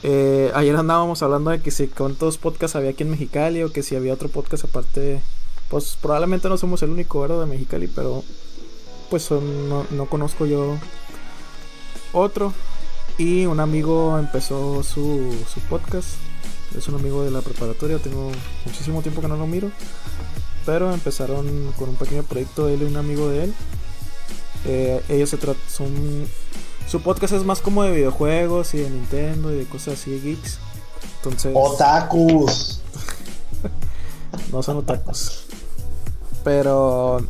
Eh, 0.03 0.51
ayer 0.53 0.75
andábamos 0.75 1.23
hablando 1.23 1.51
de 1.51 1.61
que 1.61 1.71
si 1.71 1.87
cuántos 1.87 2.37
podcasts 2.37 2.75
había 2.75 2.91
aquí 2.91 3.03
en 3.03 3.11
Mexicali 3.11 3.63
o 3.63 3.71
que 3.71 3.81
si 3.81 3.95
había 3.95 4.13
otro 4.13 4.29
podcast 4.29 4.65
aparte. 4.65 5.21
Pues 5.69 5.97
probablemente 5.99 6.47
no 6.47 6.57
somos 6.57 6.83
el 6.83 6.91
único, 6.91 7.21
¿verdad? 7.21 7.39
De 7.39 7.45
Mexicali, 7.47 7.87
pero 7.87 8.23
pues 9.09 9.31
no, 9.31 9.85
no 9.89 10.05
conozco 10.05 10.45
yo 10.45 10.77
otro. 12.13 12.53
Y 13.17 13.45
un 13.45 13.59
amigo 13.59 14.19
empezó 14.19 14.83
su, 14.83 15.33
su 15.51 15.59
podcast. 15.61 16.09
Es 16.77 16.87
un 16.87 16.95
amigo 16.95 17.23
de 17.23 17.31
la 17.31 17.41
preparatoria, 17.41 17.97
tengo 17.97 18.31
muchísimo 18.65 19.01
tiempo 19.01 19.21
que 19.21 19.27
no 19.27 19.37
lo 19.37 19.47
miro. 19.47 19.71
Pero 20.65 20.93
empezaron 20.93 21.71
con 21.77 21.89
un 21.89 21.95
pequeño 21.95 22.23
proyecto, 22.23 22.67
él 22.67 22.81
y 22.81 22.85
un 22.85 22.97
amigo 22.97 23.29
de 23.29 23.45
él. 23.45 23.53
Eh, 24.65 25.01
ellos 25.09 25.29
se 25.29 25.37
son 25.69 26.27
su 26.87 27.01
podcast 27.01 27.33
es 27.33 27.43
más 27.43 27.61
como 27.61 27.83
de 27.83 27.91
videojuegos 27.91 28.73
y 28.73 28.77
de 28.77 28.89
Nintendo 28.89 29.51
y 29.51 29.57
de 29.57 29.65
cosas 29.65 29.95
así 29.95 30.11
de 30.11 30.21
geeks. 30.21 30.59
Entonces. 31.17 31.51
Otakus. 31.55 32.81
no 34.51 34.61
son 34.61 34.77
otakus. 34.77 35.45
Pero 36.43 37.21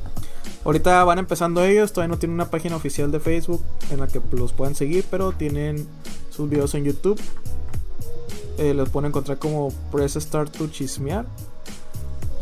ahorita 0.65 1.03
van 1.05 1.19
empezando 1.19 1.63
ellos, 1.63 1.93
todavía 1.93 2.13
no 2.13 2.19
tienen 2.19 2.35
una 2.35 2.49
página 2.49 2.75
oficial 2.75 3.11
de 3.11 3.19
Facebook 3.21 3.63
en 3.91 4.01
la 4.01 4.07
que 4.07 4.21
los 4.31 4.51
puedan 4.51 4.75
seguir, 4.75 5.05
pero 5.09 5.31
tienen 5.31 5.87
sus 6.29 6.49
videos 6.49 6.75
en 6.75 6.83
YouTube. 6.83 7.19
Eh, 8.57 8.73
los 8.73 8.89
pueden 8.89 9.09
encontrar 9.09 9.37
como 9.37 9.69
Press 9.91 10.15
Start 10.15 10.51
to 10.51 10.67
Chismear. 10.67 11.25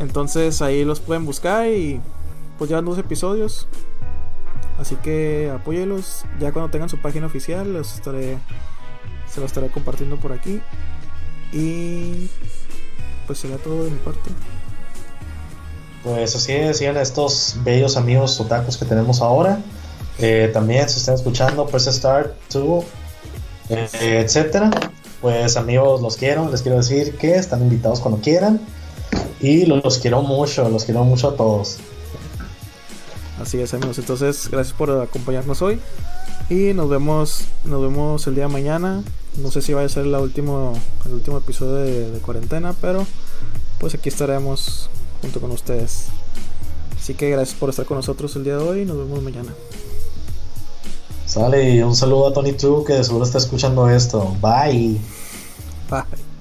Entonces 0.00 0.60
ahí 0.62 0.84
los 0.84 0.98
pueden 0.98 1.24
buscar 1.24 1.68
y 1.68 2.00
pues 2.58 2.68
llevan 2.70 2.84
dos 2.84 2.98
episodios. 2.98 3.68
Así 4.78 4.96
que 4.96 5.50
apóyelos. 5.54 6.24
Ya 6.40 6.52
cuando 6.52 6.70
tengan 6.70 6.88
su 6.88 6.98
página 6.98 7.26
oficial, 7.26 7.72
los 7.72 7.94
estaré, 7.94 8.38
se 9.32 9.40
lo 9.40 9.46
estaré 9.46 9.68
compartiendo 9.68 10.16
por 10.16 10.32
aquí. 10.32 10.60
Y 11.52 12.28
pues 13.26 13.38
será 13.38 13.56
todo 13.56 13.84
de 13.84 13.90
mi 13.90 13.98
parte. 13.98 14.30
Pues 16.02 16.36
así 16.36 16.52
decían 16.52 16.96
estos 16.98 17.56
bellos 17.64 17.96
amigos 17.96 18.38
otakus 18.40 18.76
que 18.76 18.84
tenemos 18.84 19.22
ahora. 19.22 19.60
Eh, 20.18 20.50
también 20.52 20.88
si 20.88 20.98
están 20.98 21.14
escuchando, 21.14 21.66
pues 21.66 21.84
Start 21.84 22.34
2, 22.52 22.84
eh, 23.70 24.20
etcétera. 24.24 24.70
Pues 25.20 25.56
amigos, 25.56 26.02
los 26.02 26.16
quiero. 26.16 26.50
Les 26.50 26.60
quiero 26.60 26.76
decir 26.76 27.16
que 27.16 27.36
están 27.36 27.62
invitados 27.62 28.00
cuando 28.00 28.20
quieran. 28.20 28.60
Y 29.40 29.64
los 29.66 29.98
quiero 29.98 30.22
mucho, 30.22 30.68
los 30.68 30.84
quiero 30.84 31.04
mucho 31.04 31.30
a 31.30 31.36
todos. 31.36 31.78
Así 33.40 33.60
es, 33.60 33.74
amigos. 33.74 33.98
Entonces, 33.98 34.48
gracias 34.50 34.76
por 34.76 34.90
acompañarnos 34.90 35.62
hoy. 35.62 35.80
Y 36.50 36.74
nos 36.74 36.88
vemos, 36.88 37.44
nos 37.64 37.82
vemos 37.82 38.26
el 38.26 38.34
día 38.34 38.46
de 38.46 38.52
mañana. 38.52 39.02
No 39.38 39.50
sé 39.50 39.62
si 39.62 39.72
va 39.72 39.82
a 39.82 39.88
ser 39.88 40.06
la 40.06 40.20
último, 40.20 40.74
el 41.04 41.12
último 41.12 41.38
episodio 41.38 41.74
de, 41.74 42.18
cuarentena, 42.20 42.74
pero 42.80 43.06
pues 43.78 43.94
aquí 43.94 44.08
estaremos 44.08 44.88
junto 45.20 45.40
con 45.40 45.50
ustedes. 45.50 46.06
Así 46.96 47.14
que 47.14 47.30
gracias 47.30 47.58
por 47.58 47.70
estar 47.70 47.84
con 47.84 47.96
nosotros 47.96 48.34
el 48.36 48.44
día 48.44 48.56
de 48.56 48.62
hoy 48.62 48.80
y 48.82 48.84
nos 48.84 48.96
vemos 48.96 49.22
mañana. 49.22 49.52
Sale, 51.26 51.84
un 51.84 51.96
saludo 51.96 52.28
a 52.28 52.32
Tony 52.32 52.52
True 52.52 52.84
que 52.84 53.02
seguro 53.02 53.24
está 53.24 53.38
escuchando 53.38 53.88
esto. 53.88 54.36
Bye. 54.40 55.00
Bye. 55.90 56.33